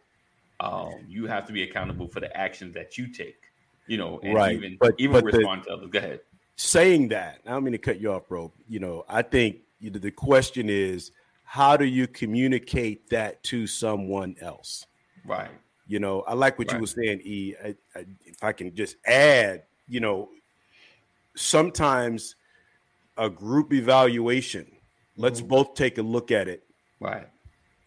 Um, 0.60 0.92
you 1.10 1.26
have 1.26 1.48
to 1.48 1.54
be 1.54 1.64
accountable 1.64 2.08
for 2.08 2.20
the 2.20 2.32
actions 2.38 2.76
that 2.76 3.00
you 3.00 3.08
take. 3.12 3.40
You 3.88 3.98
know, 3.98 4.20
and 4.22 4.36
Right, 4.36 4.56
even 4.56 4.78
but- 4.80 4.94
even 5.00 5.14
but 5.14 5.32
the- 5.32 5.38
respond 5.40 5.64
to 5.64 5.72
others. 5.72 5.90
Go 5.90 5.98
ahead. 5.98 6.20
Saying 6.56 7.08
that, 7.08 7.40
I 7.48 7.50
don't 7.50 7.64
mean 7.64 7.72
to 7.72 7.80
cut 7.80 8.00
you 8.00 8.12
off, 8.12 8.28
bro. 8.28 8.54
You 8.70 8.80
know, 8.80 9.06
I 9.10 9.24
think 9.24 9.62
you 9.80 9.90
know, 9.90 9.98
the 9.98 10.12
question 10.12 10.70
is, 10.70 11.12
how 11.46 11.78
do 11.78 11.86
you 11.86 12.06
communicate 12.06 13.10
that 13.10 13.42
to 13.46 13.66
someone 13.66 14.36
else? 14.40 14.86
Right. 15.26 15.50
You 15.88 16.00
know, 16.00 16.22
I 16.22 16.34
like 16.34 16.58
what 16.58 16.72
you 16.72 16.80
were 16.80 16.88
saying, 16.88 17.22
E. 17.24 17.54
I, 17.64 17.76
I, 17.96 18.06
if 18.26 18.44
I 18.44 18.52
can 18.52 18.74
just 18.74 18.96
add, 19.06 19.64
you 19.88 20.00
know, 20.00 20.30
sometimes 21.36 22.36
a 23.18 23.30
group 23.30 23.74
evaluation. 23.74 24.66
Let's 25.18 25.40
Mm-hmm. 25.40 25.48
both 25.48 25.76
take 25.76 25.98
a 25.98 26.02
look 26.02 26.32
at 26.32 26.48
it 26.48 26.64
Right. 27.00 27.28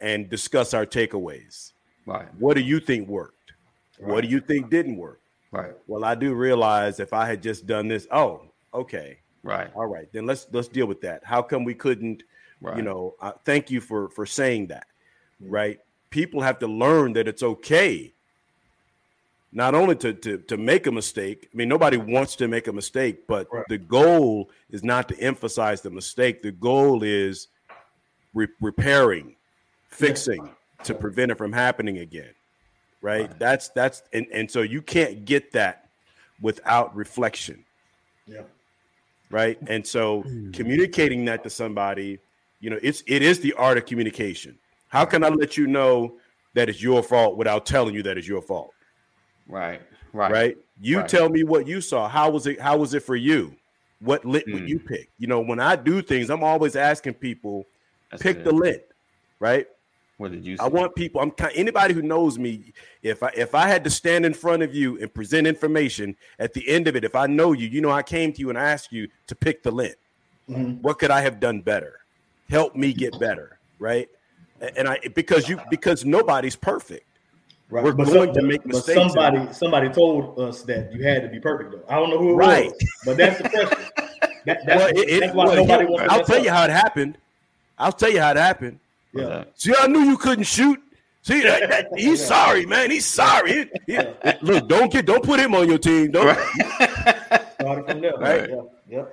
and 0.01 0.31
discuss 0.31 0.73
our 0.75 0.87
takeaways. 0.87 1.73
Right. 2.07 2.29
What 2.39 2.55
do 2.55 2.63
you 2.63 2.81
think 2.81 3.09
worked? 3.09 3.53
What 3.99 4.23
do 4.23 4.29
you 4.29 4.41
think 4.41 4.71
didn't 4.71 4.97
work? 4.97 5.21
Right. 5.51 5.73
Well, 5.89 6.05
I 6.05 6.15
do 6.15 6.35
realize 6.35 7.01
if 7.01 7.13
I 7.13 7.27
had 7.27 7.43
just 7.43 7.67
done 7.67 7.89
this, 7.89 8.07
oh, 8.13 8.43
okay, 8.73 9.19
Right. 9.43 9.71
all 9.75 9.87
right, 9.87 10.11
then 10.13 10.25
let's 10.25 10.47
let's 10.53 10.69
deal 10.69 10.87
with 10.87 11.01
that. 11.03 11.25
How 11.25 11.43
come 11.43 11.65
we 11.65 11.75
couldn't? 11.75 12.23
Right. 12.61 12.77
You 12.77 12.83
know, 12.83 13.15
uh, 13.21 13.33
thank 13.45 13.71
you 13.71 13.81
for 13.81 14.09
for 14.11 14.25
saying 14.25 14.69
that. 14.69 14.87
Right? 15.41 15.79
People 16.11 16.40
have 16.40 16.59
to 16.61 16.66
learn 16.66 17.12
that 17.14 17.29
it's 17.29 17.42
okay. 17.42 18.12
Not 19.53 19.75
only 19.75 19.97
to 19.97 20.12
to 20.12 20.38
to 20.38 20.57
make 20.57 20.87
a 20.87 20.92
mistake. 20.92 21.49
I 21.53 21.57
mean, 21.57 21.68
nobody 21.68 21.97
wants 21.97 22.37
to 22.37 22.49
make 22.49 22.66
a 22.66 22.73
mistake, 22.73 23.27
but 23.27 23.49
Right. 23.51 23.64
the 23.68 23.79
goal 23.79 24.51
is 24.71 24.85
not 24.85 25.09
to 25.09 25.18
emphasize 25.21 25.81
the 25.81 25.90
mistake. 25.90 26.42
The 26.42 26.53
goal 26.53 27.03
is 27.03 27.49
re- 28.35 28.49
repairing, 28.61 29.37
fixing 29.88 30.51
to 30.85 30.94
prevent 30.94 31.33
it 31.33 31.38
from 31.38 31.53
happening 31.53 31.99
again. 31.99 32.35
Right? 33.01 33.23
Right. 33.23 33.38
That's 33.38 33.68
that's 33.71 34.03
and 34.12 34.27
and 34.33 34.51
so 34.51 34.62
you 34.62 34.83
can't 34.83 35.25
get 35.25 35.53
that 35.53 35.88
without 36.40 36.94
reflection 36.94 37.64
Yeah. 38.27 38.42
right 39.31 39.59
and 39.66 39.85
so 39.87 40.23
hmm. 40.23 40.53
communicating 40.53 41.25
that 41.25 41.42
to 41.42 41.51
somebody 41.51 42.18
you 42.61 42.71
know 42.71 42.79
it's 42.83 43.03
it 43.09 43.23
is 43.23 43.40
the 43.40 43.55
art 43.55 43.77
of 43.77 43.87
communication 43.87 44.57
how 44.88 45.05
can 45.05 45.22
i 45.24 45.29
let 45.29 45.57
you 45.57 45.66
know 45.66 46.16
that 46.55 46.68
it's 46.68 46.83
your 46.83 47.03
fault 47.03 47.37
without 47.37 47.64
telling 47.66 47.94
you 47.94 48.03
that 48.03 48.18
it's 48.18 48.29
your 48.29 48.42
fault 48.42 48.72
Right. 49.46 49.81
Right. 50.12 50.31
right, 50.33 50.59
you 50.81 50.98
Right. 50.98 51.09
tell 51.09 51.29
me 51.29 51.42
what 51.42 51.66
you 51.66 51.81
saw 51.81 52.09
how 52.09 52.31
was 52.31 52.46
it 52.46 52.61
how 52.61 52.77
was 52.77 52.94
it 52.94 53.03
for 53.03 53.16
you 53.16 53.55
what 54.01 54.24
lit 54.24 54.44
what 54.48 54.62
Mm. 54.62 54.68
you 54.68 54.79
pick? 54.79 55.09
you 55.18 55.27
know 55.27 55.40
when 55.40 55.61
i 55.61 55.77
do 55.77 56.03
things 56.03 56.31
i'm 56.31 56.42
always 56.44 56.77
asking 56.77 57.14
people 57.14 57.66
That's 58.11 58.22
pick 58.22 58.38
it. 58.38 58.44
the 58.44 58.53
lit 58.53 58.90
right 59.40 59.66
What 60.18 60.33
did 60.33 60.44
you 60.44 60.57
say? 60.57 60.64
I 60.64 60.66
want 60.66 60.96
people. 60.96 61.20
I'm 61.20 61.31
kind. 61.31 61.53
Anybody 61.55 61.94
who 61.94 62.03
knows 62.03 62.40
me, 62.40 62.72
if 63.05 63.22
I 63.22 63.31
if 63.37 63.55
I 63.55 63.68
had 63.68 63.85
to 63.85 63.90
stand 63.90 64.27
in 64.27 64.35
front 64.35 64.64
of 64.64 64.74
you 64.74 64.98
and 65.01 65.14
present 65.14 65.46
information, 65.46 66.16
at 66.40 66.53
the 66.55 66.68
end 66.68 66.88
of 66.88 66.96
it, 66.96 67.05
if 67.05 67.14
I 67.14 67.29
know 67.29 67.53
you, 67.53 67.68
you 67.68 67.81
know, 67.81 67.92
I 67.92 68.03
came 68.03 68.33
to 68.33 68.40
you 68.40 68.48
and 68.51 68.59
asked 68.59 68.90
you 68.92 69.07
to 69.29 69.35
pick 69.37 69.62
the 69.62 69.70
lint. 69.70 69.94
Mhm. 70.51 70.81
What 70.83 70.98
could 70.98 71.12
I 71.12 71.20
have 71.20 71.38
done 71.38 71.61
better? 71.61 72.01
Help 72.51 72.74
me 72.74 72.92
get 72.92 73.16
better, 73.20 73.59
right? 73.79 74.09
A- 74.61 74.79
And 74.79 74.88
I 74.88 74.99
because 75.14 75.49
you 75.49 75.61
because 75.71 76.05
nobody's 76.05 76.57
perfect. 76.57 77.05
Right. 77.71 77.85
We're 77.85 77.92
but 77.92 78.07
going 78.07 78.35
some- 78.35 78.42
to 78.42 78.42
make 78.42 78.62
but 78.62 78.75
mistakes 78.75 78.99
and- 78.99 79.11
somebody 79.12 79.53
somebody 79.53 79.88
told 79.90 80.38
us 80.40 80.62
that 80.62 80.92
you 80.92 81.03
had 81.05 81.23
to 81.23 81.29
be 81.29 81.38
perfect 81.40 81.73
though. 81.73 81.83
I 81.88 81.97
don't 81.97 82.11
know 82.11 82.18
who 82.18 82.33
it 82.33 82.37
Right. 82.37 82.66
was, 82.73 82.85
but 83.05 83.16
that's 83.18 83.42
the 83.42 83.49
question. 83.49 83.79
That, 84.47 84.59
that's, 84.64 84.66
Well, 84.66 84.88
it- 84.88 84.97
it- 85.11 85.21
that's 85.21 85.35
why 85.35 85.44
well, 85.47 85.57
nobody 85.57 85.85
here- 85.85 85.90
wants 85.92 86.12
I'll 86.14 86.25
tell 86.25 86.38
up. 86.38 86.44
you 86.44 86.51
how 86.51 86.64
it 86.64 86.71
happened. 86.71 87.18
I'll 87.79 87.92
tell 87.92 88.11
you 88.11 88.21
how 88.21 88.31
it 88.31 88.37
happened. 88.38 88.79
Yeah. 89.12 89.25
that? 89.27 89.53
See, 89.61 89.75
I 89.79 89.87
knew 89.87 90.01
you 90.01 90.16
couldn't 90.16 90.44
shoot. 90.44 90.81
See, 91.23 91.42
that, 91.42 91.68
that- 91.68 91.87
he's 91.97 92.25
sorry, 92.25 92.64
man. 92.64 92.90
He's 92.90 93.05
sorry. 93.07 93.71
He- 93.87 93.92
he- 93.94 93.99
look, 94.42 94.68
don't 94.68 94.90
get, 94.90 95.05
don't 95.07 95.23
put 95.23 95.38
him 95.38 95.55
on 95.55 95.68
your 95.68 95.79
team. 95.79 96.11
Don't. 96.11 96.37
Started 97.61 97.87
from 97.88 98.01
there. 98.01 98.14
Right. 98.16 98.49
Yeah. 98.51 98.62
Yeah. 98.88 99.05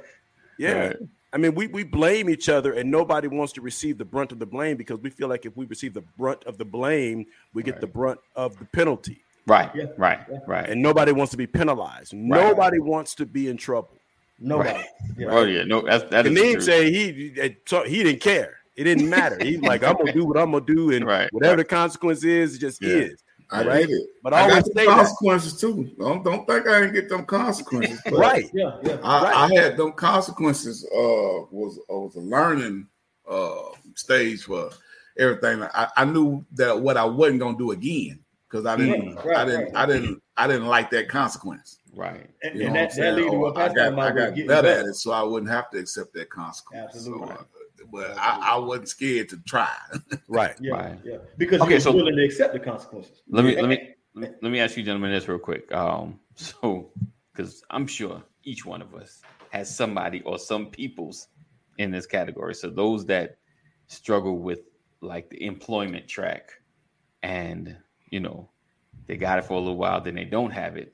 Yeah. 0.58 0.74
Right. 0.88 0.98
I 1.36 1.38
mean, 1.38 1.54
we, 1.54 1.68
we 1.68 1.84
blame 1.84 2.30
each 2.30 2.48
other, 2.48 2.72
and 2.72 2.90
nobody 2.90 3.28
wants 3.28 3.52
to 3.54 3.62
receive 3.62 3.98
the 3.98 4.06
brunt 4.06 4.32
of 4.32 4.40
the 4.40 4.46
blame 4.46 4.78
because 4.78 5.00
we 5.02 5.10
feel 5.10 5.28
like 5.28 5.46
if 5.46 5.56
we 5.58 5.66
receive 5.66 5.94
the 5.94 6.04
brunt 6.18 6.42
of 6.46 6.58
the 6.58 6.64
blame, 6.64 7.26
we 7.54 7.62
get 7.62 7.74
Right. 7.74 7.82
the 7.82 7.88
brunt 7.88 8.20
of 8.38 8.58
the 8.58 8.64
penalty, 8.66 9.22
Right. 9.46 9.70
Yeah. 9.76 9.88
Right. 9.98 10.20
Yeah. 10.32 10.38
Right. 10.48 10.70
and 10.70 10.82
nobody 10.82 11.12
wants 11.12 11.32
to 11.32 11.38
be 11.38 11.46
penalized. 11.46 12.14
Nobody 12.14 12.80
wants 12.80 13.14
to 13.16 13.26
be 13.26 13.50
in 13.50 13.58
trouble. 13.58 13.92
Nobody. 14.40 14.70
Right. 14.70 14.86
Yeah. 15.18 15.28
Oh 15.30 15.44
yeah. 15.44 15.64
No. 15.66 15.82
That's 15.82 16.04
that 16.10 16.26
is 16.26 16.30
And 16.30 16.38
the 16.38 16.42
then 16.42 16.52
truth. 16.54 16.64
say 16.64 16.90
he 16.92 17.12
he- 17.12 18.04
didn't 18.04 18.22
care. 18.22 18.56
It 18.78 18.86
didn't 18.86 19.10
matter. 19.10 19.38
He's 19.42 19.62
like, 19.62 19.84
I'm 19.84 19.98
gonna 19.98 20.14
do 20.14 20.26
what 20.26 20.38
I'm 20.38 20.52
gonna 20.52 20.66
do, 20.66 20.92
and 20.92 21.06
Right. 21.16 21.32
whatever 21.34 21.58
the 21.58 21.64
consequence 21.66 22.24
is, 22.24 22.56
it 22.56 22.60
just 22.60 22.82
Yeah. 22.82 22.90
is. 23.12 23.24
I 23.52 23.64
Right. 23.64 23.88
get 23.88 23.96
it. 23.96 24.08
But 24.24 24.34
I 24.34 24.38
I 24.38 24.42
always 24.44 24.56
got 24.56 24.66
say 24.66 24.72
the 24.74 24.80
that. 24.86 24.88
consequences 24.98 25.60
too. 25.60 25.92
Don't 26.00 26.24
don't 26.24 26.46
think 26.48 26.68
I 26.68 26.82
didn't 26.82 26.94
get 26.94 27.10
them 27.10 27.26
consequences. 27.26 28.02
Right. 28.12 28.46
Yeah. 28.54 28.78
Yeah. 28.84 28.98
I, 29.04 29.46
I 29.46 29.54
had 29.54 29.78
them 29.78 29.94
consequences. 29.94 30.84
Uh, 30.86 31.46
was 31.52 31.80
uh, 31.90 31.98
was 31.98 32.16
a 32.16 32.20
learning 32.20 32.88
uh 33.30 33.70
stage 33.96 34.44
for 34.44 34.70
everything. 35.18 35.62
I, 35.64 35.88
I 35.98 36.06
knew 36.06 36.46
that 36.54 36.80
what 36.80 36.98
I 36.98 37.06
wasn't 37.06 37.40
gonna 37.40 37.58
do 37.58 37.72
again 37.72 38.20
because 38.50 38.66
I 38.66 38.76
didn't, 38.78 39.16
Right, 39.24 39.38
I 39.38 39.46
didn't, 39.46 39.64
right. 39.66 39.76
I 39.76 39.86
didn't, 39.86 40.22
I 40.38 40.48
didn't 40.48 40.68
like 40.68 40.90
that 40.92 41.10
consequence. 41.10 41.80
Right. 41.96 42.30
And, 42.44 42.60
You 42.60 42.66
and 42.66 42.74
know 42.76 42.80
that, 42.82 42.82
what 42.82 42.82
I'm 42.82 42.88
that 42.88 42.94
saying? 42.94 43.16
leads 43.16 43.30
to 43.32 43.36
Or 43.36 43.40
what 43.40 43.58
I 43.58 43.68
got, 43.74 43.78
I 44.00 44.12
got 44.12 44.36
better 44.36 44.48
better. 44.48 44.68
at 44.68 44.86
it, 44.86 44.94
so 44.96 45.12
I 45.12 45.24
wouldn't 45.24 45.52
have 45.52 45.70
to 45.72 45.80
accept 45.80 46.14
that 46.14 46.30
consequence. 46.30 46.86
Absolutely. 46.96 47.28
So, 47.28 47.34
uh, 47.34 47.44
but 47.92 48.18
I, 48.18 48.54
I 48.54 48.58
wasn't 48.58 48.90
scared 48.90 49.30
to 49.30 49.38
try. 49.48 49.70
Right. 50.28 50.56
Yeah. 50.60 50.72
Right. 50.74 51.00
Yeah. 51.04 51.18
Because 51.38 51.62
Okay, 51.62 51.70
you 51.72 51.76
were 51.76 51.82
so- 51.82 51.92
willing 51.94 52.16
to 52.16 52.24
accept 52.26 52.54
the 52.54 52.60
consequences. 52.60 53.22
Let 53.30 53.46
me 53.46 53.56
let 53.56 53.70
me 53.70 53.96
let 54.16 54.42
me 54.44 54.60
ask 54.60 54.76
you 54.78 54.84
gentlemen 54.84 55.12
this 55.12 55.28
real 55.28 55.40
quick. 55.40 55.72
Um, 55.74 56.20
so 56.36 56.92
because 57.34 57.64
I'm 57.70 57.86
sure 57.88 58.24
each 58.44 58.66
one 58.66 58.82
of 58.82 58.94
us 58.96 59.22
has 59.50 59.74
somebody 59.74 60.22
or 60.22 60.38
some 60.40 60.68
peoples 60.68 61.28
in 61.78 61.92
this 61.92 62.06
category. 62.06 62.54
So 62.56 62.70
those 62.70 63.06
that 63.08 63.38
struggle 63.88 64.40
with 64.40 64.60
like 65.02 65.30
the 65.30 65.46
employment 65.46 66.08
track 66.08 66.52
and 67.24 67.76
you 68.10 68.20
know 68.20 68.50
they 69.08 69.18
got 69.18 69.38
it 69.40 69.46
for 69.46 69.54
a 69.54 69.60
little 69.60 69.78
while, 69.78 70.02
then 70.02 70.16
they 70.16 70.26
don't 70.26 70.52
have 70.52 70.78
it, 70.78 70.94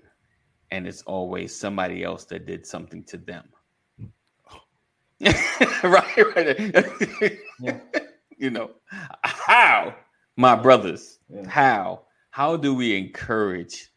and 0.72 0.86
it's 0.88 1.02
always 1.04 1.56
somebody 1.56 2.04
else 2.04 2.26
that 2.26 2.46
did 2.46 2.66
something 2.66 3.04
to 3.06 3.18
them. 3.18 3.46
right, 5.84 6.36
right. 6.36 7.40
Yeah. 7.60 7.80
You 8.38 8.50
know, 8.50 8.72
how, 9.22 9.94
my 10.36 10.56
brothers, 10.56 11.20
Yeah. 11.30 11.48
how, 11.48 12.06
how 12.32 12.58
do 12.58 12.74
we 12.74 12.98
encourage 12.98 13.92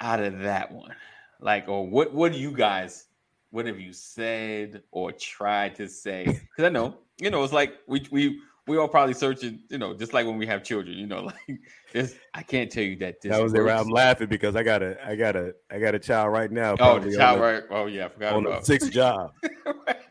out 0.00 0.18
of 0.20 0.40
that 0.40 0.72
one? 0.72 0.90
Like, 1.38 1.68
or 1.68 1.86
what, 1.86 2.12
what 2.12 2.32
do 2.32 2.38
you 2.40 2.50
guys, 2.50 3.06
what 3.50 3.66
have 3.66 3.78
you 3.78 3.92
said 3.92 4.82
or 4.90 5.12
tried 5.12 5.76
to 5.76 5.88
say? 5.88 6.24
Because 6.24 6.64
I 6.64 6.70
know, 6.70 6.98
you 7.20 7.30
know, 7.30 7.44
it's 7.44 7.52
like 7.52 7.74
we, 7.86 8.04
we, 8.10 8.40
we 8.66 8.78
all 8.78 8.88
probably 8.88 9.14
searching, 9.14 9.60
you 9.70 9.78
know, 9.78 9.94
just 9.94 10.12
like 10.12 10.26
when 10.26 10.38
we 10.38 10.46
have 10.46 10.64
children, 10.64 10.98
you 10.98 11.06
know, 11.06 11.20
like 11.48 11.60
this. 11.92 12.16
I 12.34 12.42
can't 12.42 12.68
tell 12.68 12.82
you 12.82 12.96
that 12.96 13.20
this. 13.22 13.30
That 13.30 13.40
was 13.40 13.52
works. 13.52 13.70
I'm 13.80 13.90
laughing 13.90 14.26
because 14.26 14.56
I 14.56 14.64
got 14.64 14.82
a, 14.82 14.98
I 15.06 15.14
got 15.14 15.36
a, 15.36 15.54
I 15.70 15.78
got 15.78 15.94
a 15.94 16.00
child 16.00 16.32
right 16.32 16.50
now. 16.50 16.74
Oh, 16.80 16.98
the 16.98 17.14
child, 17.16 17.38
the- 17.38 17.44
right? 17.44 17.62
Oh, 17.70 17.86
yeah, 17.86 18.06
I 18.06 18.08
forgot 18.08 18.32
on 18.32 18.44
a 18.44 18.48
about. 18.48 18.66
sixth 18.66 18.90
job 18.90 19.30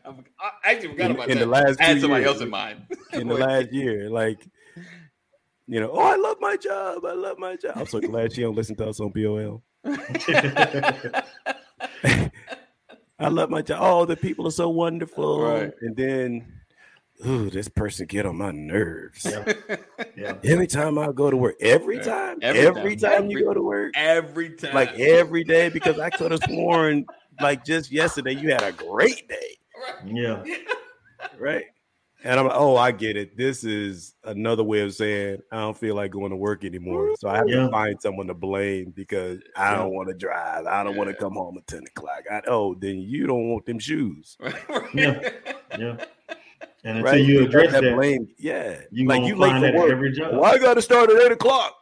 I 0.06 0.50
actually 0.72 0.88
forgot 0.90 1.10
in, 1.10 1.16
about 1.16 1.28
in 1.30 1.38
that. 1.38 1.44
the 1.44 1.50
last 1.50 1.80
I 1.80 1.84
had 1.84 2.00
somebody 2.00 2.22
years. 2.24 2.34
else 2.34 2.42
in 2.42 2.50
mind. 2.50 2.86
in 3.12 3.28
the 3.28 3.34
last 3.46 3.72
year. 3.72 4.08
Like, 4.10 4.46
you 5.66 5.80
know, 5.80 5.90
oh, 5.92 6.00
I 6.00 6.16
love 6.16 6.36
my 6.40 6.56
job. 6.56 7.04
I 7.04 7.12
love 7.12 7.38
my 7.38 7.56
job. 7.56 7.72
I'm 7.76 7.86
so 7.86 8.00
glad 8.00 8.32
she 8.32 8.42
don't 8.42 8.54
listen 8.54 8.76
to 8.76 8.86
us 8.88 9.00
on 9.00 9.10
BOL. 9.10 9.62
I 13.18 13.28
love 13.28 13.48
my 13.50 13.62
job. 13.62 13.78
Oh, 13.80 14.04
the 14.04 14.16
people 14.16 14.46
are 14.46 14.50
so 14.52 14.68
wonderful. 14.68 15.40
Right. 15.40 15.72
And 15.80 15.96
then, 15.96 16.52
ooh, 17.26 17.48
this 17.48 17.66
person 17.68 18.06
get 18.06 18.26
on 18.26 18.36
my 18.36 18.50
nerves. 18.50 19.24
Yeah. 19.24 19.52
yeah. 20.16 20.34
Every 20.44 20.66
time 20.66 20.98
I 20.98 21.10
go 21.12 21.30
to 21.30 21.36
work, 21.36 21.56
every 21.60 21.96
Yeah. 21.96 22.02
time, 22.02 22.38
Every 22.42 22.60
every, 22.66 22.96
time. 22.96 23.10
time, 23.12 23.22
Every- 23.24 23.30
you 23.40 23.44
go 23.44 23.54
to 23.54 23.62
work, 23.62 23.92
Every 23.96 24.50
time, 24.50 24.74
like 24.74 24.98
every 24.98 25.44
day, 25.44 25.70
because 25.70 25.98
I 25.98 26.10
could 26.10 26.30
have 26.32 26.42
sworn, 26.44 27.06
like 27.40 27.64
just 27.64 27.90
yesterday, 27.90 28.34
you 28.34 28.50
had 28.50 28.62
a 28.62 28.72
great 28.72 29.26
day, 29.28 29.56
Yeah. 30.04 30.42
right? 31.38 31.64
And 32.24 32.40
I'm 32.40 32.46
like, 32.46 32.56
oh, 32.56 32.76
I 32.76 32.90
get 32.92 33.16
it. 33.16 33.36
This 33.36 33.62
is 33.62 34.14
another 34.24 34.64
way 34.64 34.80
of 34.80 34.92
saying 34.94 35.42
I 35.52 35.58
don't 35.60 35.76
feel 35.76 35.94
like 35.94 36.10
going 36.10 36.30
to 36.30 36.36
work 36.36 36.64
anymore. 36.64 37.14
So 37.18 37.28
I 37.28 37.36
have 37.36 37.48
Yeah. 37.48 37.66
to 37.66 37.70
find 37.70 38.00
someone 38.00 38.26
to 38.28 38.34
blame 38.34 38.92
because 38.96 39.38
I 39.56 39.76
don't 39.76 39.92
want 39.92 40.08
to 40.08 40.14
drive. 40.14 40.66
I 40.66 40.82
don't 40.82 40.96
want 40.96 41.08
to 41.10 41.14
come 41.14 41.34
home 41.34 41.56
at 41.58 41.66
10 41.68 41.84
o'clock. 41.84 42.22
I, 42.30 42.42
oh, 42.48 42.74
then 42.74 42.98
you 42.98 43.26
don't 43.26 43.48
want 43.50 43.66
them 43.66 43.78
shoes. 43.78 44.36
Yeah. 44.94 45.30
Yeah. 45.78 45.96
And 46.84 46.98
until 46.98 47.02
Right? 47.04 47.20
you 47.24 47.44
address 47.44 47.72
that, 47.72 47.94
blame. 47.94 48.28
Yeah. 48.38 48.80
you 48.90 49.06
like 49.06 49.24
you 49.24 49.36
late 49.36 49.60
for 49.60 49.78
work. 49.78 49.90
every 49.92 50.12
job. 50.12 50.32
Well, 50.34 50.44
I 50.44 50.56
got 50.58 50.74
to 50.74 50.82
start 50.82 51.10
at 51.10 51.20
8 51.20 51.32
o'clock. 51.32 51.74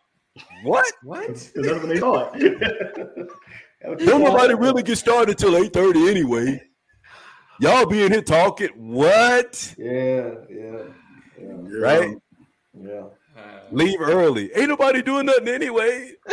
What? 0.65 0.85
what? 1.05 1.27
'Cause 1.29 1.53
that's 1.55 1.79
when 1.79 1.89
they 1.89 2.01
thought. 2.01 2.37
Don't 2.39 4.23
nobody 4.25 4.55
really 4.55 4.83
get 4.83 4.97
started 4.99 5.39
till 5.39 5.53
8.30 5.53 6.11
anyway. 6.11 6.61
Y'all 7.61 7.87
be 7.87 8.03
in 8.05 8.13
here 8.13 8.23
talking. 8.23 8.69
What? 8.77 9.75
Yeah, 9.79 10.31
yeah, 10.51 10.83
yeah, 11.41 11.53
Right? 11.81 12.17
yeah. 12.79 13.05
Leave 13.71 14.01
early. 14.01 14.53
Ain't 14.55 14.69
nobody 14.69 15.03
doing 15.03 15.27
nothing 15.27 15.49
anyway. 15.49 16.13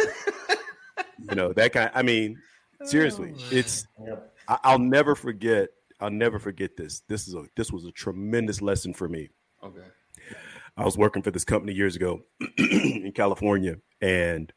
you 1.30 1.36
know, 1.36 1.54
that 1.54 1.74
kind 1.74 1.90
I 1.94 2.02
mean, 2.04 2.38
seriously, 2.84 3.34
oh, 3.36 3.44
it's 3.52 3.86
yeah. 4.06 4.16
I, 4.48 4.58
I'll 4.64 4.80
never 4.80 5.16
forget. 5.16 5.70
I'll 6.00 6.10
never 6.12 6.40
forget 6.40 6.76
this. 6.78 7.02
This 7.08 7.28
is 7.28 7.34
a 7.36 7.46
this 7.56 7.72
was 7.72 7.86
a 7.86 7.92
tremendous 7.92 8.62
lesson 8.62 8.94
for 8.94 9.08
me. 9.08 9.30
okay. 9.64 9.82
I 10.78 10.86
was 10.86 10.98
working 10.98 11.22
for 11.22 11.32
this 11.32 11.44
company 11.44 11.74
years 11.74 11.96
ago 11.98 12.22
in 12.58 13.12
California, 13.14 13.76
and 14.02 14.52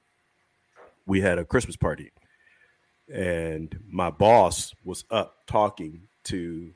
we 1.06 1.20
had 1.20 1.38
a 1.38 1.44
Christmas 1.44 1.76
party. 1.76 2.12
And 3.12 3.76
my 3.90 4.10
boss 4.10 4.72
was 4.84 5.04
up 5.10 5.38
talking 5.46 6.08
to 6.24 6.72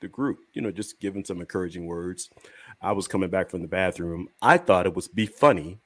the 0.00 0.08
group, 0.08 0.38
you 0.52 0.62
know, 0.62 0.70
just 0.70 1.00
giving 1.00 1.24
some 1.24 1.40
encouraging 1.40 1.86
words. 1.86 2.30
I 2.80 2.92
was 2.92 3.08
coming 3.08 3.30
back 3.30 3.50
from 3.50 3.62
the 3.62 3.68
bathroom. 3.68 4.28
I 4.42 4.58
thought 4.58 4.86
it 4.86 4.94
was 4.94 5.08
be 5.08 5.26
funny 5.26 5.80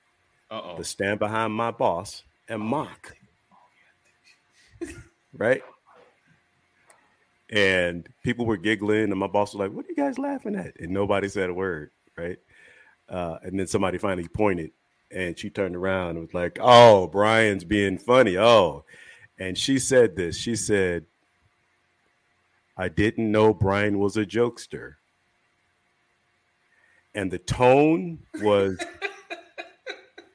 Uh 0.50 0.60
oh. 0.64 0.76
to 0.76 0.84
stand 0.84 1.18
behind 1.18 1.52
my 1.52 1.70
boss 1.70 2.24
and 2.48 2.60
mock. 2.60 3.16
right? 5.32 5.62
And 7.50 8.06
people 8.22 8.44
were 8.44 8.56
giggling, 8.58 9.04
and 9.10 9.18
my 9.18 9.26
boss 9.26 9.54
was 9.54 9.60
like, 9.60 9.72
What 9.72 9.86
are 9.86 9.88
you 9.88 9.96
guys 9.96 10.18
laughing 10.18 10.56
at? 10.56 10.78
And 10.78 10.90
nobody 10.90 11.28
said 11.28 11.50
a 11.50 11.54
word, 11.54 11.90
right? 12.16 12.38
Uh, 13.08 13.38
and 13.42 13.58
then 13.58 13.66
somebody 13.66 13.96
finally 13.96 14.28
pointed, 14.28 14.72
and 15.10 15.38
she 15.38 15.48
turned 15.48 15.74
around 15.74 16.10
and 16.10 16.20
was 16.20 16.34
like, 16.34 16.58
Oh, 16.60 17.06
Brian's 17.06 17.64
being 17.64 17.98
funny. 17.98 18.36
Oh. 18.36 18.84
And 19.38 19.56
she 19.56 19.78
said 19.78 20.16
this 20.16 20.36
she 20.36 20.56
said, 20.56 21.06
I 22.78 22.88
didn't 22.88 23.30
know 23.30 23.52
Brian 23.52 23.98
was 23.98 24.16
a 24.16 24.24
jokester. 24.24 24.94
And 27.14 27.30
the 27.30 27.38
tone 27.38 28.20
was 28.40 28.78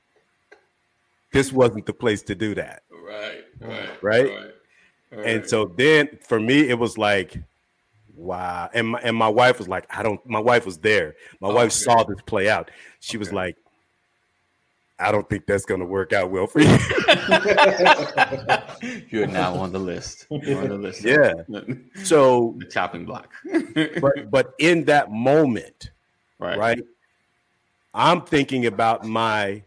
this 1.32 1.52
wasn't 1.54 1.86
the 1.86 1.94
place 1.94 2.22
to 2.24 2.36
do 2.36 2.54
that. 2.56 2.84
Right. 2.92 3.44
Right. 3.60 4.04
Right? 4.04 4.32
Right. 5.12 5.26
And 5.26 5.48
so 5.48 5.66
then 5.66 6.20
for 6.28 6.40
me, 6.40 6.68
it 6.70 6.78
was 6.78 6.98
like, 6.98 7.38
wow. 8.16 8.70
And 8.74 8.90
my, 8.90 9.00
and 9.00 9.16
my 9.16 9.30
wife 9.30 9.60
was 9.60 9.68
like, 9.68 9.86
I 9.90 10.04
don't, 10.04 10.20
my 10.28 10.40
wife 10.40 10.66
was 10.66 10.80
there. 10.80 11.16
My 11.40 11.50
Oh, 11.50 11.54
wife 11.56 11.66
okay. 11.68 11.70
saw 11.76 12.04
this 12.04 12.20
play 12.26 12.50
out. 12.50 12.72
She 13.00 13.18
was 13.18 13.32
like, 13.32 13.56
I 15.00 15.12
don't 15.12 15.28
think 15.28 15.46
that's 15.48 15.66
going 15.66 15.80
to 15.80 15.86
work 15.86 16.14
out 16.14 16.30
well 16.30 16.48
for 16.48 16.60
you. 16.62 16.68
You're 19.10 19.28
now 19.28 19.56
on 19.56 19.72
the 19.72 19.80
list. 19.80 20.28
You're 20.30 20.62
on 20.62 20.70
the 20.70 20.78
list. 20.78 21.04
Yeah. 21.04 21.34
so, 22.04 22.56
the 22.60 22.66
chopping 22.66 23.06
block. 23.06 23.32
but, 24.02 24.30
but 24.30 24.54
in 24.60 24.86
that 24.86 25.12
moment, 25.12 25.92
right. 26.40 26.58
right, 26.58 26.84
I'm 27.94 28.22
thinking 28.22 28.68
about 28.68 29.04
my 29.04 29.64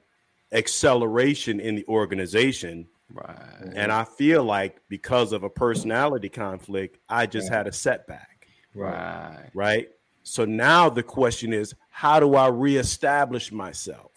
acceleration 0.52 1.60
in 1.60 1.74
the 1.74 1.86
organization. 1.88 2.86
Right. 3.12 3.36
And 3.74 3.90
I 3.92 4.04
feel 4.04 4.44
like 4.44 4.80
because 4.88 5.32
of 5.32 5.42
a 5.42 5.50
personality 5.50 6.28
conflict, 6.28 6.98
I 7.08 7.26
just 7.26 7.48
had 7.50 7.66
a 7.66 7.72
setback. 7.72 8.48
Right. 8.74 9.50
right? 9.54 9.88
So 10.22 10.44
now 10.44 10.88
the 10.88 11.02
question 11.02 11.52
is, 11.52 11.74
how 11.88 12.20
do 12.20 12.34
I 12.34 12.48
reestablish 12.48 13.52
myself? 13.52 14.15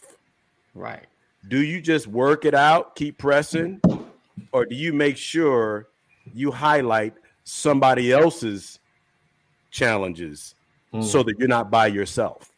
Right. 0.76 1.06
Do 1.48 1.62
you 1.64 1.82
just 1.82 2.08
work 2.08 2.46
it 2.46 2.54
out, 2.54 2.96
keep 2.96 3.18
pressing, 3.18 3.82
or 4.52 4.66
do 4.66 4.76
you 4.76 4.94
make 4.94 5.18
sure 5.18 5.88
you 6.34 6.52
highlight 6.52 7.14
somebody 7.44 8.12
else's 8.12 8.80
challenges 9.72 10.56
Hmm. 10.92 11.02
so 11.02 11.22
that 11.24 11.38
you're 11.38 11.48
not 11.48 11.70
by 11.70 11.88
yourself, 11.88 12.52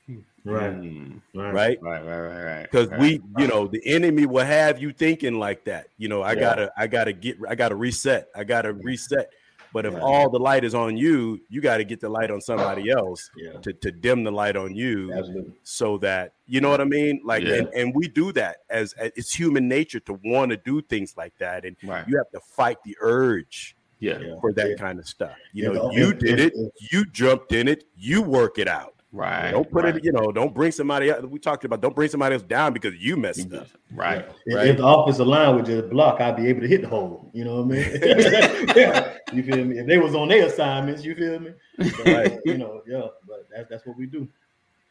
Right, 0.44 0.74
Mm. 0.74 1.22
right, 1.36 1.54
right? 1.54 1.82
Right. 1.82 2.04
Right. 2.06 2.20
Right. 2.20 2.44
Right. 2.44 2.62
Because 2.64 2.88
right. 2.88 3.00
we, 3.00 3.22
you 3.38 3.48
know, 3.48 3.68
the 3.68 3.86
enemy 3.86 4.26
will 4.26 4.46
have 4.46 4.82
you 4.82 4.92
thinking 4.92 5.38
like 5.38 5.66
that. 5.66 5.88
You 5.98 6.08
know, 6.10 6.22
I 6.24 6.34
Yeah. 6.34 6.40
gotta, 6.40 6.72
I 6.76 6.88
gotta 6.88 7.14
get, 7.14 7.38
I 7.48 7.54
gotta 7.56 7.76
reset, 7.76 8.30
I 8.36 8.44
gotta 8.44 8.74
reset. 8.74 9.30
But 9.74 9.86
if 9.86 9.94
Yeah. 9.94 10.00
all 10.02 10.30
the 10.30 10.40
light 10.40 10.64
is 10.64 10.76
on 10.76 10.98
you, 10.98 11.40
you 11.50 11.62
got 11.62 11.78
to 11.78 11.84
get 11.86 12.02
the 12.02 12.10
light 12.10 12.30
on 12.30 12.42
somebody 12.42 12.90
else 12.92 13.30
Yeah, 13.38 13.54
to, 13.62 13.72
to 13.74 13.92
dim 13.92 14.24
the 14.24 14.32
light 14.32 14.56
on 14.58 14.76
you 14.76 15.14
absolutely. 15.14 15.54
so 15.64 15.98
that 16.00 16.34
you 16.46 16.60
know 16.60 16.70
what 16.70 16.82
I 16.82 16.86
mean. 16.86 17.22
Like, 17.24 17.44
Yeah. 17.44 17.56
and, 17.56 17.68
and 17.70 17.94
we 17.96 18.08
do 18.10 18.32
that 18.34 18.58
as, 18.70 18.92
as 18.94 19.12
it's 19.16 19.34
human 19.34 19.68
nature 19.70 20.00
to 20.02 20.20
want 20.26 20.52
to 20.52 20.58
do 20.58 20.82
things 20.82 21.16
like 21.16 21.34
that, 21.40 21.64
and 21.66 21.78
Right. 21.84 22.06
you 22.08 22.18
have 22.18 22.30
to 22.32 22.40
fight 22.42 22.78
the 22.84 22.98
urge 23.02 23.76
Yeah. 24.00 24.20
Yeah. 24.20 24.36
for 24.42 24.52
that 24.54 24.72
Yeah. 24.72 24.76
kind 24.76 25.00
of 25.00 25.08
stuff. 25.08 25.38
Yeah, 25.54 25.68
You 25.70 25.74
know, 25.74 25.88
the- 25.90 25.94
you 25.96 26.14
did 26.14 26.40
it, 26.40 26.54
you 26.92 27.06
jumped 27.06 27.54
in 27.54 27.68
it, 27.68 27.86
you 27.96 28.22
work 28.22 28.60
it 28.60 28.68
out. 28.68 28.96
Right. 29.14 29.52
don't 29.52 29.70
put 29.70 29.84
right. 29.84 29.98
it, 29.98 30.06
you 30.06 30.14
know, 30.14 30.32
don't 30.32 30.54
bring 30.54 30.72
somebody 30.72 31.10
else. 31.10 31.26
We 31.26 31.38
talked 31.38 31.66
about 31.66 31.82
don't 31.82 31.94
bring 31.94 32.08
somebody 32.08 32.34
else 32.34 32.44
down 32.44 32.72
because 32.72 32.96
you 32.96 33.18
messed 33.18 33.52
up. 33.54 33.68
Right. 33.94 34.26
If, 34.46 34.56
Right. 34.56 34.68
if 34.68 34.78
the 34.78 34.88
offensive 34.88 35.28
line 35.28 35.56
would 35.56 35.66
just 35.66 35.90
block, 35.90 36.22
I'd 36.22 36.38
be 36.38 36.48
able 36.48 36.62
to 36.62 36.68
hit 36.68 36.82
the 36.82 36.88
hole. 36.88 37.30
You 37.34 37.44
know 37.44 37.62
what 37.62 37.78
I 37.78 37.80
mean? 37.80 37.84
you 39.34 39.44
feel 39.44 39.66
me? 39.66 39.80
If 39.80 39.88
they 39.88 39.98
was 39.98 40.16
on 40.16 40.30
their 40.30 40.46
assignments, 40.46 41.04
you 41.04 41.16
feel 41.16 41.40
me? 41.40 41.52
But, 41.78 42.06
Right. 42.06 42.40
You 42.46 42.58
know, 42.58 42.82
yeah. 42.88 43.08
But 43.28 43.48
that's 43.54 43.70
that's 43.70 43.86
what 43.86 43.98
we 43.98 44.06
do. 44.06 44.28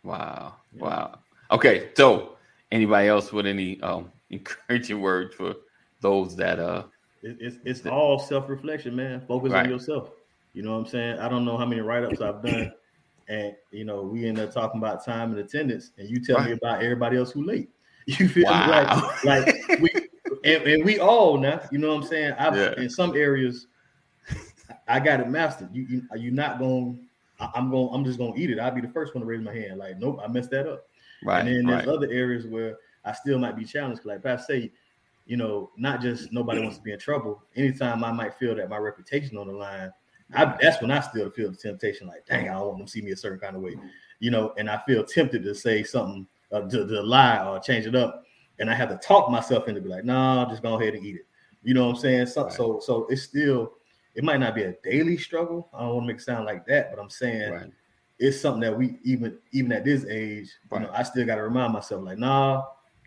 Wow. 0.03 0.57
Yeah. 0.75 0.83
Wow. 0.83 1.19
Okay. 1.51 1.89
So, 1.97 2.37
anybody 2.73 3.09
else 3.09 3.33
with 3.33 3.47
any 3.47 3.81
um 3.81 4.13
encouraging 4.31 5.01
words 5.01 5.35
for 5.35 5.55
those 6.01 6.37
that 6.37 6.59
uh 6.59 6.83
It, 7.23 7.39
it's 7.41 7.57
it's 7.65 7.87
all 7.87 8.19
self 8.19 8.51
reflection, 8.51 8.95
man. 8.95 9.23
Focus 9.27 9.53
Right. 9.53 9.65
on 9.65 9.71
yourself. 9.73 10.11
You 10.53 10.63
know 10.63 10.73
what 10.73 10.79
I'm 10.79 10.87
saying? 10.87 11.19
I 11.21 11.29
don't 11.29 11.45
know 11.47 11.57
how 11.57 11.65
many 11.65 11.81
write 11.81 12.05
ups 12.05 12.21
I've 12.21 12.43
done, 12.43 12.73
and 13.31 13.55
you 13.71 13.85
know 13.85 14.03
we 14.03 14.27
end 14.27 14.39
up 14.39 14.53
talking 14.53 14.79
about 14.81 15.05
time 15.05 15.31
and 15.31 15.39
attendance, 15.41 15.93
and 15.97 16.11
you 16.11 16.21
tell 16.23 16.43
me 16.45 16.53
about 16.53 16.83
everybody 16.83 17.17
else 17.17 17.31
who 17.31 17.45
late. 17.45 17.71
You 18.07 18.29
feel 18.29 18.45
Wow. 18.45 18.65
me? 18.67 19.29
Like 19.31 19.47
like 19.47 19.81
we 19.81 19.91
and, 20.43 20.63
and 20.65 20.85
we 20.85 20.99
all 20.99 21.39
now. 21.39 21.61
You 21.71 21.79
know 21.79 21.95
what 21.95 22.03
I'm 22.03 22.09
saying? 22.09 22.33
I 22.39 22.55
Yeah. 22.57 22.75
in 22.83 22.91
some 22.91 23.15
areas, 23.15 23.69
I 24.89 24.99
got 25.01 25.21
it 25.21 25.29
mastered. 25.29 25.69
You 25.73 25.87
you 25.89 26.03
you're 26.17 26.33
not 26.33 26.59
going. 26.59 27.07
I'm 27.55 27.71
going. 27.71 27.91
I'm 27.95 28.05
just 28.05 28.19
going 28.19 28.35
to 28.35 28.41
eat 28.41 28.51
it. 28.51 28.59
I'll 28.59 28.75
be 28.75 28.81
the 28.81 28.89
first 28.89 29.15
one 29.15 29.21
to 29.21 29.27
raise 29.27 29.41
my 29.43 29.53
hand. 29.55 29.79
Like, 29.79 29.99
nope, 29.99 30.21
I 30.23 30.29
messed 30.29 30.51
that 30.51 30.67
up. 30.67 30.87
right. 31.25 31.39
And 31.41 31.49
then 31.49 31.67
there's 31.67 31.87
right. 31.87 31.95
other 31.95 32.11
areas 32.11 32.47
where 32.47 32.77
I 33.05 33.13
still 33.13 33.39
might 33.39 33.57
be 33.57 33.65
challenged. 33.65 34.05
Like 34.05 34.27
I 34.27 34.37
say, 34.37 34.73
you 35.27 35.37
know, 35.37 35.71
not 35.77 36.01
just 36.01 36.33
nobody 36.33 36.61
wants 36.61 36.79
to 36.79 36.83
be 36.83 36.93
in 36.93 36.99
trouble. 36.99 37.43
Anytime 37.55 38.03
I 38.03 38.13
might 38.13 38.35
feel 38.35 38.55
that 38.57 38.69
my 38.69 38.79
reputation 38.79 39.37
on 39.39 39.47
the 39.47 39.53
line, 39.53 39.93
I, 40.35 40.57
that's 40.61 40.81
when 40.81 40.91
I 40.91 41.01
still 41.01 41.31
feel 41.31 41.51
the 41.51 41.57
temptation, 41.57 42.07
like, 42.07 42.27
dang, 42.27 42.49
I 42.49 42.53
don't 42.55 42.67
want 42.67 42.79
them 42.79 42.87
to 42.87 42.93
see 42.93 43.03
me 43.03 43.11
a 43.13 43.17
certain 43.17 43.41
kind 43.41 43.57
of 43.57 43.63
way, 43.63 43.77
you 44.21 44.31
know, 44.31 44.53
and 44.59 44.71
I 44.71 44.81
feel 44.87 45.05
tempted 45.05 45.43
to 45.43 45.55
say 45.55 45.83
something, 45.83 46.27
uh, 46.53 46.63
to, 46.63 46.87
to 46.87 47.03
lie 47.03 47.45
or 47.45 47.59
change 47.59 47.87
it 47.87 47.95
up, 47.95 48.25
and 48.59 48.71
I 48.71 48.75
have 48.75 48.91
to 48.91 48.97
talk 48.97 49.31
myself 49.31 49.69
into 49.69 49.81
be 49.81 49.89
like, 49.89 50.05
nah, 50.05 50.49
just 50.49 50.63
go 50.63 50.79
ahead 50.79 50.95
and 50.95 51.05
eat 51.05 51.17
it. 51.17 51.27
You 51.63 51.75
know 51.75 51.87
what 51.87 51.97
I'm 51.97 52.01
saying? 52.01 52.27
So, 52.27 52.45
Right. 52.45 52.53
so, 52.53 52.81
so 52.81 53.07
it's 53.11 53.23
still, 53.23 53.73
it 54.15 54.25
might 54.25 54.41
not 54.41 54.55
be 54.55 54.63
a 54.63 54.75
daily 54.83 55.17
struggle. 55.17 55.69
I 55.75 55.81
don't 55.81 55.95
want 55.95 56.03
to 56.05 56.07
make 56.09 56.17
it 56.21 56.25
sound 56.25 56.45
like 56.47 56.67
that, 56.67 56.91
but 56.91 57.01
I'm 57.01 57.11
saying 57.11 57.53
Right. 57.53 57.71
it's 58.19 58.41
something 58.41 58.61
that 58.61 58.77
we 58.77 58.99
even 59.03 59.39
even 59.53 59.73
at 59.73 59.85
this 59.85 60.05
age, 60.05 60.51
you 60.73 60.81
know, 60.81 60.91
I 60.93 61.03
still 61.03 61.27
got 61.27 61.37
to 61.37 61.43
remind 61.43 61.73
myself, 61.73 62.05
like, 62.05 62.19
nah, 62.19 62.63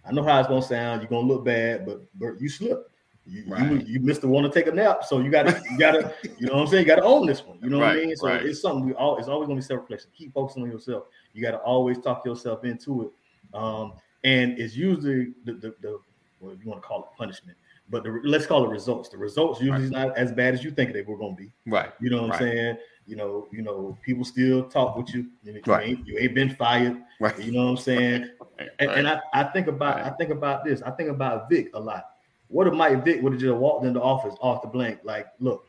I 0.05 0.11
know 0.11 0.23
how 0.23 0.39
it's 0.39 0.49
gonna 0.49 0.61
sound. 0.61 1.01
You're 1.01 1.09
gonna 1.09 1.27
look 1.27 1.45
bad, 1.45 1.85
but, 1.85 2.01
but 2.15 2.41
you 2.41 2.49
slipped. 2.49 2.89
You, 3.25 3.43
you 3.43 3.53
Right. 3.53 3.87
you 3.87 3.99
missed 4.01 4.21
the 4.21 4.27
one 4.27 4.43
to 4.43 4.49
take 4.49 4.67
a 4.67 4.71
nap, 4.71 5.03
so 5.05 5.19
you 5.19 5.31
gotta 5.31 5.61
you 5.71 5.77
gotta 5.77 6.13
you 6.39 6.47
know 6.47 6.55
what 6.55 6.61
I'm 6.63 6.67
saying. 6.67 6.83
You 6.83 6.87
gotta 6.87 7.03
own 7.03 7.25
this 7.25 7.45
one. 7.45 7.57
You 7.61 7.69
know 7.69 7.79
what 7.79 7.89
I 7.89 7.95
mean? 7.95 8.15
So 8.17 8.27
right. 8.27 8.45
it's 8.45 8.61
something 8.61 8.85
we 8.85 8.93
all. 8.93 9.17
It's 9.17 9.27
always 9.29 9.47
gonna 9.47 9.59
be 9.59 9.65
self 9.65 9.81
reflection. 9.81 10.09
Keep 10.17 10.33
focusing 10.33 10.63
on 10.63 10.71
yourself. 10.71 11.05
You 11.33 11.41
gotta 11.41 11.59
always 11.59 11.99
talk 11.99 12.25
yourself 12.25 12.65
into 12.65 13.03
it. 13.03 13.57
Um, 13.57 13.93
and 14.23 14.57
it's 14.59 14.75
usually 14.75 15.33
the 15.45 15.53
the, 15.53 15.75
the 15.81 15.99
what 16.39 16.57
you 16.61 16.69
want 16.69 16.81
to 16.81 16.87
call 16.87 16.99
it 17.03 17.17
punishment, 17.17 17.57
but 17.89 18.03
the, 18.03 18.19
let's 18.25 18.45
call 18.45 18.65
it 18.65 18.69
results. 18.69 19.07
The 19.07 19.17
results 19.17 19.61
usually 19.61 19.89
not 19.89 20.17
as 20.17 20.33
bad 20.33 20.53
as 20.53 20.61
you 20.63 20.71
think 20.71 20.91
they 20.91 21.01
were 21.03 21.17
gonna 21.17 21.35
be. 21.35 21.53
Right. 21.65 21.91
You 22.01 22.09
know 22.09 22.23
what 22.23 22.31
Right. 22.31 22.41
I'm 22.41 22.47
saying? 22.49 22.77
You 23.05 23.15
know, 23.17 23.47
you 23.51 23.61
know, 23.61 23.97
people 24.01 24.25
still 24.25 24.63
talk 24.69 24.97
with 24.97 25.13
you. 25.13 25.27
You, 25.43 25.61
Right. 25.65 25.89
ain't, 25.89 26.07
you 26.07 26.17
ain't 26.19 26.35
been 26.35 26.49
fired. 26.55 27.01
Right. 27.21 27.37
You 27.39 27.51
know 27.53 27.63
what 27.65 27.71
I'm 27.71 27.77
saying? 27.77 28.29
And, 28.79 28.91
and 28.91 29.07
I, 29.07 29.19
I 29.33 29.43
think 29.45 29.67
about 29.67 29.95
Right. 29.95 30.05
I 30.05 30.09
think 30.11 30.29
about 30.29 30.63
this. 30.63 30.81
I 30.83 30.91
think 30.91 31.09
about 31.09 31.49
Vick 31.49 31.69
a 31.73 31.79
lot. 31.79 32.05
What 32.53 32.67
if 32.67 32.73
Mike 32.75 33.03
Vick 33.03 33.19
would 33.23 33.33
have 33.33 33.41
just 33.41 33.55
walked 33.55 33.83
into 33.83 33.99
office 33.99 34.35
off 34.39 34.61
the 34.61 34.67
blank? 34.67 34.99
Like, 35.03 35.25
look, 35.39 35.67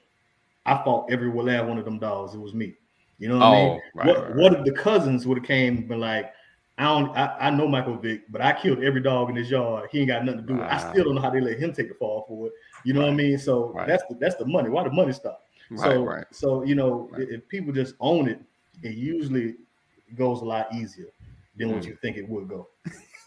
I 0.66 0.82
fought 0.84 1.10
every 1.10 1.32
last 1.32 1.66
one 1.66 1.78
of 1.78 1.86
them 1.86 1.98
dogs. 1.98 2.34
It 2.34 2.38
was 2.38 2.52
me. 2.52 2.74
You 3.18 3.28
know 3.30 3.38
what 3.38 3.46
I 3.46 3.52
mean? 3.52 3.70
Oh, 3.70 3.80
right, 3.94 4.06
what, 4.06 4.22
right, 4.22 4.36
what 4.36 4.52
right. 4.52 4.58
if 4.60 4.64
the 4.66 4.72
cousins 4.72 5.26
would 5.26 5.38
have 5.38 5.46
came 5.46 5.78
and 5.78 5.88
been 5.88 6.00
like, 6.00 6.30
I 6.76 6.84
don't 6.84 7.16
I, 7.16 7.36
I 7.40 7.50
know 7.50 7.66
Michael 7.66 7.96
Vick, 7.96 8.30
but 8.30 8.42
I 8.42 8.52
killed 8.52 8.84
every 8.84 9.00
dog 9.00 9.30
in 9.30 9.36
his 9.36 9.50
yard. 9.50 9.88
He 9.92 10.00
ain't 10.00 10.08
got 10.08 10.26
nothing 10.26 10.42
to 10.42 10.46
do 10.46 10.54
with 10.56 10.64
it. 10.64 10.72
I 10.72 10.90
still 10.90 11.04
don't 11.04 11.14
know 11.14 11.22
how 11.22 11.30
they 11.30 11.40
let 11.40 11.58
him 11.58 11.72
take 11.72 11.88
the 11.88 11.94
fall 11.94 12.26
for 12.28 12.48
it. 12.48 12.52
You 12.84 12.92
know 12.92 13.00
what 13.00 13.10
I 13.10 13.14
mean? 13.14 13.38
So 13.38 13.72
Right. 13.72 13.88
that's 13.88 14.02
the 14.10 14.16
that's 14.20 14.34
the 14.34 14.44
money. 14.44 14.68
Why 14.68 14.84
the 14.84 14.90
money 14.90 15.12
stop? 15.14 15.40
Right. 15.70 15.80
so 15.80 16.04
right. 16.04 16.26
so 16.32 16.64
you 16.64 16.74
know, 16.74 17.08
Right. 17.12 17.28
if 17.30 17.48
people 17.48 17.72
just 17.72 17.94
own 17.98 18.28
it, 18.28 18.40
it 18.82 18.94
usually 18.96 19.54
goes 20.16 20.42
a 20.42 20.44
lot 20.44 20.74
easier 20.74 21.06
than 21.56 21.70
what 21.72 21.82
Mm. 21.84 21.86
you 21.86 21.96
think 22.02 22.18
it 22.18 22.28
would 22.28 22.46
go. 22.46 22.68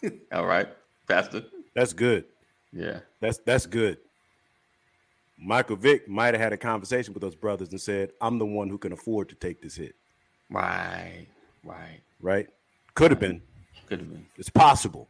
All 0.32 0.46
right. 0.46 0.68
Pastor. 1.08 1.42
That's 1.74 1.92
good. 1.92 2.26
Yeah. 2.72 3.00
That's 3.20 3.38
that's 3.38 3.66
good. 3.66 3.98
Michael 5.40 5.76
Vick 5.76 6.08
might 6.08 6.34
have 6.34 6.40
had 6.40 6.52
a 6.52 6.56
conversation 6.56 7.14
with 7.14 7.20
those 7.22 7.36
brothers 7.36 7.70
and 7.70 7.80
said, 7.80 8.10
"I'm 8.20 8.38
the 8.38 8.46
one 8.46 8.68
who 8.68 8.78
can 8.78 8.92
afford 8.92 9.28
to 9.30 9.34
take 9.36 9.62
this 9.62 9.76
hit." 9.76 9.94
Right. 10.50 11.26
Right. 11.64 12.00
Right? 12.20 12.48
Could 12.94 13.10
have 13.12 13.20
been. 13.20 13.40
Could 13.86 14.00
have 14.00 14.10
been. 14.10 14.26
It's 14.36 14.50
possible. 14.50 15.08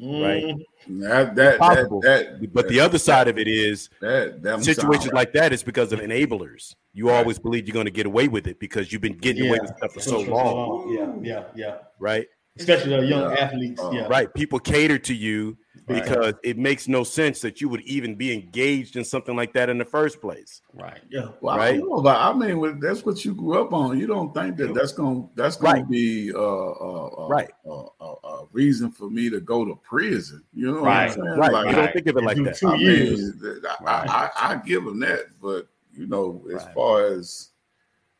Right. 0.00 0.44
Mm, 0.44 0.60
That 1.00 1.34
that 1.36 1.58
Possible. 1.58 2.00
that, 2.02 2.40
that 2.40 2.52
But 2.54 2.68
the 2.68 2.78
other 2.80 2.98
side 2.98 3.26
of 3.26 3.36
it 3.36 3.48
is 3.48 3.90
that, 4.00 4.42
that 4.42 4.62
situations 4.62 5.06
sound- 5.06 5.14
like 5.14 5.32
that 5.32 5.52
is 5.52 5.62
because 5.64 5.92
of 5.92 5.98
enablers. 6.00 6.74
You 6.94 7.08
Right. 7.08 7.16
always 7.16 7.38
believe 7.40 7.66
you're 7.66 7.72
going 7.74 7.86
to 7.86 7.90
get 7.92 8.06
away 8.06 8.28
with 8.28 8.46
it 8.46 8.60
because 8.60 8.92
you've 8.92 9.02
been 9.02 9.18
getting 9.18 9.48
away 9.48 9.58
with 9.60 9.76
stuff 9.76 9.92
for 9.94 10.00
so 10.00 10.20
long, 10.20 10.94
Yeah, 10.94 11.14
yeah, 11.20 11.44
yeah. 11.56 11.78
right? 11.98 12.28
Especially 12.56 12.96
the 12.96 13.06
young 13.06 13.32
Yeah. 13.32 13.38
athletes. 13.40 13.80
Uh, 13.80 13.90
yeah. 13.92 14.06
Right. 14.06 14.32
People 14.34 14.60
cater 14.60 14.98
to 14.98 15.14
you 15.14 15.56
Right. 15.88 16.02
because 16.04 16.34
it 16.42 16.58
makes 16.58 16.86
no 16.88 17.02
sense 17.04 17.40
that 17.40 17.60
you 17.60 17.68
would 17.68 17.80
even 17.82 18.14
be 18.14 18.32
engaged 18.32 18.96
in 18.96 19.04
something 19.04 19.34
like 19.34 19.52
that 19.54 19.68
in 19.70 19.78
the 19.78 19.84
first 19.84 20.20
place. 20.20 20.60
Right. 20.74 21.00
Yeah. 21.10 21.28
Well, 21.40 21.54
I 21.54 21.58
right? 21.58 21.78
don't 21.78 21.88
know, 21.88 22.02
but 22.02 22.16
I 22.16 22.32
mean, 22.32 22.58
with- 22.58 22.80
that's 22.80 23.04
what 23.04 23.24
you 23.24 23.34
grew 23.34 23.60
up 23.62 23.72
on. 23.72 23.98
You 23.98 24.06
don't 24.06 24.32
think 24.34 24.56
that 24.58 24.74
that's 24.74 24.92
gonna 24.92 25.28
that's 25.34 25.56
gonna 25.56 25.80
Right. 25.80 25.88
be 25.90 26.32
uh, 26.34 26.38
uh, 26.38 27.06
uh, 27.24 27.28
Right. 27.28 27.50
uh, 27.66 27.84
uh, 28.00 28.14
uh, 28.24 28.44
reason 28.52 28.90
for 28.90 29.08
me 29.08 29.30
to 29.30 29.40
go 29.40 29.64
to 29.64 29.74
prison. 29.76 30.42
You 30.52 30.72
know 30.72 30.80
Right. 30.82 31.08
what 31.08 31.18
I'm 31.18 31.24
saying? 31.26 31.38
Right. 31.38 31.52
Like, 31.52 31.68
you 31.70 31.76
don't 31.76 31.92
think 31.92 32.06
of 32.08 32.16
it 32.16 32.22
like 32.24 32.44
that. 32.44 32.56
two 32.56 32.68
I 32.68 32.74
years. 32.76 33.34
mean, 33.42 33.62
I, 33.64 33.84
Right. 33.84 34.10
I, 34.10 34.30
I, 34.36 34.52
I 34.52 34.56
give 34.56 34.84
him 34.84 35.00
that, 35.00 35.26
but 35.40 35.68
you 35.94 36.06
know, 36.06 36.44
as 36.48 36.64
Right. 36.64 36.74
far 36.74 37.06
as 37.06 37.50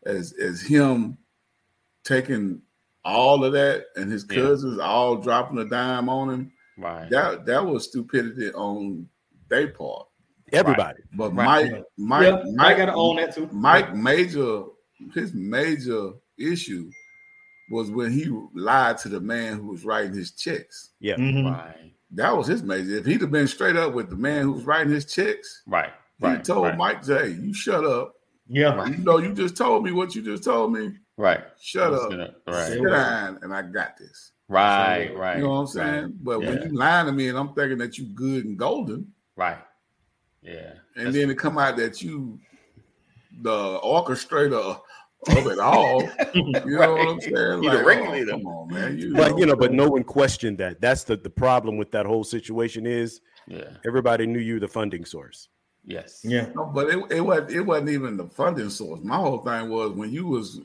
as 0.07 0.33
as 0.35 0.61
him 0.63 1.19
taking 2.05 2.63
all 3.05 3.45
of 3.45 3.53
that 3.53 3.87
and 3.97 4.11
his 4.11 4.25
Yeah. 4.31 4.37
cousins 4.43 4.79
all 4.79 5.17
dropping 5.17 5.59
a 5.59 5.65
dime 5.65 6.09
on 6.09 6.31
him, 6.31 6.53
Right. 6.79 7.11
that 7.11 7.45
that 7.47 7.65
was 7.67 7.85
stupidity 7.89 8.53
on 8.53 9.09
their 9.51 9.69
part. 9.69 10.07
Everybody. 10.53 11.03
But 11.15 11.35
Right. 11.35 11.71
Mike, 11.73 11.85
Mike, 11.99 12.23
yeah, 12.25 12.37
I 12.39 12.45
Mike, 12.55 12.77
gotta 12.79 12.95
own 12.95 13.17
that 13.17 13.35
too. 13.35 13.49
Mike 13.53 13.95
major 13.95 14.63
his 15.15 15.35
major 15.35 16.11
issue 16.39 16.91
was 17.71 17.91
when 17.91 18.11
he 18.11 18.29
lied 18.55 18.97
to 18.99 19.09
the 19.09 19.21
man 19.21 19.59
who 19.59 19.69
was 19.69 19.85
writing 19.85 20.15
his 20.15 20.31
checks. 20.33 20.91
Yeah. 21.01 21.17
Mhm. 21.17 21.45
Right. 21.53 21.93
That 22.13 22.35
was 22.37 22.47
his 22.47 22.63
major. 22.63 22.97
If 22.97 23.05
he'd 23.07 23.21
have 23.21 23.31
been 23.31 23.47
straight 23.49 23.77
up 23.77 23.93
with 23.93 24.09
the 24.09 24.17
man 24.17 24.45
who 24.45 24.53
was 24.53 24.65
writing 24.65 24.93
his 24.93 25.05
checks, 25.05 25.63
Right. 25.67 25.93
he 26.19 26.25
Right. 26.25 26.43
told 26.43 26.65
right. 26.65 26.79
Mike, 26.79 27.05
"Hey, 27.05 27.29
you 27.33 27.53
shut 27.53 27.85
up. 27.85 28.15
Yeah. 28.47 28.75
Right. 28.75 28.97
You 28.97 29.05
know, 29.05 29.19
you 29.19 29.35
just 29.35 29.57
told 29.57 29.85
me 29.85 29.93
what 29.93 30.15
you 30.15 30.23
just 30.23 30.45
told 30.45 30.73
me. 30.73 30.97
Right. 31.19 31.45
Shut 31.61 31.93
up, 31.93 32.11
Right. 32.47 32.69
sit 32.69 32.83
down, 32.83 33.39
and 33.43 33.53
I 33.55 33.61
got 33.63 33.99
this." 33.99 34.33
Right. 34.49 35.15
Right. 35.15 35.37
You 35.37 35.43
know 35.45 35.51
what 35.51 35.57
I'm 35.61 35.67
saying? 35.67 36.19
But 36.23 36.41
when 36.41 36.63
you 36.63 36.69
lying 36.77 37.07
to 37.07 37.13
me 37.13 37.29
and 37.29 37.37
I'm 37.39 37.53
thinking 37.55 37.79
that 37.79 37.99
you 37.99 38.07
good 38.07 38.45
and 38.47 38.59
golden, 38.59 39.13
Right. 39.37 39.59
Yeah. 40.43 40.73
and 40.97 41.15
then 41.15 41.31
it 41.31 41.39
come 41.39 41.59
out 41.59 41.77
that 41.77 42.01
you 42.03 42.39
the 43.43 43.79
orchestrator 43.81 44.81
of 45.29 45.47
it 45.47 45.59
all. 45.59 46.09
You 46.35 46.77
know 46.79 46.93
what 46.95 47.09
I'm 47.09 47.21
saying? 47.21 47.63
You 47.63 47.71
the 47.71 47.77
Like, 47.77 47.79
oh, 47.79 47.85
ringleader. 47.85 48.33
oh, 48.33 48.39
come 48.39 48.47
on, 48.47 48.69
man. 48.73 48.99
You 48.99 49.15
But 49.15 49.37
you 49.39 49.47
know, 49.47 49.57
but 49.57 49.73
no 49.73 49.89
one 49.89 50.03
questioned 50.05 50.59
that. 50.59 50.81
That's 50.81 51.05
the, 51.05 51.17
the 51.17 51.31
problem 51.31 51.77
with 51.77 51.91
that 51.93 52.07
whole 52.07 52.25
situation 52.25 52.87
is 52.87 53.21
Yeah. 53.47 53.71
everybody 53.87 54.27
knew 54.27 54.39
you 54.41 54.59
the 54.61 54.69
funding 54.69 55.05
source. 55.05 55.49
Yes. 55.85 56.21
Yeah. 56.25 56.47
No, 56.55 56.65
but 56.67 56.89
it, 56.89 56.99
it 57.11 57.21
wasn't 57.21 57.51
it 57.51 57.61
wasn't 57.63 57.91
even 57.91 58.17
the 58.17 58.27
funding 58.29 58.71
source. 58.71 59.01
My 59.03 59.17
whole 59.17 59.39
thing 59.39 59.69
was 59.71 59.93
when 59.93 60.11
you 60.13 60.27
was 60.27 60.61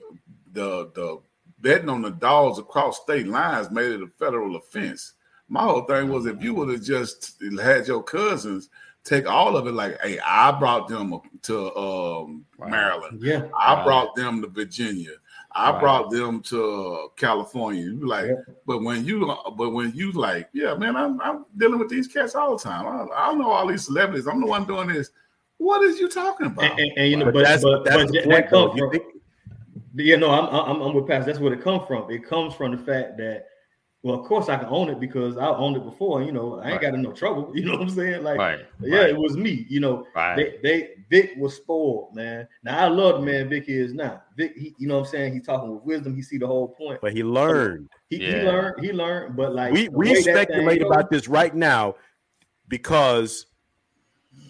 the 0.51 0.91
the 0.93 1.19
betting 1.64 1.89
on 1.89 2.03
the 2.03 2.11
dogs 2.11 2.59
across 2.59 3.01
state 3.01 3.26
lines 3.26 3.72
made 3.72 3.91
it 3.91 4.03
a 4.03 4.07
federal 4.20 4.55
offense. 4.57 5.14
My 5.49 5.64
whole 5.64 5.84
thing 5.86 6.09
was 6.09 6.26
if 6.28 6.43
you 6.43 6.53
would 6.53 6.70
have 6.70 6.84
just 6.84 7.41
had 7.61 7.88
your 7.88 8.03
cousins 8.03 8.70
take 9.03 9.28
all 9.28 9.57
of 9.57 9.68
it, 9.68 9.72
like, 9.74 9.99
hey, 10.01 10.20
I 10.20 10.51
brought 10.51 10.88
them 10.88 11.20
to 11.43 11.76
um, 11.76 12.45
Right. 12.57 12.72
Maryland, 12.72 13.20
Yeah. 13.22 13.47
I 13.59 13.76
Right. 13.76 13.86
brought 13.86 14.16
them 14.16 14.41
to 14.41 14.47
Virginia, 14.47 15.11
I 15.51 15.72
Right. 15.72 15.80
brought 15.82 16.09
them 16.11 16.41
to 16.43 17.09
California. 17.18 17.82
You 17.84 18.07
like, 18.07 18.28
Yeah. 18.28 18.53
but 18.66 18.82
when 18.84 19.05
you 19.05 19.26
but 19.57 19.72
when 19.72 19.91
you 19.93 20.11
like, 20.11 20.49
yeah, 20.53 20.74
man, 20.76 20.95
I'm, 20.95 21.20
I'm 21.22 21.45
dealing 21.57 21.80
with 21.80 21.89
these 21.89 22.07
cats 22.07 22.36
all 22.36 22.57
the 22.57 22.64
time. 22.64 22.86
I, 22.88 23.05
I 23.16 23.26
don't 23.28 23.39
know 23.39 23.51
all 23.51 23.68
these 23.68 23.86
celebrities. 23.86 24.28
I'm 24.28 24.39
the 24.41 24.47
one 24.47 24.66
doing 24.66 24.88
this. 24.88 25.11
What 25.57 25.84
is 25.84 25.99
you 25.99 26.09
talking 26.09 26.47
about? 26.47 26.64
And, 26.72 26.80
and, 26.80 26.91
and, 26.97 27.11
you 27.11 27.18
know, 27.18 27.26
But, 27.26 27.36
but, 27.36 27.43
that's, 27.43 27.64
but, 27.64 27.86
that's 27.86 27.97
but 28.03 28.11
the 28.11 28.20
point, 28.20 28.30
that 28.30 28.49
though. 28.49 28.68
comes 28.70 28.80
You 28.80 28.86
from, 28.86 28.91
think 28.91 29.12
yeah, 29.96 30.16
no, 30.16 30.30
I'm, 30.32 30.46
I'm 30.48 30.82
I'm 30.82 30.94
with 30.94 31.08
Pastor. 31.08 31.26
That's 31.32 31.39
where 31.39 31.54
it 31.54 31.62
comes 31.62 31.86
from. 31.88 32.10
It 32.12 32.26
comes 32.26 32.54
from 32.56 32.72
the 32.76 32.78
fact 32.78 33.18
that, 33.18 33.46
well, 34.02 34.20
of 34.20 34.26
course 34.26 34.50
I 34.50 34.58
can 34.58 34.68
own 34.68 34.89
it 34.89 35.00
because 35.00 35.38
I 35.38 35.48
owned 35.48 35.78
it 35.78 35.84
before. 35.84 36.24
You 36.24 36.32
know, 36.32 36.56
I 36.60 36.64
ain't 36.64 36.72
Right. 36.74 36.82
got 36.82 36.94
in 36.96 37.02
no 37.04 37.12
trouble. 37.14 37.52
You 37.56 37.66
know 37.66 37.74
what 37.74 37.82
I'm 37.84 37.89
saying? 37.89 38.24
Like, 38.24 38.38
Right. 38.39 38.60
yeah, 38.82 39.00
Right. 39.02 39.10
it 39.10 39.18
was 39.18 39.38
me. 39.38 39.66
You 39.70 39.80
know, 39.82 40.08
Right. 40.16 40.36
they 40.36 40.60
they 40.64 40.89
Vick 41.10 41.34
was 41.38 41.56
spoiled, 41.56 42.16
man. 42.16 42.48
Now 42.64 42.80
I 42.86 42.88
love 42.88 43.20
the 43.20 43.26
man 43.26 43.50
Vick 43.50 43.66
is 43.68 43.94
now. 43.94 44.24
Vick, 44.36 44.58
he, 44.58 44.74
you 44.80 44.88
know 44.88 44.96
what 45.00 45.06
I'm 45.08 45.12
saying? 45.12 45.34
He's 45.34 45.46
talking 45.46 45.72
with 45.74 45.84
wisdom. 45.84 46.16
He 46.16 46.22
see 46.22 46.38
the 46.38 46.48
whole 46.48 46.70
point. 46.70 47.00
but 47.02 47.14
he 47.14 47.24
learned. 47.24 47.89
He, 48.10 48.18
he 48.18 48.24
Yeah. 48.32 48.44
learned. 48.44 48.84
He 48.84 48.91
learned. 48.94 49.36
But 49.36 49.54
like 49.54 49.72
we 49.72 49.89
we 49.89 50.10
way 50.10 50.24
thing 50.24 50.34
speculate 50.36 50.82
go- 50.82 50.88
about 50.88 51.10
this 51.12 51.28
right 51.28 51.54
now 51.56 51.96
because 52.68 53.46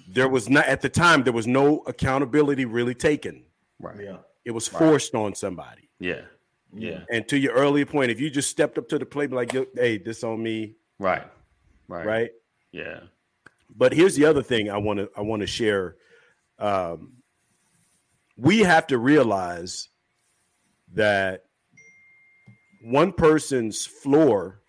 there 0.08 0.30
was 0.30 0.50
not 0.50 0.66
at 0.66 0.82
the 0.82 0.90
time 0.90 1.24
there 1.24 1.34
was 1.34 1.48
no 1.48 1.80
accountability 1.88 2.66
really 2.66 2.96
taken. 2.96 3.44
Right. 3.80 4.00
Yeah. 4.02 4.18
It 4.46 4.52
was 4.52 4.72
Right. 4.72 4.80
forced 4.80 5.16
on 5.16 5.36
somebody. 5.36 5.90
Yeah. 6.00 6.22
Yeah. 6.76 7.06
And 7.12 7.28
to 7.30 7.38
your 7.38 7.54
earlier 7.54 7.86
point, 7.86 8.12
if 8.12 8.20
you 8.20 8.30
just 8.30 8.50
stepped 8.50 8.78
up 8.78 8.88
to 8.90 8.98
the 9.00 9.06
plate 9.06 9.30
be 9.30 9.36
like, 9.36 9.54
"Yo, 9.54 9.66
"Hey, 9.76 9.98
this 9.98 10.24
on 10.24 10.42
me," 10.42 10.76
Right. 11.00 11.26
Right. 11.88 12.06
right? 12.06 12.32
Yeah. 12.72 13.02
But 13.76 13.94
here's 13.94 14.16
the 14.16 14.26
other 14.26 14.42
thing 14.44 14.70
I 14.70 14.78
want 14.78 15.00
to 15.00 15.10
I 15.16 15.22
want 15.22 15.42
to 15.42 15.48
share. 15.48 15.96
Um, 16.60 17.18
we 18.38 18.60
have 18.60 18.88
to 18.88 18.98
realize 18.98 19.90
that 20.94 21.46
one 22.84 23.12
person's 23.14 23.86
floor 23.86 24.62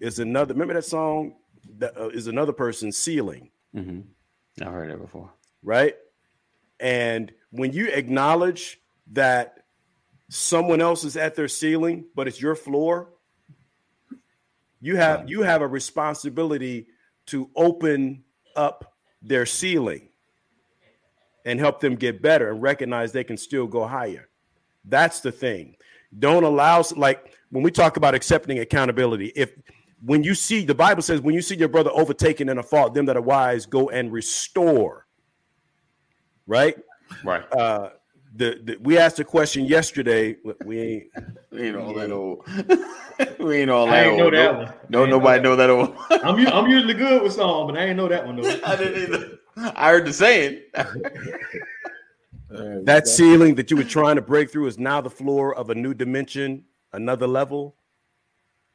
is 0.00 0.18
another. 0.18 0.52
Remember 0.54 0.74
that 0.74 0.84
song 0.84 1.36
that 1.78 1.96
uh, 1.96 2.08
is 2.08 2.26
another 2.26 2.52
person's 2.52 2.96
ceiling, 2.98 3.50
Mm-hmm. 3.74 4.00
I've 4.62 4.72
heard 4.72 4.90
it 4.90 5.00
before. 5.00 5.32
right? 5.62 5.96
And 6.80 7.32
when 7.50 7.72
you 7.72 7.86
acknowledge 7.86 8.80
that 9.12 9.64
someone 10.30 10.80
else 10.80 11.04
is 11.04 11.16
at 11.16 11.34
their 11.36 11.48
ceiling, 11.48 12.06
but 12.14 12.28
it's 12.28 12.40
your 12.42 12.54
floor, 12.56 13.10
you 14.80 14.96
have 14.96 15.28
you 15.30 15.42
have 15.42 15.62
a 15.62 15.68
responsibility 15.68 16.88
to 17.26 17.50
open 17.56 18.24
up 18.56 18.94
their 19.22 19.46
ceiling. 19.46 20.08
and 21.44 21.58
help 21.60 21.80
them 21.80 21.96
get 21.96 22.22
better 22.22 22.50
and 22.52 22.62
recognize 22.62 23.12
they 23.12 23.24
can 23.24 23.36
still 23.36 23.66
go 23.66 23.86
higher. 23.86 24.28
That's 24.84 25.20
the 25.20 25.32
thing. 25.32 25.76
Don't 26.18 26.44
allow 26.44 26.84
like 26.96 27.34
when 27.50 27.62
we 27.64 27.70
talk 27.70 27.96
about 27.96 28.14
accepting 28.14 28.58
accountability. 28.60 29.32
If 29.36 29.52
when 30.04 30.24
you 30.24 30.34
see 30.34 30.64
the 30.64 30.74
Bible 30.74 31.02
says 31.02 31.20
when 31.20 31.34
you 31.34 31.42
see 31.42 31.56
your 31.56 31.68
brother 31.68 31.90
overtaken 31.92 32.48
in 32.48 32.58
a 32.58 32.62
fault, 32.62 32.94
them 32.94 33.06
that 33.06 33.16
are 33.16 33.22
wise 33.22 33.66
go 33.66 33.90
and 33.90 34.12
restore. 34.12 35.06
Right? 36.46 36.76
Right. 37.24 37.44
Uh 37.52 37.90
the, 38.34 38.60
the 38.64 38.76
we 38.80 38.98
asked 38.98 39.18
a 39.20 39.24
question 39.24 39.64
yesterday. 39.64 40.36
We 40.64 40.80
ain't 40.80 41.04
We 41.50 41.62
ain't 41.68 41.76
all 41.76 41.92
that 41.94 42.10
old. 42.10 42.46
we 43.38 43.58
ain't 43.58 43.70
all 43.70 43.88
I 43.88 43.90
that 43.90 44.06
ain't 44.06 44.16
know 44.18 44.24
old. 44.24 44.32
that 44.34 44.52
No, 44.52 44.58
one. 44.58 44.74
no 44.88 44.98
I 44.98 45.02
ain't 45.02 45.10
know 45.10 45.18
nobody 45.18 45.38
that 45.38 45.42
know 45.42 45.56
that 45.56 45.70
old. 45.70 45.96
I'm 46.24 46.38
u- 46.38 46.48
I'm 46.48 46.70
usually 46.70 46.94
good 46.94 47.22
with 47.22 47.32
song, 47.34 47.66
but 47.66 47.76
I 47.78 47.84
ain't 47.86 47.96
know 47.96 48.08
that 48.08 48.26
one 48.26 48.36
though. 48.36 48.60
I 48.64 48.76
didn't 48.76 49.02
either. 49.02 49.38
I 49.76 49.90
heard 49.90 50.06
the 50.06 50.12
saying. 50.12 50.60
that 52.48 53.06
ceiling 53.06 53.54
that 53.56 53.70
you 53.70 53.76
were 53.76 53.84
trying 53.84 54.16
to 54.16 54.22
break 54.22 54.50
through 54.50 54.66
is 54.66 54.78
now 54.78 55.00
the 55.00 55.10
floor 55.10 55.54
of 55.54 55.70
a 55.70 55.74
new 55.74 55.94
dimension, 55.94 56.64
another 56.92 57.26
level. 57.26 57.76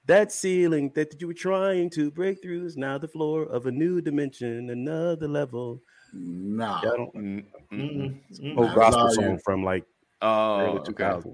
That 0.06 0.32
ceiling 0.32 0.92
that 0.96 1.20
you 1.20 1.28
were 1.28 1.34
trying 1.34 1.90
to 1.92 2.12
break 2.12 2.42
through 2.42 2.66
is 2.66 2.78
now 2.78 2.98
the 2.98 3.08
floor 3.10 3.44
of 3.44 3.66
a 3.66 3.72
new 3.72 4.00
dimension, 4.02 4.70
another 4.70 5.28
level. 5.28 5.82
Nah. 6.14 6.80
I 6.80 6.82
don't 6.84 7.14
Mm, 7.16 7.44
mm, 7.72 7.94
Mm, 7.94 8.20
mm. 8.42 8.58
old 8.58 8.76
gospel 8.76 9.04
nah, 9.04 9.10
song 9.12 9.32
yeah. 9.32 9.38
from 9.44 9.64
like 9.64 9.84
Oh, 10.22 10.60
early 10.60 10.80
okay. 10.80 10.94
That 11.04 11.16
was, 11.18 11.26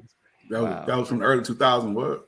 Wow. 0.50 0.86
that 0.86 0.98
was 0.98 1.08
from 1.08 1.20
the 1.20 1.26
early 1.26 1.44
2000 1.44 1.94
what? 1.94 2.26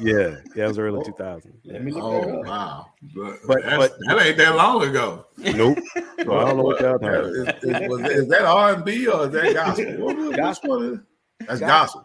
Yeah, 0.00 0.16
yeah, 0.18 0.36
that 0.56 0.68
was 0.68 0.78
early 0.78 0.98
Oh. 1.00 1.02
2000s. 1.02 1.52
Let 1.64 1.84
me 1.84 1.92
look 1.92 2.02
Oh 2.02 2.40
wow. 2.40 2.86
But, 3.14 3.38
But- 3.46 3.62
but- 3.64 3.92
that 4.06 4.26
ain't 4.26 4.36
that 4.38 4.56
long 4.56 4.82
ago. 4.82 5.26
Nope. 5.38 5.78
So 6.24 6.36
I 6.36 6.44
don't 6.46 6.56
know 6.56 6.64
what 6.64 6.80
y'all 6.80 6.98
That- 6.98 7.24
is, 7.24 7.48
is- 7.82 7.88
was- 7.88 8.10
is 8.10 8.28
that 8.28 8.42
R 8.44 8.72
and 8.74 8.84
B 8.84 9.06
or 9.06 9.26
is 9.26 9.30
that 9.32 9.54
gospel? 9.54 9.84
What 10.04 10.16
was- 10.16 10.28
which 10.36 10.70
one 10.70 10.84
is- 11.40 11.46
That's 11.46 11.60
gospel. 11.60 12.04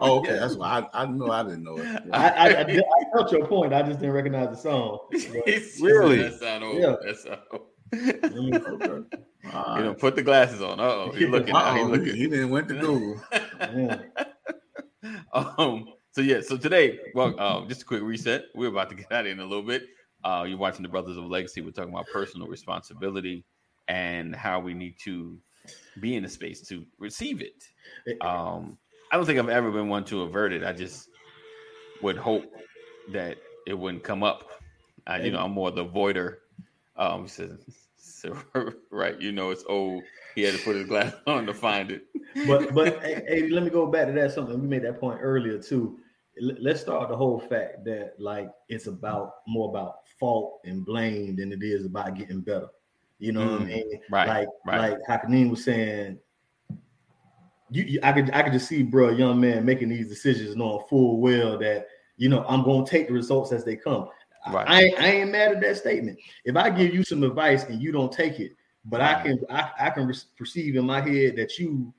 Oh, 0.00 0.20
okay. 0.20 0.38
That's 0.38 0.56
why 0.56 0.86
I, 0.94 1.02
I 1.02 1.06
know 1.06 1.30
I 1.30 1.42
didn't 1.42 1.64
know 1.64 1.76
it. 1.78 2.02
I, 2.12 2.28
I, 2.28 2.46
I, 2.48 2.60
I 2.62 3.04
felt 3.12 3.30
your 3.32 3.46
point. 3.46 3.74
I 3.74 3.82
just 3.82 3.98
didn't 4.00 4.14
recognize 4.14 4.48
the 4.50 4.56
song. 4.56 5.00
Really? 5.80 6.22
That 6.22 6.34
sound 6.40 6.64
old. 6.64 6.78
Yeah. 6.80 6.94
That 7.04 7.16
sound 7.18 7.40
old. 7.52 7.62
Okay. 7.92 8.20
All 9.52 9.78
You 9.78 9.84
know, 9.84 9.94
put 9.94 10.16
the 10.16 10.22
glasses 10.22 10.60
on. 10.62 10.78
Uh 10.78 10.82
oh, 10.84 11.12
he's 11.12 11.28
looking. 11.30 11.48
He's 11.48 11.54
Uh-oh, 11.56 11.82
looking. 11.86 12.14
he, 12.14 12.22
he 12.22 12.28
didn't 12.28 12.50
went 12.50 12.68
to 12.68 12.74
Google. 12.74 13.20
um 15.32 15.86
so 16.12 16.20
yeah 16.20 16.40
so 16.40 16.56
today 16.56 16.98
well 17.14 17.34
uh, 17.38 17.64
just 17.66 17.82
a 17.82 17.84
quick 17.84 18.02
reset 18.02 18.44
we're 18.54 18.68
about 18.68 18.90
to 18.90 18.94
get 18.94 19.10
out 19.12 19.26
in 19.26 19.40
a 19.40 19.44
little 19.44 19.62
bit 19.62 19.84
uh 20.24 20.44
you're 20.46 20.58
watching 20.58 20.82
the 20.82 20.88
brothers 20.88 21.16
of 21.16 21.24
legacy 21.24 21.60
we're 21.62 21.70
talking 21.70 21.92
about 21.92 22.06
personal 22.12 22.46
responsibility 22.48 23.44
and 23.88 24.34
how 24.36 24.60
we 24.60 24.74
need 24.74 24.94
to 25.02 25.38
be 26.00 26.16
in 26.16 26.24
a 26.24 26.28
space 26.28 26.60
to 26.60 26.84
receive 26.98 27.40
it 27.40 27.64
um 28.20 28.76
i 29.10 29.16
don't 29.16 29.24
think 29.24 29.38
i've 29.38 29.48
ever 29.48 29.70
been 29.70 29.88
one 29.88 30.04
to 30.04 30.22
avert 30.22 30.52
it 30.52 30.62
i 30.64 30.72
just 30.72 31.08
would 32.02 32.16
hope 32.18 32.44
that 33.10 33.38
it 33.66 33.74
wouldn't 33.74 34.02
come 34.04 34.22
up 34.22 34.50
uh, 35.06 35.18
you 35.22 35.30
know 35.30 35.40
i'm 35.40 35.52
more 35.52 35.70
the 35.70 35.84
voider 35.84 36.36
um 37.00 37.26
so, 37.26 37.56
so 37.96 38.36
right 38.90 39.20
you 39.20 39.32
know 39.32 39.50
it's 39.50 39.64
old. 39.68 40.04
He 40.36 40.42
had 40.42 40.54
to 40.54 40.60
put 40.60 40.76
his 40.76 40.86
glass 40.86 41.12
on 41.26 41.46
to 41.46 41.54
find 41.54 41.90
it. 41.90 42.04
But 42.46 42.72
but 42.74 43.02
hey, 43.02 43.24
hey, 43.26 43.48
let 43.48 43.64
me 43.64 43.70
go 43.70 43.86
back 43.86 44.06
to 44.06 44.12
that 44.12 44.32
something. 44.32 44.60
We 44.60 44.68
made 44.68 44.84
that 44.84 45.00
point 45.00 45.18
earlier 45.20 45.58
too. 45.58 45.98
Let's 46.40 46.80
start 46.80 47.08
the 47.08 47.16
whole 47.16 47.40
fact 47.40 47.84
that 47.86 48.14
like 48.18 48.50
it's 48.68 48.86
about 48.86 49.34
more 49.48 49.68
about 49.68 50.08
fault 50.18 50.60
and 50.64 50.84
blame 50.86 51.36
than 51.36 51.52
it 51.52 51.62
is 51.62 51.84
about 51.84 52.14
getting 52.14 52.40
better. 52.40 52.68
You 53.18 53.32
know 53.32 53.44
what 53.44 53.60
i 53.62 53.64
Mm, 53.64 53.66
mean? 53.66 54.00
right, 54.10 54.28
like 54.28 54.48
right. 54.64 54.92
like 54.92 54.98
Hakeem 55.06 55.50
was 55.50 55.64
saying 55.64 56.18
you, 57.70 57.82
you 57.84 58.00
i 58.02 58.12
could 58.12 58.30
i 58.32 58.42
could 58.42 58.52
just 58.52 58.68
see 58.68 58.82
bro 58.82 59.10
young 59.10 59.40
man 59.40 59.64
making 59.64 59.88
these 59.88 60.08
decisions 60.08 60.56
knowing 60.56 60.84
full 60.88 61.20
well 61.20 61.58
that 61.58 61.86
you 62.16 62.28
know 62.28 62.44
i'm 62.48 62.64
gonna 62.64 62.86
take 62.86 63.06
the 63.08 63.12
results 63.12 63.52
as 63.52 63.64
they 63.64 63.76
come 63.76 64.08
Right. 64.48 64.68
I, 64.68 64.82
ain't, 64.82 64.98
I 65.00 65.06
ain't 65.06 65.32
mad 65.32 65.52
at 65.52 65.60
that 65.60 65.76
statement 65.76 66.18
if 66.46 66.56
i 66.56 66.70
give 66.70 66.94
you 66.94 67.04
some 67.04 67.22
advice 67.24 67.64
and 67.64 67.82
you 67.82 67.92
don't 67.92 68.10
take 68.10 68.40
it 68.40 68.52
but 68.86 69.02
i 69.02 69.14
mm. 69.14 69.22
can 69.22 69.38
i, 69.50 69.70
I 69.78 69.90
can 69.90 70.10
perceive 70.38 70.76
in 70.76 70.86
my 70.86 71.02
head 71.02 71.36
that 71.36 71.58
you 71.58 71.92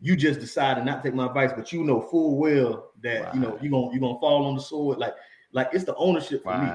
you 0.00 0.16
just 0.16 0.40
decided 0.40 0.84
not 0.84 1.02
to 1.02 1.08
take 1.08 1.14
my 1.14 1.26
advice, 1.26 1.50
but 1.54 1.72
you 1.72 1.82
know 1.84 2.00
full 2.00 2.36
well 2.36 2.90
that 3.02 3.34
you 3.34 3.40
know 3.40 3.58
you're 3.60 3.70
gonna 3.70 3.90
you're 3.92 4.00
gonna 4.00 4.18
fall 4.20 4.46
on 4.46 4.54
the 4.54 4.62
sword. 4.62 4.98
Like 4.98 5.14
like 5.52 5.70
it's 5.72 5.84
the 5.84 5.94
ownership 5.96 6.42
for 6.44 6.56
me. 6.56 6.66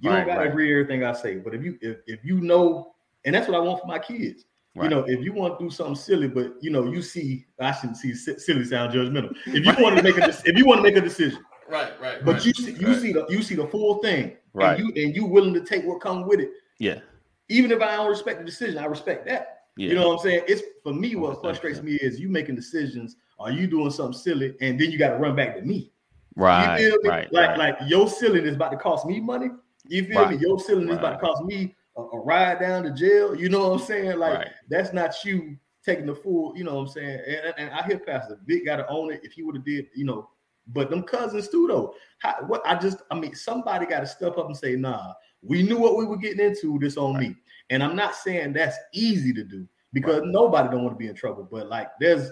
You 0.00 0.10
right, 0.10 0.18
don't 0.18 0.26
gotta 0.26 0.40
right. 0.40 0.48
agree 0.48 0.72
everything 0.72 1.04
I 1.04 1.12
say, 1.12 1.36
but 1.36 1.54
if 1.54 1.62
you 1.62 1.78
if, 1.80 1.98
if 2.06 2.24
you 2.24 2.40
know, 2.40 2.94
and 3.24 3.34
that's 3.34 3.48
what 3.48 3.56
I 3.56 3.60
want 3.60 3.80
for 3.80 3.86
my 3.86 3.98
kids. 3.98 4.44
You 4.76 4.88
know, 4.88 5.04
if 5.06 5.24
you 5.24 5.32
want 5.32 5.56
to 5.56 5.64
do 5.64 5.70
something 5.70 5.94
silly, 5.94 6.26
but 6.26 6.54
you 6.60 6.68
know, 6.72 6.90
you 6.90 7.00
see, 7.00 7.46
I 7.60 7.70
shouldn't 7.70 7.96
see 7.96 8.12
silly 8.12 8.64
sound 8.64 8.92
judgmental. 8.92 9.32
If 9.46 9.64
you 9.64 9.72
want 9.80 9.96
to 9.96 10.02
make 10.02 10.18
a 10.18 10.22
dec- 10.22 10.42
if 10.46 10.58
you 10.58 10.66
want 10.66 10.78
to 10.78 10.82
make 10.82 10.96
a 10.96 11.00
decision, 11.00 11.38
Right, 11.70 11.92
right. 12.00 12.24
but 12.24 12.34
right, 12.34 12.44
you 12.44 12.52
see 12.52 12.72
you 12.72 12.94
see 12.96 13.12
the 13.12 13.24
you 13.28 13.40
see 13.44 13.54
the 13.54 13.68
full 13.68 13.98
thing, 13.98 14.36
Right. 14.54 14.78
And 14.78 14.88
you 14.96 15.04
and 15.04 15.14
you 15.16 15.24
willing 15.26 15.52
to 15.54 15.60
take 15.60 15.84
what 15.84 16.00
comes 16.00 16.26
with 16.26 16.40
it. 16.40 16.50
Yeah, 16.78 17.00
Even 17.48 17.70
if 17.70 17.82
I 17.82 17.96
don't 17.96 18.08
respect 18.08 18.38
the 18.38 18.44
decision, 18.44 18.78
I 18.78 18.86
respect 18.86 19.26
that. 19.26 19.64
yeah. 19.76 19.88
You 19.88 19.94
know 19.96 20.08
what 20.08 20.14
I'm 20.14 20.18
saying? 20.20 20.44
It's 20.48 20.62
for 20.82 20.92
me. 20.94 21.14
What 21.16 21.40
frustrates 21.40 21.82
me 21.82 21.94
is 21.94 22.18
you 22.18 22.28
making 22.28 22.54
decisions, 22.56 23.16
Are 23.38 23.50
you 23.50 23.66
doing 23.66 23.90
something 23.90 24.18
silly, 24.18 24.54
and 24.60 24.80
then 24.80 24.90
you 24.90 24.98
got 24.98 25.10
to 25.10 25.16
run 25.16 25.36
back 25.36 25.56
to 25.56 25.62
me. 25.62 25.92
right, 26.36 26.80
you 26.80 26.90
feel 26.90 27.02
me? 27.02 27.08
right, 27.08 27.32
like 27.32 27.48
right. 27.50 27.58
like 27.58 27.76
your 27.86 28.08
silliness 28.08 28.50
is 28.50 28.56
about 28.56 28.70
to 28.70 28.76
cost 28.76 29.06
me 29.06 29.20
money. 29.20 29.50
You 29.86 30.04
feel 30.04 30.28
me? 30.28 30.36
Your 30.36 30.58
silliness 30.58 30.92
is 30.94 30.98
about 30.98 31.20
to 31.20 31.26
cost 31.26 31.44
me 31.44 31.74
a, 31.96 32.00
a 32.02 32.18
ride 32.20 32.60
down 32.60 32.84
to 32.84 32.90
jail. 32.90 33.34
You 33.34 33.48
know 33.48 33.68
what 33.68 33.80
I'm 33.80 33.86
saying? 33.86 34.18
Like 34.18 34.38
right. 34.38 34.48
that's 34.68 34.92
not 34.92 35.14
you 35.24 35.56
taking 35.84 36.06
the 36.06 36.14
full. 36.14 36.56
You 36.56 36.64
know 36.64 36.74
what 36.74 36.80
I'm 36.82 36.88
saying? 36.88 37.20
And, 37.26 37.54
and 37.58 37.70
I 37.70 37.82
hear 37.86 37.98
Pastor 37.98 38.38
Vick 38.46 38.64
got 38.64 38.76
to 38.76 38.88
own 38.88 39.12
it. 39.12 39.20
If 39.22 39.32
he 39.32 39.42
would 39.42 39.56
have 39.56 39.64
did, 39.64 39.86
you 39.94 40.04
know, 40.04 40.28
but 40.68 40.90
them 40.90 41.02
cousins 41.02 41.48
too 41.48 41.66
though. 41.66 41.94
How, 42.18 42.36
what 42.46 42.62
I 42.66 42.76
just, 42.76 42.98
I 43.10 43.18
mean, 43.18 43.34
somebody 43.34 43.86
got 43.86 44.00
to 44.00 44.06
step 44.06 44.38
up 44.38 44.46
and 44.46 44.56
say, 44.56 44.76
nah, 44.76 45.12
we 45.42 45.62
knew 45.62 45.78
what 45.78 45.96
we 45.96 46.06
were 46.06 46.16
getting 46.16 46.44
into. 46.44 46.78
This 46.78 46.96
on 46.96 47.18
me. 47.18 47.36
And 47.70 47.82
I'm 47.82 47.96
not 47.96 48.14
saying 48.14 48.52
that's 48.52 48.76
easy 48.92 49.32
to 49.34 49.44
do 49.44 49.66
because 49.92 50.22
nobody 50.24 50.68
don't 50.68 50.84
want 50.84 50.94
to 50.94 50.98
be 50.98 51.08
in 51.08 51.14
trouble. 51.14 51.48
But 51.50 51.68
like, 51.68 51.88
there's 52.00 52.30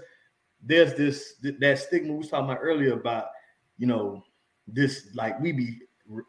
there's 0.64 0.94
this 0.94 1.34
th- 1.42 1.56
that 1.60 1.78
stigma 1.78 2.12
we 2.12 2.18
was 2.18 2.28
talking 2.28 2.50
about 2.50 2.60
earlier 2.62 2.92
about 2.92 3.26
you 3.78 3.86
know 3.86 4.22
this 4.68 5.08
like 5.14 5.38
we 5.40 5.52
be 5.52 5.78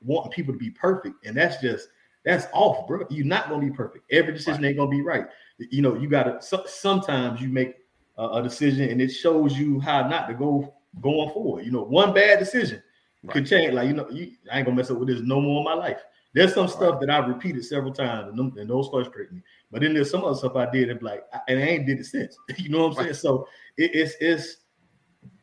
wanting 0.02 0.32
people 0.32 0.54
to 0.54 0.60
be 0.60 0.72
perfect, 0.72 1.26
and 1.26 1.36
that's 1.36 1.62
just 1.62 1.88
that's 2.26 2.48
off, 2.54 2.88
bro. 2.88 3.06
You're 3.10 3.26
not 3.26 3.50
gonna 3.50 3.66
be 3.66 3.72
perfect. 3.72 4.06
Every 4.12 4.34
decision 4.34 4.64
ain't 4.66 4.78
gonna 4.78 4.90
be 4.90 5.02
right. 5.02 5.26
You 5.58 5.82
know, 5.82 5.96
you 5.96 6.10
gotta. 6.10 6.42
So, 6.42 6.64
sometimes 6.66 7.42
you 7.42 7.50
make 7.50 7.76
a, 8.18 8.28
a 8.28 8.44
decision, 8.44 8.90
and 8.90 9.02
it 9.02 9.10
shows 9.10 9.58
you 9.58 9.80
how 9.80 10.08
not 10.08 10.28
to 10.28 10.34
go 10.34 10.74
going 11.02 11.30
forward. 11.32 11.66
You 11.66 11.72
know, 11.72 11.84
one 11.84 12.14
bad 12.14 12.40
decision 12.40 12.82
could 13.30 13.46
change. 13.46 13.74
Like 13.74 13.88
you 13.88 13.94
know, 13.94 14.10
you, 14.10 14.34
I 14.52 14.58
ain't 14.58 14.66
gonna 14.66 14.78
mess 14.78 14.92
up 14.92 14.98
with 14.98 15.08
this 15.08 15.22
no 15.22 15.42
more 15.42 15.60
in 15.60 15.66
my 15.66 15.74
life. 15.74 16.02
There's 16.34 16.54
some 16.54 16.68
stuff 16.68 17.00
that 17.00 17.12
I've 17.12 17.28
repeated 17.28 17.64
several 17.64 17.94
times, 17.94 18.30
and, 18.30 18.40
them, 18.40 18.58
and 18.58 18.68
those 18.68 18.90
frustrate 18.90 19.32
me. 19.32 19.42
But 19.72 19.82
then 19.82 19.94
there's 19.94 20.10
some 20.10 20.26
other 20.26 20.36
stuff 20.36 20.56
I 20.56 20.70
did, 20.72 20.90
and 20.90 21.02
like, 21.04 21.24
I- 21.32 21.42
and 21.48 21.60
I 21.60 21.64
ain't 21.64 21.86
did 21.86 22.00
it 22.00 22.06
since. 22.06 22.36
you 22.58 22.70
know 22.70 22.88
what 22.88 22.98
I'm 22.98 23.04
saying? 23.04 23.14
So 23.16 23.48
it, 23.78 23.92
it's 23.94 24.16
it's 24.20 24.58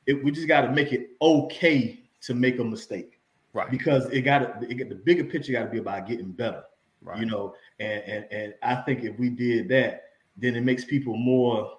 it, 0.07 0.25
we 0.25 0.31
just 0.33 0.49
got 0.49 0.63
to 0.63 0.73
make 0.73 0.93
it 0.93 1.11
okay 1.23 2.01
to 2.23 2.35
make 2.35 2.59
a 2.59 2.65
mistake 2.65 3.21
right, 3.53 3.71
because 3.71 4.07
it 4.07 4.23
got 4.23 4.61
to 4.61 4.67
the 4.67 5.01
bigger 5.05 5.25
picture 5.25 5.53
got 5.53 5.65
to 5.65 5.71
be 5.71 5.79
about 5.79 6.07
getting 6.07 6.33
better 6.33 6.63
right. 7.03 7.19
you 7.19 7.27
know 7.27 7.55
and, 7.79 8.03
and 8.03 8.27
and 8.31 8.55
i 8.63 8.75
think 8.75 9.05
if 9.05 9.19
we 9.19 9.31
did 9.31 9.69
that 9.69 10.05
then 10.37 10.55
it 10.55 10.63
makes 10.63 10.85
people 10.85 11.17
more 11.17 11.79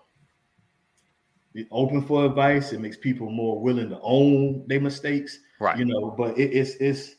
open 1.71 2.01
for 2.01 2.25
advice 2.25 2.71
it 2.71 2.79
makes 2.79 2.97
people 2.97 3.29
more 3.29 3.59
willing 3.59 3.89
to 3.89 3.99
own 4.01 4.63
their 4.67 4.79
mistakes 4.79 5.39
right. 5.59 5.77
you 5.77 5.85
know 5.85 6.13
but 6.17 6.37
it, 6.37 6.51
it's 6.53 6.75
it's 6.75 7.15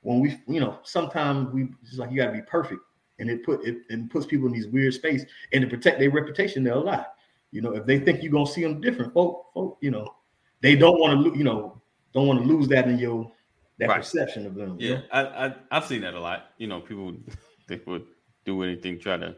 when 0.00 0.20
we 0.20 0.40
you 0.46 0.60
know 0.60 0.78
sometimes 0.82 1.52
we 1.52 1.68
just 1.84 1.98
like 1.98 2.10
you 2.10 2.16
got 2.16 2.26
to 2.26 2.32
be 2.32 2.42
perfect 2.42 2.80
and 3.18 3.30
it 3.30 3.44
put 3.44 3.64
it 3.64 3.78
and 3.90 4.10
puts 4.10 4.26
people 4.26 4.46
in 4.46 4.52
these 4.52 4.66
weird 4.68 4.94
space 4.94 5.24
and 5.52 5.62
to 5.62 5.68
protect 5.68 5.98
their 5.98 6.10
reputation 6.10 6.64
they'll 6.64 6.84
lie 6.84 7.04
you 7.50 7.60
know 7.60 7.72
if 7.74 7.84
they 7.86 7.98
think 7.98 8.22
you're 8.22 8.32
gonna 8.32 8.46
see 8.46 8.62
them 8.62 8.80
different 8.80 9.12
folk, 9.12 9.46
folk 9.52 9.78
you 9.80 9.90
know 9.90 10.14
they 10.60 10.74
don't 10.74 10.98
want 10.98 11.24
to 11.24 11.38
you 11.38 11.44
know 11.44 11.80
don't 12.12 12.26
want 12.26 12.40
to 12.40 12.46
lose 12.46 12.68
that 12.68 12.88
in 12.88 12.98
your 12.98 13.30
that 13.78 13.88
Right. 13.88 13.96
perception 13.98 14.46
of 14.46 14.54
them 14.54 14.76
you 14.78 14.90
yeah, 14.90 14.94
know? 14.96 15.02
I, 15.12 15.46
I 15.46 15.54
I've 15.72 15.84
seen 15.84 16.02
that 16.02 16.14
a 16.14 16.20
lot. 16.20 16.50
You 16.58 16.68
know, 16.68 16.80
people 16.80 17.14
they 17.68 17.80
would 17.86 18.06
do 18.44 18.62
anything 18.62 18.98
try 18.98 19.16
to 19.16 19.36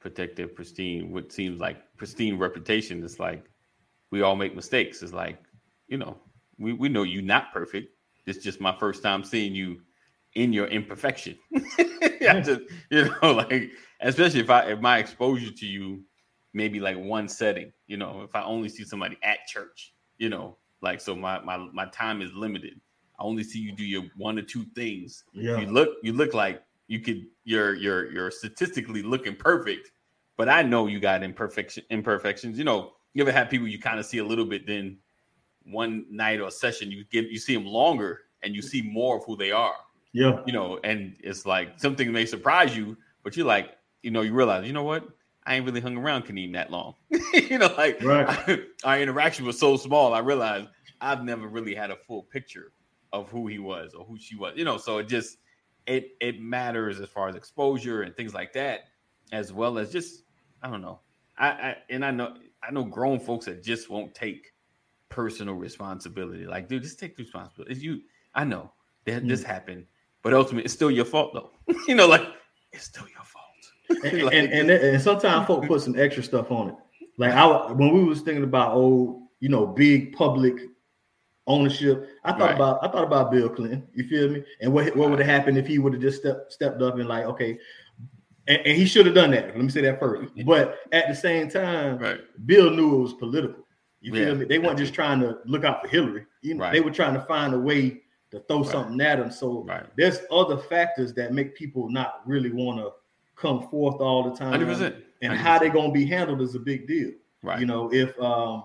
protect 0.00 0.36
their 0.36 0.48
pristine, 0.48 1.12
what 1.12 1.32
seems 1.32 1.60
like 1.60 1.96
pristine 1.96 2.38
reputation. 2.38 3.02
It's 3.04 3.20
like 3.20 3.44
we 4.10 4.22
all 4.22 4.36
make 4.36 4.54
mistakes. 4.54 5.02
It's 5.02 5.12
like 5.12 5.38
you 5.88 5.98
know, 5.98 6.18
we 6.58 6.72
we 6.72 6.88
know 6.88 7.02
you're 7.02 7.22
not 7.22 7.52
perfect. 7.52 7.88
It's 8.26 8.42
just 8.44 8.60
my 8.60 8.76
first 8.78 9.02
time 9.02 9.24
seeing 9.24 9.54
you 9.54 9.80
in 10.34 10.52
your 10.52 10.66
imperfection. 10.66 11.36
I 11.78 12.40
just, 12.44 12.60
you 12.90 13.10
know, 13.22 13.32
like 13.50 13.70
especially 14.00 14.40
if 14.40 14.50
I 14.50 14.72
if 14.72 14.80
my 14.80 14.98
exposure 14.98 15.50
to 15.50 15.66
you 15.66 16.02
maybe 16.52 16.80
like 16.80 16.96
one 16.98 17.28
setting, 17.28 17.72
you 17.86 17.96
know, 17.96 18.22
if 18.22 18.34
I 18.34 18.42
only 18.42 18.68
see 18.68 18.84
somebody 18.84 19.16
at 19.22 19.46
church, 19.46 19.94
you 20.18 20.28
know, 20.28 20.56
like 20.82 21.00
so 21.00 21.16
my 21.16 21.40
my 21.40 21.56
my 21.72 21.86
time 21.86 22.22
is 22.22 22.32
limited. 22.32 22.80
I 23.18 23.24
only 23.24 23.42
see 23.42 23.58
you 23.58 23.72
do 23.72 23.84
your 23.84 24.04
one 24.16 24.38
or 24.38 24.42
two 24.42 24.64
things. 24.74 25.24
yeah 25.32 25.58
You 25.58 25.66
look 25.66 25.90
you 26.02 26.12
look 26.12 26.34
like 26.34 26.62
you 26.86 27.00
could 27.00 27.26
you're 27.44 27.74
you're 27.74 28.10
you're 28.12 28.30
statistically 28.30 29.02
looking 29.02 29.36
perfect, 29.36 29.90
but 30.36 30.48
I 30.48 30.62
know 30.62 30.86
you 30.86 31.00
got 31.00 31.22
imperfection 31.22 31.84
imperfections. 31.90 32.58
You 32.58 32.64
know, 32.64 32.92
you 33.14 33.22
ever 33.22 33.32
have 33.32 33.50
people 33.50 33.68
you 33.68 33.78
kind 33.78 33.98
of 33.98 34.06
see 34.06 34.18
a 34.18 34.24
little 34.24 34.44
bit, 34.44 34.66
then 34.66 34.98
one 35.64 36.06
night 36.10 36.40
or 36.40 36.50
session 36.50 36.90
you 36.90 37.04
get 37.10 37.28
you 37.28 37.38
see 37.38 37.54
them 37.54 37.66
longer 37.66 38.20
and 38.42 38.54
you 38.54 38.62
see 38.62 38.82
more 38.82 39.18
of 39.18 39.24
who 39.24 39.36
they 39.36 39.50
are. 39.50 39.74
Yeah. 40.12 40.40
You 40.46 40.52
know, 40.52 40.78
and 40.84 41.16
it's 41.20 41.44
like 41.44 41.78
something 41.78 42.10
may 42.12 42.24
surprise 42.26 42.76
you, 42.76 42.96
but 43.22 43.36
you're 43.36 43.46
like, 43.46 43.76
you 44.02 44.10
know, 44.10 44.22
you 44.22 44.32
realize, 44.32 44.66
you 44.66 44.72
know 44.72 44.84
what? 44.84 45.06
I 45.46 45.56
ain't 45.56 45.64
really 45.64 45.80
hung 45.80 45.96
around 45.96 46.24
Kaneem 46.26 46.52
that 46.54 46.70
long. 46.70 46.94
you 47.32 47.58
know, 47.58 47.72
like 47.76 48.02
Right. 48.02 48.60
our 48.84 49.00
interaction 49.00 49.44
was 49.46 49.58
so 49.58 49.76
small. 49.76 50.14
I 50.14 50.20
realized 50.20 50.68
I've 51.00 51.24
never 51.24 51.48
really 51.48 51.74
had 51.74 51.90
a 51.90 51.96
full 51.96 52.22
picture 52.24 52.72
of 53.12 53.28
who 53.30 53.46
he 53.46 53.58
was 53.58 53.94
or 53.94 54.04
who 54.04 54.18
she 54.18 54.36
was. 54.36 54.54
You 54.56 54.64
know, 54.64 54.76
so 54.76 54.98
it 54.98 55.08
just 55.08 55.38
it 55.86 56.10
it 56.20 56.40
matters 56.40 57.00
as 57.00 57.08
far 57.08 57.28
as 57.28 57.34
exposure 57.34 58.02
and 58.02 58.14
things 58.14 58.34
like 58.34 58.52
that, 58.54 58.88
as 59.32 59.52
well 59.52 59.78
as 59.78 59.90
just 59.90 60.24
I 60.62 60.70
don't 60.70 60.82
know. 60.82 61.00
I, 61.38 61.48
I 61.48 61.76
and 61.88 62.04
I 62.04 62.10
know 62.10 62.34
I 62.62 62.70
know 62.70 62.84
grown 62.84 63.20
folks 63.20 63.46
that 63.46 63.62
just 63.62 63.88
won't 63.88 64.14
take 64.14 64.52
personal 65.08 65.54
responsibility. 65.54 66.46
Like, 66.46 66.68
dude, 66.68 66.82
just 66.82 66.98
take 66.98 67.16
the 67.16 67.22
responsibility. 67.22 67.72
It's 67.72 67.82
you. 67.82 68.00
I 68.34 68.44
know 68.44 68.72
that 69.04 69.26
this 69.26 69.42
mm. 69.42 69.46
happened, 69.46 69.86
but 70.22 70.34
ultimately, 70.34 70.64
it's 70.64 70.74
still 70.74 70.90
your 70.90 71.04
fault, 71.04 71.32
though. 71.34 71.50
you 71.88 71.94
know, 71.94 72.06
like 72.06 72.26
it's 72.72 72.84
still 72.84 73.06
your 73.08 73.24
fault. 73.24 74.04
and, 74.04 74.22
Like, 74.24 74.34
and, 74.34 74.52
and 74.52 74.70
and 74.70 75.02
sometimes 75.02 75.46
folk 75.46 75.66
put 75.66 75.80
some 75.82 75.98
extra 75.98 76.22
stuff 76.22 76.50
on 76.50 76.70
it. 76.70 76.74
Like 77.16 77.32
I 77.32 77.72
when 77.72 77.92
we 77.92 78.04
was 78.04 78.20
thinking 78.20 78.44
about 78.44 78.74
old, 78.74 79.22
you 79.40 79.48
know, 79.48 79.66
big 79.66 80.14
public 80.14 80.54
ownership, 81.46 82.08
I 82.24 82.32
thought 82.32 82.40
Right. 82.40 82.54
about 82.54 82.84
I 82.84 82.88
thought 82.88 83.04
about 83.04 83.30
Bill 83.32 83.48
Clinton. 83.48 83.86
You 83.94 84.04
feel 84.06 84.28
me? 84.28 84.44
And 84.60 84.72
what 84.72 84.94
what 84.94 85.10
would 85.10 85.18
have 85.18 85.28
happened 85.28 85.58
if 85.58 85.66
he 85.66 85.78
would 85.78 85.94
have 85.94 86.02
just 86.02 86.20
stepped 86.20 86.52
stepped 86.52 86.82
up 86.82 86.96
and 86.96 87.08
like, 87.08 87.24
okay, 87.24 87.58
and, 88.48 88.58
and 88.66 88.76
he 88.76 88.84
should 88.86 89.06
have 89.06 89.14
done 89.14 89.30
that. 89.32 89.48
Let 89.48 89.58
me 89.58 89.68
say 89.68 89.82
that 89.82 90.00
first. 90.00 90.32
But 90.44 90.78
at 90.92 91.06
the 91.08 91.14
same 91.14 91.48
time, 91.48 91.98
right, 91.98 92.20
Bill 92.46 92.70
knew 92.70 92.96
it 92.96 93.02
was 93.02 93.14
political. 93.14 93.64
You 94.00 94.12
feel 94.12 94.28
Yeah. 94.28 94.34
me? 94.34 94.44
They 94.46 94.58
weren't 94.58 94.78
just 94.78 94.94
trying 94.94 95.20
to 95.20 95.38
look 95.44 95.64
out 95.64 95.82
for 95.82 95.88
Hillary. 95.88 96.24
You 96.42 96.54
know, 96.54 96.62
Right. 96.64 96.72
they 96.72 96.80
were 96.80 96.90
trying 96.90 97.14
to 97.14 97.20
find 97.22 97.54
a 97.54 97.58
way 97.58 98.02
to 98.30 98.40
throw 98.40 98.58
Right. 98.58 98.66
something 98.66 99.00
at 99.00 99.18
him. 99.18 99.30
So 99.30 99.64
right, 99.64 99.84
there's 99.96 100.20
other 100.30 100.56
factors 100.56 101.14
that 101.14 101.32
make 101.32 101.54
people 101.54 101.88
not 101.90 102.20
really 102.26 102.50
want 102.50 102.78
to 102.78 102.92
come 103.36 103.68
forth 103.68 104.00
all 104.00 104.22
the 104.28 104.36
time. 104.36 104.50
hundred 104.52 104.66
percent. 104.66 104.96
And 105.22 105.32
how 105.32 105.58
they're 105.58 105.70
gonna 105.70 105.92
be 105.92 106.04
handled 106.06 106.40
is 106.42 106.54
a 106.54 106.60
big 106.60 106.86
deal. 106.86 107.10
right, 107.42 107.60
You 107.60 107.66
know, 107.66 107.92
if 107.92 108.18
um 108.20 108.64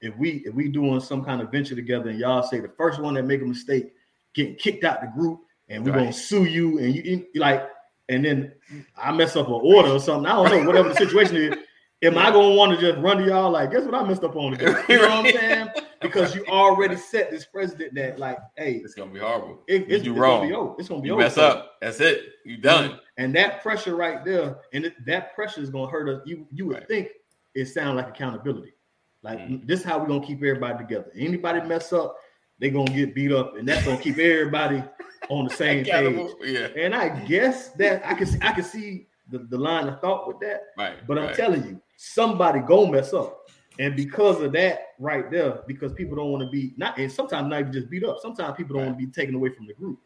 if 0.00 0.16
we 0.18 0.42
if 0.46 0.54
we 0.54 0.68
doing 0.68 1.00
some 1.00 1.24
kind 1.24 1.40
of 1.40 1.50
venture 1.50 1.74
together 1.74 2.10
and 2.10 2.18
y'all 2.18 2.42
say 2.42 2.60
the 2.60 2.68
first 2.76 3.00
one 3.00 3.14
that 3.14 3.24
make 3.24 3.42
a 3.42 3.44
mistake 3.44 3.92
getting 4.34 4.54
kicked 4.56 4.84
out 4.84 5.00
the 5.00 5.06
group 5.08 5.40
and 5.68 5.84
we're 5.84 5.92
gonna 5.92 6.12
sue 6.12 6.44
you 6.44 6.78
and 6.78 6.94
you, 6.94 7.26
you 7.32 7.40
like 7.40 7.62
and 8.08 8.24
then 8.24 8.52
I 8.96 9.12
mess 9.12 9.36
up 9.36 9.46
an 9.48 9.54
order 9.62 9.90
or 9.90 10.00
something. 10.00 10.26
I 10.30 10.34
don't 10.36 10.50
know, 10.62 10.66
whatever 10.66 10.88
the 10.90 10.94
situation 10.96 11.36
is. 11.36 11.54
Am 12.02 12.18
I 12.18 12.30
gonna 12.30 12.54
want 12.54 12.78
to 12.78 12.86
just 12.86 12.98
run 13.00 13.16
to 13.16 13.24
y'all 13.24 13.50
like, 13.50 13.70
guess 13.70 13.84
what 13.84 13.94
I 13.94 14.02
messed 14.06 14.24
up 14.24 14.36
on 14.36 14.52
today? 14.52 14.74
You 14.90 14.96
know 15.00 15.08
what 15.08 15.26
I'm 15.26 15.32
saying? 15.32 15.68
Because 16.02 16.34
you 16.34 16.44
already 16.46 16.96
set 16.96 17.30
this 17.30 17.46
precedent 17.46 17.94
that 17.94 18.18
like, 18.18 18.36
hey, 18.58 18.82
it's 18.84 18.92
gonna 18.94 19.10
be 19.10 19.20
horrible. 19.20 19.62
it, 19.68 19.88
You 19.88 19.94
it's, 19.94 20.04
do 20.04 20.10
it's 20.10 20.18
wrong. 20.20 20.50
gonna. 20.50 20.74
It's 20.78 20.88
gonna 20.88 21.00
be 21.00 21.08
You 21.08 21.14
over. 21.14 21.22
mess 21.22 21.38
up. 21.38 21.76
That's 21.80 22.00
it. 22.00 22.20
You 22.44 22.58
done. 22.58 23.00
And 23.16 23.34
that 23.36 23.62
pressure 23.62 23.96
right 23.96 24.22
there, 24.22 24.58
and 24.74 24.84
it, 24.84 24.92
that 25.06 25.34
pressure 25.34 25.62
is 25.62 25.70
gonna 25.70 25.90
hurt 25.90 26.08
us. 26.10 26.20
You 26.26 26.46
you 26.52 26.66
would 26.66 26.76
Right. 26.78 26.88
think 26.88 27.08
it 27.54 27.66
sounds 27.66 27.96
like 27.96 28.08
accountability. 28.08 28.74
Like 29.22 29.38
Mhm. 29.38 29.66
this 29.66 29.80
is 29.80 29.86
how 29.86 29.98
we're 29.98 30.08
gonna 30.08 30.26
keep 30.26 30.38
everybody 30.38 30.76
together. 30.84 31.10
Anybody 31.16 31.66
mess 31.66 31.90
up, 31.94 32.16
they're 32.58 32.68
gonna 32.70 32.90
get 32.92 33.14
beat 33.14 33.32
up, 33.32 33.56
and 33.56 33.66
that's 33.66 33.86
gonna 33.86 33.96
keep 34.02 34.18
everybody 34.18 34.82
on 35.30 35.46
the 35.46 35.54
same 35.54 35.84
page. 35.84 36.30
Yeah. 36.42 36.68
And 36.76 36.94
I 36.94 37.08
guess 37.24 37.70
that 37.72 38.06
I 38.06 38.14
can 38.14 38.26
see, 38.26 38.38
I 38.42 38.52
can 38.52 38.64
see 38.64 39.06
the, 39.30 39.38
the 39.38 39.58
line 39.58 39.88
of 39.88 40.00
thought 40.00 40.28
with 40.28 40.38
that, 40.40 40.62
Right. 40.76 40.96
but 41.06 41.18
I'm 41.18 41.26
right. 41.26 41.34
telling 41.36 41.64
you, 41.64 41.80
somebody 41.96 42.60
go 42.60 42.86
mess 42.86 43.12
up. 43.12 43.48
And 43.78 43.96
because 43.96 44.40
of 44.40 44.52
that, 44.52 44.80
right 45.00 45.28
there, 45.30 45.62
because 45.66 45.92
people 45.94 46.16
don't 46.16 46.30
want 46.30 46.44
to 46.44 46.50
be 46.50 46.74
not, 46.76 46.96
and 46.98 47.10
sometimes 47.10 47.48
not 47.48 47.60
even 47.60 47.72
just 47.72 47.90
beat 47.90 48.04
up. 48.04 48.18
Sometimes 48.20 48.56
people 48.56 48.76
don't 48.76 48.86
want 48.86 48.98
to 48.98 49.04
be 49.06 49.10
taken 49.10 49.34
away 49.34 49.48
from 49.50 49.66
the 49.66 49.74
group 49.74 49.98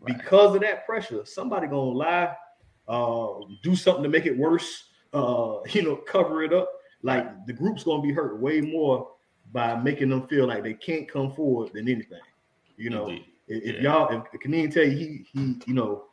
Right. 0.00 0.16
because 0.16 0.54
of 0.54 0.60
that 0.60 0.86
pressure. 0.86 1.24
Somebody 1.24 1.66
gonna 1.66 1.90
lie, 1.90 2.34
uh, 2.86 3.28
do 3.62 3.74
something 3.74 4.02
to 4.04 4.08
make 4.08 4.26
it 4.26 4.36
worse. 4.36 4.84
Uh, 5.12 5.56
you 5.72 5.82
know, 5.82 5.96
cover 5.96 6.44
it 6.44 6.52
up. 6.52 6.70
Like 7.02 7.46
the 7.46 7.52
group's 7.52 7.82
gonna 7.82 8.02
be 8.02 8.12
hurt 8.12 8.38
way 8.40 8.60
more 8.60 9.10
by 9.52 9.74
making 9.74 10.10
them 10.10 10.28
feel 10.28 10.46
like 10.46 10.62
they 10.62 10.74
can't 10.74 11.08
come 11.10 11.32
forward 11.32 11.72
than 11.72 11.88
anything. 11.88 12.20
You 12.76 12.90
know, 12.90 13.08
Indeed. 13.08 13.24
If, 13.50 13.76
Yeah. 13.76 13.82
y'all, 13.82 14.24
if 14.32 14.40
Kaneem 14.40 14.72
tell 14.72 14.84
you 14.84 14.90
he 14.96 15.26
he, 15.32 15.56
you 15.66 15.74
know, 15.74 16.04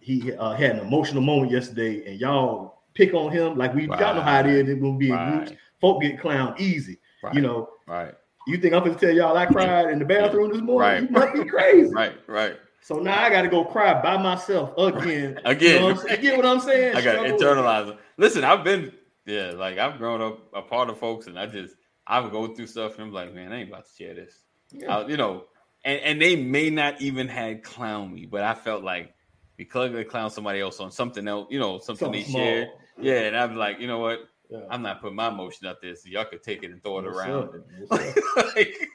he 0.00 0.32
uh, 0.32 0.52
had 0.54 0.72
an 0.76 0.86
emotional 0.86 1.22
moment 1.22 1.52
yesterday, 1.52 2.04
and 2.10 2.18
y'all 2.20 2.82
pick 2.94 3.12
on 3.14 3.30
him 3.30 3.56
like 3.56 3.74
we 3.74 3.86
y'all 3.86 4.14
know 4.14 4.22
how 4.22 4.40
it 4.40 4.46
is. 4.46 4.68
It's 4.68 4.80
gonna 4.80 4.96
be 4.96 5.10
in 5.10 5.16
groups. 5.30 5.50
Right. 5.50 5.58
Folk 5.80 6.02
get 6.02 6.18
clown 6.20 6.54
easy. 6.58 6.98
Right. 7.22 7.34
You 7.34 7.42
know, 7.42 7.68
Right. 7.86 8.14
you 8.46 8.56
think 8.56 8.72
I'm 8.74 8.82
gonna 8.82 8.94
tell 8.94 9.10
y'all 9.14 9.36
I 9.36 9.46
cried 9.46 9.90
in 9.90 9.98
the 9.98 10.04
bathroom 10.06 10.52
this 10.52 10.62
morning? 10.62 10.80
Right. 10.90 11.02
You 11.02 11.08
must 11.10 11.34
be 11.34 11.44
crazy. 11.44 11.94
Right. 11.94 12.14
Right. 12.26 12.56
So 12.82 12.96
now 12.98 13.22
I 13.22 13.28
got 13.28 13.42
to 13.42 13.48
go 13.48 13.62
cry 13.62 14.00
by 14.00 14.16
myself 14.16 14.72
again. 14.78 15.38
Again. 15.44 15.82
you, 15.84 15.94
know? 15.94 16.02
You 16.02 16.16
get 16.16 16.36
what 16.38 16.46
I'm 16.46 16.60
saying? 16.60 16.96
I 16.96 17.02
got 17.02 17.22
to 17.22 17.28
internalize 17.28 17.90
it. 17.90 17.98
Listen, 18.16 18.42
I've 18.42 18.64
been, 18.64 18.90
yeah, 19.26 19.50
like 19.54 19.76
I've 19.76 19.98
grown 19.98 20.22
up 20.22 20.38
a 20.54 20.62
part 20.62 20.88
of 20.88 20.98
folks, 20.98 21.26
and 21.26 21.38
I 21.38 21.44
just, 21.44 21.76
I 22.06 22.20
would 22.20 22.32
go 22.32 22.54
through 22.54 22.66
stuff, 22.68 22.94
and 22.94 23.02
I'm 23.04 23.12
like, 23.12 23.34
man, 23.34 23.52
I 23.52 23.60
ain't 23.60 23.68
about 23.68 23.84
to 23.84 23.90
share 23.94 24.14
this. 24.14 24.44
Yeah. 24.72 24.96
I- 24.96 25.06
you 25.06 25.18
know, 25.18 25.44
and, 25.84 26.00
and 26.00 26.22
they 26.22 26.36
may 26.36 26.70
not 26.70 27.00
even 27.00 27.28
had 27.28 27.62
clown 27.62 28.12
me, 28.14 28.26
but 28.26 28.42
I 28.42 28.54
felt 28.54 28.82
like 28.84 29.14
because 29.56 29.92
they 29.92 30.04
clown 30.04 30.30
somebody 30.30 30.60
else 30.60 30.80
on 30.80 30.90
something 30.90 31.26
else, 31.28 31.48
you 31.50 31.58
know, 31.58 31.78
something, 31.78 32.06
Something 32.06 32.12
they 32.12 32.26
shared. 32.26 32.68
small. 32.68 32.80
Yeah, 33.04 33.20
and 33.20 33.36
I'm 33.36 33.56
like, 33.56 33.80
you 33.80 33.86
know 33.86 33.98
what? 33.98 34.20
Yeah. 34.50 34.60
I'm 34.70 34.82
not 34.82 35.00
putting 35.00 35.16
my 35.16 35.28
emotion 35.28 35.66
out 35.66 35.76
there, 35.80 35.94
so 35.94 36.08
y'all 36.08 36.24
could 36.24 36.42
take 36.42 36.62
it 36.62 36.70
and 36.70 36.82
throw 36.82 36.98
it 36.98 37.04
Yes, 37.04 37.14
around. 37.14 37.50
sir. 37.50 37.64
Yes, 37.78 38.14
sir. 38.34 38.52
like, 38.56 38.88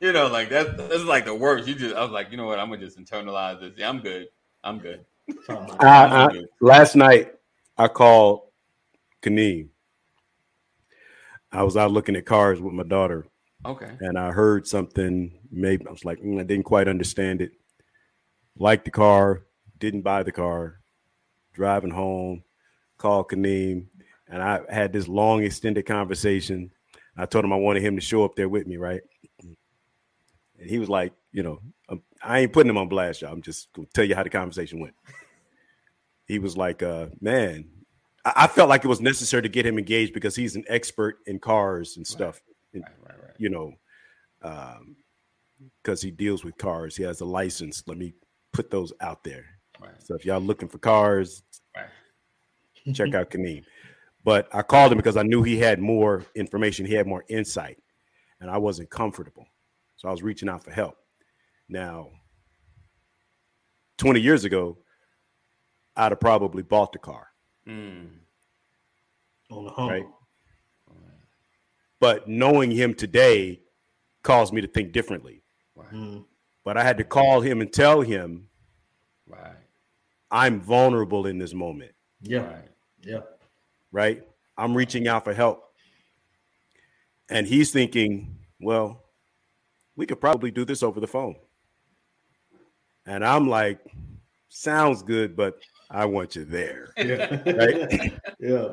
you 0.00 0.12
know, 0.12 0.26
like 0.28 0.50
that. 0.50 0.76
That's 0.76 1.04
like 1.04 1.24
the 1.24 1.34
worst. 1.34 1.66
You 1.66 1.74
just, 1.74 1.94
I 1.94 2.02
was 2.02 2.10
like, 2.10 2.30
you 2.30 2.36
know 2.36 2.46
what? 2.46 2.58
I'm 2.58 2.68
gonna 2.68 2.80
just 2.84 2.98
internalize 2.98 3.60
this. 3.60 3.72
Yeah, 3.76 3.88
I'm 3.88 4.00
good. 4.00 4.28
I'm 4.62 4.78
good. 4.78 5.04
I, 5.48 5.54
I'm 5.80 6.12
I, 6.12 6.32
good. 6.32 6.48
last 6.60 6.96
night 6.96 7.34
I 7.78 7.88
called 7.88 8.42
Kaneem. 9.22 9.68
I 11.52 11.62
was 11.62 11.76
out 11.76 11.90
looking 11.92 12.14
at 12.16 12.26
cars 12.26 12.60
with 12.60 12.74
my 12.74 12.82
daughter, 12.84 13.26
Okay. 13.64 13.90
and 14.00 14.18
I 14.18 14.32
heard 14.32 14.66
something. 14.66 15.32
Maybe 15.50 15.86
I 15.86 15.90
was 15.90 16.04
like, 16.04 16.20
mm, 16.20 16.40
I 16.40 16.44
didn't 16.44 16.64
quite 16.64 16.88
understand 16.88 17.42
it. 17.42 17.52
Liked 18.56 18.84
the 18.84 18.90
car, 18.90 19.44
didn't 19.78 20.02
buy 20.02 20.22
the 20.22 20.32
car. 20.32 20.76
Driving 21.52 21.90
home, 21.90 22.44
called 22.96 23.28
Kaneem, 23.28 23.86
and 24.28 24.40
I 24.40 24.60
had 24.70 24.92
this 24.92 25.08
long, 25.08 25.42
extended 25.42 25.84
conversation. 25.84 26.70
I 27.16 27.26
told 27.26 27.44
him 27.44 27.52
I 27.52 27.56
wanted 27.56 27.82
him 27.82 27.96
to 27.96 28.00
show 28.00 28.24
up 28.24 28.36
there 28.36 28.48
with 28.48 28.66
me, 28.66 28.76
right? 28.76 29.02
And 29.42 29.56
he 30.70 30.78
was 30.78 30.88
like, 30.88 31.12
you 31.32 31.42
know, 31.42 31.60
um, 31.88 32.02
I 32.22 32.40
ain't 32.40 32.52
putting 32.52 32.70
him 32.70 32.78
on 32.78 32.88
blast, 32.88 33.22
y'all. 33.22 33.32
I'm 33.32 33.42
just 33.42 33.72
gonna 33.72 33.88
tell 33.92 34.04
you 34.04 34.14
how 34.14 34.22
the 34.22 34.30
conversation 34.30 34.78
went. 34.78 34.94
He 36.26 36.38
was 36.38 36.56
like, 36.56 36.82
uh, 36.82 37.06
man, 37.20 37.68
I, 38.24 38.32
I 38.36 38.46
felt 38.46 38.68
like 38.68 38.84
it 38.84 38.88
was 38.88 39.00
necessary 39.00 39.42
to 39.42 39.48
get 39.48 39.66
him 39.66 39.76
engaged 39.76 40.14
because 40.14 40.36
he's 40.36 40.54
an 40.54 40.64
expert 40.68 41.18
in 41.26 41.40
cars 41.40 41.96
and 41.96 42.06
stuff 42.06 42.40
Right, 42.74 42.84
right, 43.02 43.22
right. 43.22 43.34
you 43.38 43.48
know, 43.48 43.72
because 45.82 46.00
he 46.02 46.10
deals 46.10 46.44
with 46.44 46.56
cars. 46.56 46.96
He 46.96 47.02
has 47.04 47.20
a 47.20 47.24
license. 47.24 47.82
Let 47.86 47.98
me 47.98 48.14
put 48.52 48.70
those 48.70 48.92
out 49.00 49.22
there. 49.24 49.44
Right. 49.80 49.92
So 50.02 50.14
if 50.14 50.24
y'all 50.24 50.40
looking 50.40 50.68
for 50.68 50.78
cars, 50.78 51.42
Right. 51.76 52.94
check 52.94 53.14
out 53.14 53.30
Kaneem. 53.30 53.64
But 54.24 54.48
I 54.54 54.62
called 54.62 54.92
him 54.92 54.98
because 54.98 55.16
I 55.16 55.22
knew 55.22 55.42
he 55.42 55.56
had 55.58 55.78
more 55.80 56.24
information. 56.34 56.84
He 56.84 56.94
had 56.94 57.06
more 57.06 57.24
insight, 57.28 57.82
and 58.40 58.50
I 58.50 58.58
wasn't 58.58 58.90
comfortable. 58.90 59.46
So 59.96 60.08
I 60.08 60.10
was 60.10 60.22
reaching 60.22 60.48
out 60.48 60.62
for 60.64 60.70
help. 60.70 60.96
Now, 61.68 62.10
20 63.98 64.20
years 64.20 64.44
ago, 64.44 64.78
I'd 65.96 66.12
have 66.12 66.20
probably 66.20 66.62
bought 66.62 66.92
the 66.92 66.98
car, 66.98 67.28
Mm. 67.66 68.18
on 69.50 69.64
the 69.64 69.70
hump. 69.70 69.90
Right. 69.90 70.06
but 72.00 72.26
knowing 72.26 72.70
him 72.70 72.94
today 72.94 73.60
caused 74.22 74.54
me 74.54 74.62
to 74.62 74.66
think 74.68 74.90
differently. 74.92 75.39
Right. 75.80 75.92
Mm. 75.92 76.24
But 76.64 76.76
I 76.76 76.82
had 76.84 76.98
to 76.98 77.04
call 77.04 77.40
him 77.40 77.60
and 77.60 77.72
tell 77.72 78.00
him 78.00 78.46
Right. 79.26 79.56
I'm 80.30 80.60
vulnerable 80.60 81.26
in 81.26 81.38
this 81.38 81.54
moment, 81.54 81.92
Yeah, 82.20 82.40
Right. 82.40 82.68
yeah. 83.02 83.20
right? 83.92 84.22
I'm 84.58 84.76
reaching 84.76 85.06
out 85.08 85.24
for 85.24 85.32
help. 85.32 85.72
And 87.28 87.46
he's 87.46 87.70
thinking, 87.70 88.36
well, 88.60 89.04
we 89.96 90.04
could 90.06 90.20
probably 90.20 90.50
do 90.50 90.64
this 90.64 90.82
over 90.82 90.98
the 91.00 91.06
phone. 91.06 91.36
And 93.06 93.24
I'm 93.24 93.48
like, 93.48 93.78
sounds 94.48 95.02
good, 95.02 95.36
but 95.36 95.58
I 95.90 96.04
want 96.06 96.36
you 96.36 96.44
there. 96.44 96.92
Yeah. 96.96 97.40
Right. 97.52 98.12
yeah. 98.40 98.68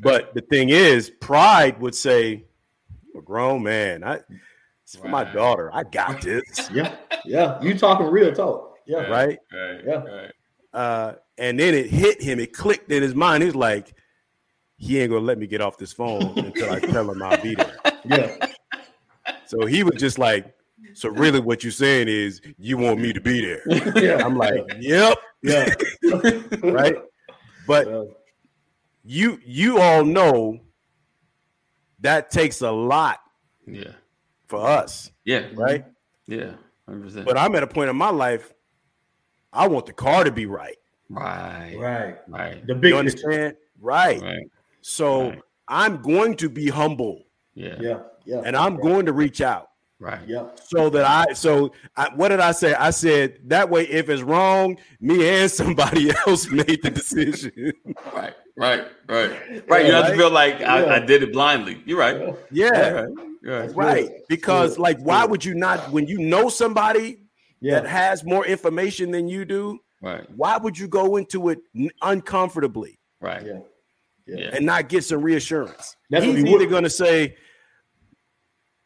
But 0.00 0.34
the 0.34 0.40
thing 0.50 0.70
is, 0.70 1.10
pride 1.10 1.78
would 1.80 1.94
say, 1.94 2.44
I'm 3.14 3.20
a 3.20 3.22
grown 3.22 3.62
man. 3.62 4.02
I 4.02 4.20
it's 4.88 4.96
for 5.02 5.08
my 5.08 5.24
daughter. 5.24 5.70
I 5.74 5.82
got 5.84 6.20
this. 6.22 6.70
Yeah. 6.72 6.96
Yeah. 7.26 7.60
You 7.60 7.76
talking 7.78 8.06
real 8.06 8.32
talk. 8.32 8.76
Yeah. 8.86 9.02
Yeah. 9.02 9.08
right. 9.08 9.38
Right. 9.52 9.80
Yeah. 9.86 9.94
Right. 10.02 10.32
Uh, 10.72 11.14
and 11.36 11.60
then 11.60 11.74
it 11.74 11.86
hit 11.90 12.22
him, 12.22 12.40
it 12.40 12.52
clicked 12.54 12.90
in 12.90 13.02
his 13.02 13.14
mind. 13.14 13.42
He's 13.42 13.54
like, 13.54 13.92
he 14.76 14.98
ain't 15.00 15.10
gonna 15.10 15.24
let 15.24 15.38
me 15.38 15.46
get 15.46 15.60
off 15.60 15.76
this 15.76 15.92
phone 15.92 16.22
until 16.38 16.70
I 16.70 16.80
tell 16.80 17.10
him 17.10 17.22
I'll 17.22 17.42
be 17.42 17.54
there. 17.54 17.76
Yeah. 18.04 18.46
So 19.46 19.66
he 19.66 19.82
was 19.82 19.96
just 19.96 20.18
like, 20.18 20.54
so 20.94 21.10
really 21.10 21.40
what 21.40 21.62
you're 21.62 21.70
saying 21.70 22.08
is 22.08 22.40
you 22.58 22.78
want 22.78 22.98
me 23.00 23.12
to 23.12 23.20
be 23.20 23.40
there. 23.44 23.62
Yeah. 24.02 24.24
I'm 24.24 24.36
like, 24.36 24.60
yep, 24.78 25.18
Yeah. 25.42 25.74
right. 26.62 26.96
But 27.66 27.88
Yeah. 27.88 28.04
you 29.04 29.38
you 29.44 29.80
all 29.80 30.04
know 30.04 30.58
that 32.00 32.30
takes 32.30 32.62
a 32.62 32.70
lot 32.70 33.18
Yeah. 33.66 33.92
For 34.48 34.66
us, 34.66 35.12
Yeah. 35.24 35.46
right? 35.54 35.84
Yeah. 36.26 36.54
100%. 36.88 37.24
But 37.24 37.36
I'm 37.38 37.54
at 37.54 37.62
a 37.62 37.66
point 37.66 37.90
in 37.90 37.96
my 37.96 38.10
life, 38.10 38.52
I 39.52 39.68
want 39.68 39.86
the 39.86 39.92
car 39.92 40.24
to 40.24 40.32
be 40.32 40.46
right. 40.46 40.76
right. 41.10 41.76
Right. 41.78 42.16
Right. 42.28 42.66
The 42.66 42.74
big 42.74 42.90
You 42.90 42.98
understand? 42.98 43.56
Right. 43.80 44.20
Right. 44.20 44.50
So 44.80 45.30
Right. 45.30 45.40
I'm 45.68 46.02
going 46.02 46.34
to 46.36 46.48
be 46.48 46.68
humble 46.68 47.24
Yeah. 47.54 47.76
Yeah. 47.80 48.00
Yeah. 48.24 48.42
and 48.44 48.56
I'm 48.56 48.76
going 48.76 49.06
to 49.06 49.12
reach 49.12 49.40
out. 49.40 49.68
Right. 50.00 50.20
Yep. 50.28 50.60
so 50.64 50.90
that 50.90 51.04
I 51.04 51.32
so 51.32 51.72
I, 51.96 52.08
what 52.14 52.28
did 52.28 52.38
I 52.38 52.52
say? 52.52 52.72
I 52.74 52.90
said 52.90 53.38
that 53.46 53.68
way 53.68 53.82
if 53.88 54.08
it's 54.08 54.22
wrong, 54.22 54.78
me 55.00 55.28
and 55.28 55.50
somebody 55.60 56.10
else 56.26 56.48
made 56.50 56.80
the 56.82 56.90
decision. 56.90 57.72
Right. 58.14 58.34
Right. 58.56 58.84
Right. 59.08 59.64
Right. 59.68 59.86
You 59.86 59.92
have 59.92 60.08
to 60.08 60.16
feel 60.16 60.30
like 60.30 60.60
I, 60.62 60.96
I 60.96 60.98
did 61.00 61.22
it 61.22 61.32
blindly. 61.32 61.82
You're 61.84 61.98
right. 61.98 62.34
yeah, 62.52 62.90
Right. 62.90 63.08
Right. 63.42 63.74
right. 63.76 64.10
Because 64.28 64.72
good. 64.76 64.82
like, 64.82 64.98
why 65.00 65.24
would 65.24 65.44
you 65.44 65.54
not 65.54 65.90
when 65.92 66.06
you 66.06 66.18
know 66.18 66.48
somebody 66.48 67.18
Yeah. 67.60 67.80
that 67.80 67.88
has 67.88 68.24
more 68.24 68.44
information 68.46 69.10
than 69.10 69.28
you 69.28 69.44
do? 69.44 69.78
Right. 70.02 70.24
Why 70.36 70.58
would 70.58 70.78
you 70.78 70.86
go 70.88 71.16
into 71.16 71.48
it 71.48 71.58
uncomfortably 72.02 72.98
Right. 73.20 73.44
Yeah. 73.46 73.58
Yeah. 74.26 74.50
and 74.54 74.66
not 74.66 74.88
get 74.88 75.04
some 75.04 75.22
reassurance? 75.22 75.96
That's 76.10 76.26
what 76.26 76.34
He's 76.36 76.44
he 76.44 76.50
either 76.50 76.58
would- 76.64 76.70
going 76.70 76.84
to 76.84 76.90
say, 76.90 77.36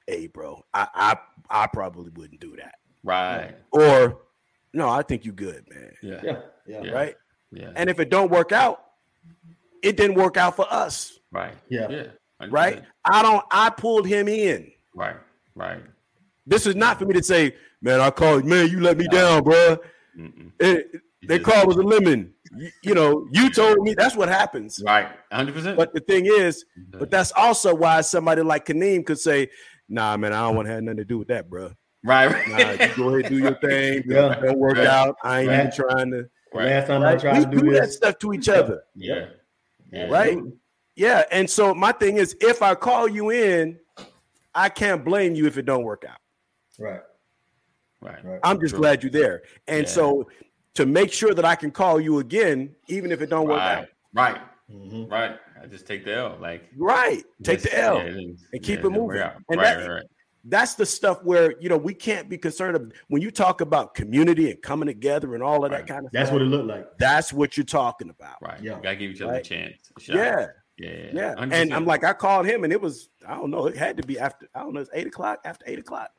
"Hey, 0.07 0.26
bro, 0.26 0.64
I, 0.74 0.88
I 0.94 1.16
I 1.62 1.66
probably 1.66 2.11
wouldn't 2.14 2.40
do 2.40 2.57
that," 2.57 2.76
Right. 3.03 3.55
or 3.72 4.18
"No, 4.72 4.88
I 4.88 5.03
think 5.03 5.24
you 5.24 5.32
good, 5.32 5.64
man." 5.68 5.92
Yeah. 6.03 6.20
Yeah. 6.22 6.36
Yeah. 6.66 6.82
Yeah. 6.82 6.90
Right. 6.92 7.14
Yeah. 7.50 7.70
And 7.76 7.90
if 7.90 8.00
it 8.00 8.09
don't 8.11 8.30
work 8.30 8.53
out, 8.53 8.82
it 9.82 9.96
didn't 9.96 10.16
work 10.16 10.36
out 10.36 10.57
for 10.57 10.66
us. 10.72 11.18
Right. 11.30 11.55
Yeah. 11.68 11.88
Yeah. 11.90 12.03
100%. 12.40 12.53
right? 12.53 12.82
I 13.05 13.22
don't. 13.22 13.44
I 13.50 13.70
pulled 13.70 14.07
him 14.07 14.28
in. 14.28 14.70
Right. 14.94 15.16
Right. 15.55 15.82
This 16.46 16.66
is 16.66 16.74
not 16.74 16.98
for 16.98 17.05
me 17.05 17.14
to 17.14 17.22
say, 17.22 17.55
man. 17.82 18.00
I 18.00 18.11
called, 18.11 18.44
man. 18.44 18.68
You 18.70 18.80
let 18.80 18.96
me 18.98 19.07
down, 19.09 19.42
bro. 19.44 19.78
It, 20.59 20.88
You 21.20 21.28
they 21.28 21.38
just- 21.38 21.50
call 21.50 21.66
was 21.66 21.76
a 21.76 21.82
lemon. 21.82 22.34
You, 22.55 22.70
you 22.82 22.94
know, 22.94 23.26
you 23.32 23.48
told 23.48 23.78
me 23.78 23.94
that's 23.94 24.14
what 24.16 24.28
happens. 24.28 24.82
Right. 24.84 25.09
100%. 25.32 25.74
But 25.76 25.94
the 25.94 26.00
thing 26.00 26.26
is, 26.26 26.64
but 26.90 27.11
that's 27.11 27.32
also 27.32 27.74
why 27.74 28.00
somebody 28.03 28.42
like 28.42 28.66
Kaneem 28.66 29.07
could 29.07 29.18
say, 29.18 29.48
"Nah, 29.89 30.16
man, 30.16 30.33
I 30.33 30.47
don't 30.47 30.57
want 30.57 30.66
to 30.68 30.72
have 30.74 30.83
nothing 30.83 30.99
to 30.99 31.05
do 31.05 31.18
with 31.18 31.28
that, 31.28 31.49
bro. 31.51 31.72
right. 32.05 32.49
Nah, 32.49 32.76
go 32.97 33.14
ahead, 33.14 33.28
do 33.30 33.39
your 33.39 33.55
thing. 33.57 34.03
Yeah. 34.09 34.35
Don't 34.43 34.59
work 34.59 34.76
Right. 34.78 34.87
out. 34.87 35.16
I 35.22 35.41
ain't 35.41 35.49
Right. 35.49 35.59
even 35.61 35.70
trying 35.72 36.11
to." 36.12 36.28
Right. 36.55 36.66
Last 36.66 36.87
time 36.89 37.03
I 37.03 37.16
tried 37.16 37.39
We 37.39 37.45
to 37.45 37.51
do, 37.51 37.61
do 37.61 37.72
that 37.80 37.91
stuff 37.93 38.18
to 38.18 38.33
each 38.33 38.49
other, 38.49 38.83
Yeah. 38.95 39.26
Yeah. 39.91 40.07
right? 40.11 40.39
Yeah. 40.97 41.24
And 41.30 41.49
so 41.49 41.74
my 41.74 41.93
thing 41.93 42.16
is, 42.18 42.37
if 42.41 42.61
I 42.62 42.74
call 42.74 43.09
you 43.09 43.30
in, 43.30 43.78
I 44.55 44.68
can't 44.68 45.03
blame 45.05 45.35
you 45.35 45.47
if 45.47 45.57
it 45.57 45.64
don't 45.64 45.85
work 45.85 46.05
out. 46.07 46.18
Right. 46.78 47.01
Right. 48.03 48.22
Right. 48.24 48.41
I'm 48.43 48.61
just 48.61 48.70
True. 48.74 48.80
glad 48.80 49.03
you're 49.03 49.12
there. 49.12 49.43
And 49.68 49.87
Yeah. 49.87 49.93
so 49.93 50.28
to 50.74 50.85
make 50.87 51.12
sure 51.12 51.33
that 51.35 51.45
I 51.45 51.55
can 51.55 51.70
call 51.70 52.01
you 52.01 52.18
again, 52.18 52.74
even 52.89 53.12
if 53.12 53.22
it 53.22 53.30
don't 53.30 53.47
work 53.49 53.61
Right. 53.61 53.78
out. 53.78 53.89
Right. 54.12 54.41
Mhm. 54.70 55.11
Right. 55.11 55.39
I 55.63 55.67
just 55.67 55.87
take 55.87 56.05
the 56.05 56.15
L. 56.15 56.37
Like 56.41 56.69
Right. 56.77 57.23
Take 57.43 57.61
just- 57.61 57.73
the 57.73 57.79
L. 57.79 57.99
yeah, 57.99 58.05
then- 58.05 58.37
and 58.53 58.63
keep 58.63 58.81
yeah, 58.81 58.87
it 58.87 58.91
moving. 58.91 59.07
we're. 59.07 59.17
And 59.49 59.61
right, 59.61 59.63
that- 59.79 59.79
right, 59.89 59.95
right. 59.97 60.05
That's 60.45 60.75
the 60.75 60.85
stuff 60.85 61.23
where 61.23 61.55
you 61.61 61.69
know 61.69 61.77
we 61.77 61.95
can't 61.95 62.29
be 62.29 62.37
concerned 62.37 62.75
of 62.75 62.93
when 63.07 63.23
you 63.23 63.31
talk 63.31 63.61
about 63.61 63.95
community 63.95 64.51
and 64.51 64.61
coming 64.61 64.89
together 64.89 65.35
and 65.35 65.43
all 65.43 65.65
of 65.65 65.71
that 65.71 65.87
kind 65.87 66.05
of 66.05 66.11
That's 66.11 66.31
stuff. 66.31 66.33
what 66.33 66.43
it 66.43 66.47
looked 66.47 66.67
like. 66.67 66.99
that's 66.99 67.33
what 67.33 67.57
you're 67.57 67.65
talking 67.65 68.11
about. 68.11 68.43
Right. 68.43 68.61
Yeah. 68.61 68.77
You 68.77 68.83
gotta 68.83 68.97
give 68.97 69.11
each 69.13 69.21
other 69.23 69.33
Right. 69.35 69.47
a 69.47 69.49
chance. 69.49 69.93
a. 70.09 70.13
Yeah. 70.13 70.47
Yeah. 70.79 71.11
Yeah. 71.13 71.35
100%. 71.37 71.53
And 71.53 71.73
I'm 71.73 71.85
like, 71.87 72.03
I 72.03 72.13
called 72.13 72.47
him 72.47 72.65
and 72.65 72.73
it 72.73 72.81
was, 72.81 73.11
I 73.29 73.37
don't 73.37 73.51
know, 73.51 73.67
it 73.67 73.77
had 73.77 73.97
to 73.99 74.03
be 74.03 74.19
after, 74.19 74.49
I 74.53 74.61
don't 74.65 74.73
know, 74.75 74.81
it's 74.81 74.91
eight 74.95 75.07
o'clock, 75.07 75.39
after 75.45 75.65
eight 75.69 75.79
o'clock. 75.79 76.11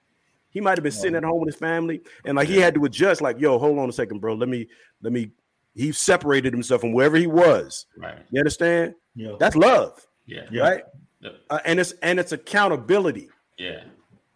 He 0.52 0.62
might 0.62 0.78
have 0.78 0.84
been 0.84 0.92
sitting 0.94 1.16
at 1.16 1.24
home 1.26 1.42
with 1.42 1.48
his 1.50 1.60
family 1.60 2.02
and 2.24 2.38
like 2.38 2.48
he 2.48 2.58
had 2.60 2.76
to 2.76 2.86
adjust, 2.86 3.20
like, 3.20 3.40
yo, 3.42 3.58
hold 3.60 3.78
on 3.78 3.90
a 3.90 3.92
second, 3.92 4.20
bro. 4.22 4.36
Let 4.36 4.48
me, 4.48 4.70
let 5.02 5.12
me, 5.12 5.32
he 5.76 5.92
separated 5.92 6.54
himself 6.54 6.82
from 6.82 6.94
wherever 6.94 7.18
he 7.18 7.28
was. 7.28 7.86
right. 7.98 8.20
You 8.32 8.40
understand? 8.40 8.96
Yeah. 9.16 9.34
That's 9.40 9.56
love, 9.56 10.06
Yeah. 10.26 10.46
Yeah. 10.52 10.62
right? 10.62 10.84
Yeah. 11.20 11.30
Uh, 11.50 11.60
and 11.66 11.80
it's 11.80 11.94
and 12.02 12.20
it's 12.20 12.32
accountability. 12.32 13.30
Yeah. 13.58 13.84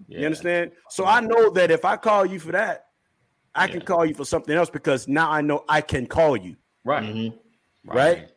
Yeah. 0.08 0.20
You 0.20 0.26
understand? 0.26 0.72
So 0.90 1.06
I 1.06 1.20
know 1.20 1.50
that 1.52 1.70
if 1.72 1.84
I 1.86 1.98
call 1.98 2.26
you 2.26 2.40
for 2.40 2.52
that, 2.54 2.86
I 3.54 3.68
can 3.68 3.82
call 3.82 4.06
you 4.06 4.14
for 4.14 4.24
something 4.26 4.56
else 4.56 4.70
because 4.70 5.08
now 5.08 5.30
I 5.32 5.42
know 5.42 5.64
I 5.68 5.82
can 5.82 6.06
call 6.08 6.38
you. 6.38 6.56
Right. 6.84 7.04
Mhm. 7.04 7.34
Right. 7.86 8.30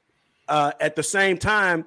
Uh, 0.48 0.72
at 0.80 0.96
the 0.96 1.03
same 1.03 1.36
time, 1.38 1.84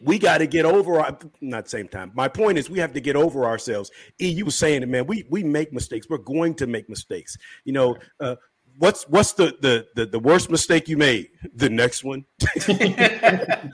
we 0.00 0.18
got 0.18 0.38
to 0.38 0.46
get 0.46 0.64
over 0.64 0.98
our 1.00 1.18
not 1.40 1.68
same 1.68 1.88
time. 1.88 2.10
My 2.14 2.28
point 2.28 2.58
is 2.58 2.70
we 2.70 2.78
have 2.78 2.92
to 2.94 3.00
get 3.00 3.16
over 3.16 3.44
ourselves. 3.44 3.90
E, 4.20 4.28
you 4.28 4.44
were 4.44 4.50
saying 4.50 4.82
it, 4.82 4.88
man. 4.88 5.06
We 5.06 5.26
we 5.30 5.42
make 5.44 5.72
mistakes. 5.72 6.06
We're 6.08 6.18
going 6.18 6.54
to 6.56 6.66
make 6.66 6.88
mistakes. 6.88 7.36
You 7.64 7.72
know, 7.72 7.96
uh, 8.20 8.36
what's 8.78 9.04
what's 9.08 9.32
the, 9.32 9.56
the 9.60 9.86
the 9.94 10.06
the 10.06 10.18
worst 10.18 10.50
mistake 10.50 10.88
you 10.88 10.96
made? 10.96 11.30
The 11.54 11.70
next 11.70 12.04
one. 12.04 12.24
right. 12.68 13.72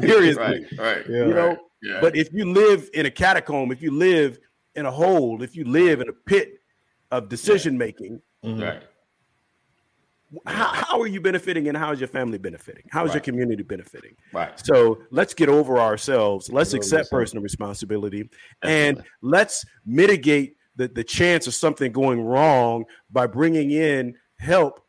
Seriously. 0.00 0.42
Right. 0.42 0.62
Right. 0.78 1.04
Yeah. 1.08 1.26
You 1.26 1.34
know, 1.34 1.48
Right. 1.48 1.58
Yeah. 1.82 1.98
But 2.00 2.16
if 2.16 2.32
you 2.32 2.50
live 2.50 2.88
in 2.94 3.04
a 3.04 3.10
catacomb, 3.10 3.70
if 3.70 3.82
you 3.82 3.90
live 3.90 4.38
in 4.74 4.86
a 4.86 4.90
hole, 4.90 5.42
if 5.42 5.54
you 5.54 5.64
live 5.64 6.00
in 6.00 6.08
a 6.08 6.14
pit 6.14 6.60
of 7.10 7.28
decision 7.28 7.76
making, 7.76 8.22
Mhm. 8.42 8.62
right. 8.62 8.82
how, 10.46 10.68
how 10.68 11.00
are 11.00 11.06
you 11.06 11.20
benefiting 11.20 11.68
and 11.68 11.76
how 11.76 11.92
is 11.92 12.00
your 12.00 12.08
family 12.08 12.38
benefiting? 12.38 12.84
How 12.90 13.04
is 13.04 13.12
your 13.12 13.20
community 13.20 13.62
benefiting? 13.62 14.16
Right. 14.32 14.58
So 14.58 15.02
let's 15.10 15.34
get 15.34 15.50
over 15.50 15.78
ourselves. 15.78 16.50
Let's 16.50 16.72
accept 16.72 17.10
personal 17.10 17.42
responsibility 17.42 18.30
and 18.62 19.04
let's 19.20 19.66
mitigate 19.84 20.56
the, 20.76 20.88
the 20.88 21.04
chance 21.04 21.46
of 21.46 21.54
something 21.54 21.92
going 21.92 22.20
wrong 22.20 22.84
by 23.10 23.26
bringing 23.26 23.70
in 23.70 24.14
help 24.38 24.80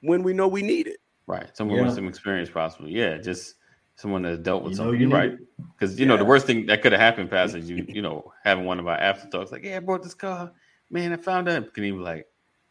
when 0.00 0.22
we 0.22 0.32
know 0.32 0.46
we 0.48 0.62
need 0.62 0.86
it. 0.86 0.98
Right. 1.26 1.48
Someone 1.56 1.78
Yeah. 1.78 1.84
with 1.86 1.94
some 1.94 2.08
experience, 2.08 2.48
possibly. 2.50 2.92
Yeah. 2.92 3.18
Just 3.18 3.56
someone 3.96 4.22
that's 4.22 4.38
dealt 4.38 4.62
with 4.62 4.72
You 4.72 4.76
something. 4.76 4.94
you 5.00 5.08
You're 5.08 5.18
right. 5.18 5.36
Because 5.76 5.98
you 5.98 6.06
know 6.06 6.16
the 6.16 6.24
worst 6.24 6.46
thing 6.46 6.66
that 6.66 6.82
could 6.82 6.92
have 6.92 7.00
happened, 7.00 7.30
past 7.30 7.54
is 7.56 7.68
you, 7.68 7.84
you 7.88 8.00
know, 8.02 8.32
having 8.44 8.64
one 8.64 8.78
of 8.78 8.86
our 8.86 8.96
afterthoughts, 8.96 9.50
like, 9.52 9.64
yeah, 9.64 9.76
I 9.76 9.80
bought 9.80 10.02
this 10.02 10.14
car. 10.14 10.52
Man, 10.90 11.12
I 11.12 11.16
found 11.16 11.48
out. 11.48 11.74
Can 11.74 11.84
he 11.84 11.90
be 11.90 11.98
like, 11.98 12.26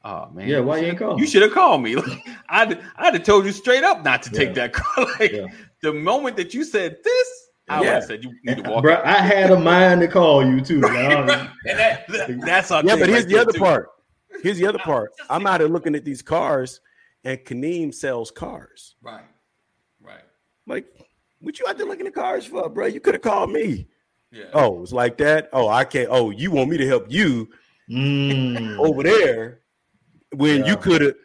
oh 0.05 0.29
man, 0.31 0.47
Yeah, 0.47 0.59
why 0.61 0.77
you 0.77 0.85
ain't 0.87 0.97
should've- 0.97 1.09
call 1.09 1.19
You 1.19 1.27
should 1.27 1.41
have 1.41 1.51
called 1.51 1.83
me. 1.83 1.95
Like, 2.01 2.25
I'd 2.49 2.79
I'd 2.95 3.13
have 3.13 3.23
told 3.23 3.45
you 3.45 3.51
straight 3.51 3.83
up 3.83 4.03
not 4.03 4.23
to 4.23 4.31
take 4.31 4.53
that 4.55 4.71
car. 4.73 5.05
like 5.19 5.33
Yeah. 5.33 5.47
the 5.81 5.93
moment 5.93 6.37
that 6.37 6.53
you 6.53 6.63
said 6.63 6.97
this, 7.03 7.46
I 7.69 7.83
Yeah. 7.83 7.99
said 7.99 8.23
you 8.23 8.33
need 8.43 8.63
to 8.63 8.69
walk. 8.69 8.83
Bro, 8.83 8.95
out. 8.95 9.05
I 9.05 9.19
had 9.21 9.51
a 9.51 9.59
mind 9.59 10.01
to 10.01 10.07
call 10.07 10.45
you 10.45 10.61
too. 10.61 10.79
man. 10.79 11.27
Right. 11.27 11.49
And 11.67 11.79
that, 11.79 12.07
that- 12.07 12.41
that's 12.45 12.71
our 12.71 12.83
Yeah, 12.85 12.95
but 12.95 13.09
here's 13.09 13.23
right 13.23 13.29
the 13.29 13.37
other 13.39 13.51
too. 13.51 13.59
part. 13.59 13.89
Here's 14.41 14.57
the 14.57 14.67
other 14.67 14.79
part. 14.79 15.11
I'm 15.29 15.45
out 15.47 15.59
here 15.59 15.69
looking 15.69 15.95
at 15.95 16.05
these 16.05 16.21
cars, 16.21 16.79
and 17.23 17.37
Kaneem 17.39 17.93
sells 17.93 18.31
cars. 18.31 18.95
Right. 19.01 19.25
Right. 20.01 20.23
Like, 20.67 20.85
what 21.39 21.59
you 21.59 21.65
out 21.67 21.77
there 21.77 21.87
looking 21.87 22.07
at 22.07 22.13
cars 22.13 22.45
for, 22.45 22.69
bro? 22.69 22.85
You 22.85 22.99
could 22.99 23.15
have 23.15 23.23
called 23.23 23.51
me. 23.51 23.87
Yeah. 24.31 24.45
Oh, 24.53 24.83
it's 24.83 24.91
like 24.93 25.17
that. 25.17 25.49
Oh, 25.53 25.67
I 25.69 25.83
can't. 25.85 26.07
Oh, 26.11 26.29
you 26.29 26.51
want 26.51 26.69
me 26.69 26.77
to 26.77 26.87
help 26.87 27.05
you 27.09 27.49
Mm. 27.89 28.77
over 28.79 29.01
there 29.03 29.61
when 30.35 30.59
Yeah. 30.61 30.67
you 30.71 30.77
could 30.77 31.01
have. 31.01 31.15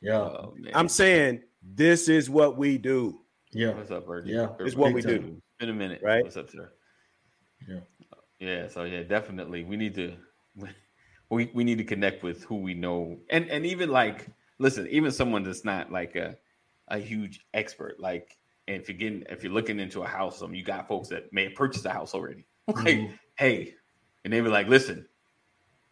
Yeah. 0.00 0.18
Oh. 0.18 0.54
I'm 0.74 0.88
saying 0.88 1.42
this 1.62 2.08
is 2.08 2.28
what 2.30 2.56
we 2.56 2.76
do, 2.78 3.21
Yeah. 3.52 3.74
What's 3.74 3.90
up, 3.90 4.06
Virgil? 4.06 4.32
Yeah. 4.34 4.48
It's 4.60 4.76
what 4.76 4.92
we 4.92 5.02
Big 5.02 5.20
do. 5.20 5.28
It's 5.36 5.56
been 5.58 5.68
a 5.68 5.74
minute. 5.74 6.00
Right? 6.02 6.24
What's 6.24 6.36
up, 6.36 6.50
sir? 6.50 6.72
Yeah. 7.68 7.80
Yeah. 8.40 8.68
So 8.68 8.84
yeah, 8.84 9.02
definitely 9.02 9.64
we 9.64 9.76
need 9.76 9.94
to 9.94 10.16
we 11.30 11.50
we 11.54 11.64
need 11.64 11.78
to 11.78 11.84
connect 11.84 12.22
with 12.22 12.44
who 12.44 12.56
we 12.56 12.74
know 12.74 13.18
and 13.30 13.48
and 13.50 13.66
even 13.66 13.90
like 13.90 14.26
listen, 14.58 14.86
even 14.88 15.10
someone 15.10 15.42
that's 15.42 15.64
not 15.64 15.92
like 15.92 16.16
a 16.16 16.36
a 16.88 16.98
huge 16.98 17.40
expert, 17.54 18.00
like 18.00 18.36
and 18.68 18.80
if 18.80 18.88
you're 18.88 18.98
getting 18.98 19.24
if 19.28 19.42
you're 19.42 19.52
looking 19.52 19.80
into 19.80 20.02
a 20.02 20.06
house, 20.06 20.42
um, 20.42 20.54
you 20.54 20.64
got 20.64 20.88
folks 20.88 21.08
that 21.08 21.32
may 21.32 21.44
have 21.44 21.54
purchased 21.54 21.84
a 21.86 21.90
house 21.90 22.14
already. 22.14 22.46
Like, 22.68 22.76
Mhm. 22.76 23.18
hey, 23.36 23.74
and 24.24 24.32
they 24.32 24.40
were 24.40 24.48
like, 24.48 24.68
listen, 24.68 25.06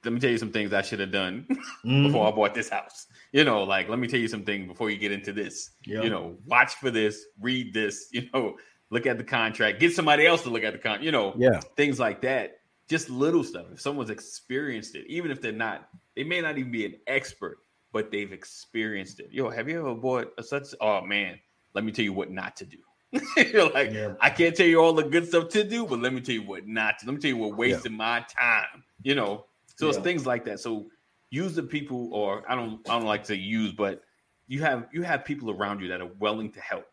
let 0.05 0.13
me 0.13 0.21
tell 0.21 0.31
you 0.31 0.39
some 0.39 0.51
things 0.53 0.73
I 0.73 0.83
should 0.83 1.01
have 1.01 1.13
done 1.13 1.47
Mhm. 1.85 2.07
before 2.07 2.27
I 2.27 2.31
bought 2.31 2.55
this 2.55 2.69
house. 2.69 3.07
You 3.33 3.45
know, 3.45 3.63
like 3.65 3.89
let 3.89 3.99
me 3.99 4.09
tell 4.09 4.21
you 4.21 4.29
something 4.29 4.67
before 4.67 4.91
you 4.91 4.97
get 4.99 5.13
into 5.13 5.33
this. 5.33 5.71
Yeah. 5.87 6.03
You 6.03 6.11
know, 6.11 6.37
watch 6.47 6.75
for 6.75 6.91
this, 6.91 7.25
read 7.41 7.75
this, 7.75 8.09
you 8.13 8.29
know, 8.33 8.57
look 8.91 9.07
at 9.07 9.19
the 9.19 9.25
contract, 9.25 9.79
get 9.81 9.95
somebody 9.95 10.27
else 10.27 10.43
to 10.43 10.51
look 10.51 10.65
at 10.65 10.73
the 10.73 10.79
con, 10.79 11.03
you 11.03 11.13
know, 11.13 11.35
Yeah. 11.39 11.61
things 11.77 11.99
like 12.01 12.21
that. 12.23 12.57
Just 12.89 13.09
little 13.09 13.45
stuff. 13.45 13.67
If 13.73 13.81
someone's 13.81 14.11
experienced 14.11 14.97
it, 14.97 15.07
even 15.09 15.31
if 15.31 15.41
they're 15.41 15.53
not, 15.53 15.89
they 16.17 16.25
may 16.25 16.41
not 16.41 16.59
even 16.59 16.73
be 16.73 16.85
an 16.87 16.95
expert, 17.07 17.59
but 17.93 18.11
they've 18.11 18.33
experienced 18.33 19.21
it. 19.21 19.29
Yo, 19.31 19.49
have 19.49 19.69
you 19.69 19.79
ever 19.79 19.95
bought 19.95 20.33
a 20.39 20.43
such? 20.43 20.69
Oh 20.81 21.01
man, 21.03 21.39
let 21.75 21.85
me 21.85 21.93
tell 21.93 22.05
you 22.05 22.13
what 22.13 22.31
not 22.33 22.57
to 22.57 22.65
do. 22.67 22.79
You're 23.37 23.71
like, 23.71 23.93
Yeah. 23.93 24.15
I 24.21 24.31
can't 24.31 24.57
tell 24.57 24.67
you 24.67 24.81
all 24.81 24.93
the 24.93 25.05
good 25.05 25.27
stuff 25.29 25.49
to 25.51 25.63
do, 25.63 25.87
but 25.87 26.01
let 26.01 26.13
me 26.13 26.21
tell 26.21 26.35
you 26.35 26.43
what 26.43 26.67
not 26.67 26.99
to. 26.99 27.07
Let 27.07 27.15
me 27.15 27.21
tell 27.21 27.29
you 27.31 27.37
what 27.37 27.57
wasting 27.57 27.93
my 27.93 28.25
time. 28.29 28.83
You 29.03 29.15
know, 29.15 29.47
so 29.81 29.89
it's 29.89 29.99
things 29.99 30.27
like 30.27 30.45
that. 30.45 30.61
So 30.61 30.87
use 31.31 31.55
the 31.55 31.63
people, 31.63 32.13
or 32.13 32.45
I 32.49 32.55
don't, 32.55 32.89
I 32.89 32.99
don't 32.99 33.07
like 33.07 33.25
to 33.25 33.37
use, 33.37 33.73
but 33.73 34.03
you 34.47 34.63
have 34.63 34.89
you 34.93 35.03
have 35.03 35.25
people 35.25 35.51
around 35.51 35.81
you 35.81 35.89
that 35.89 36.01
are 36.01 36.11
willing 36.19 36.51
to 36.53 36.61
help. 36.61 36.87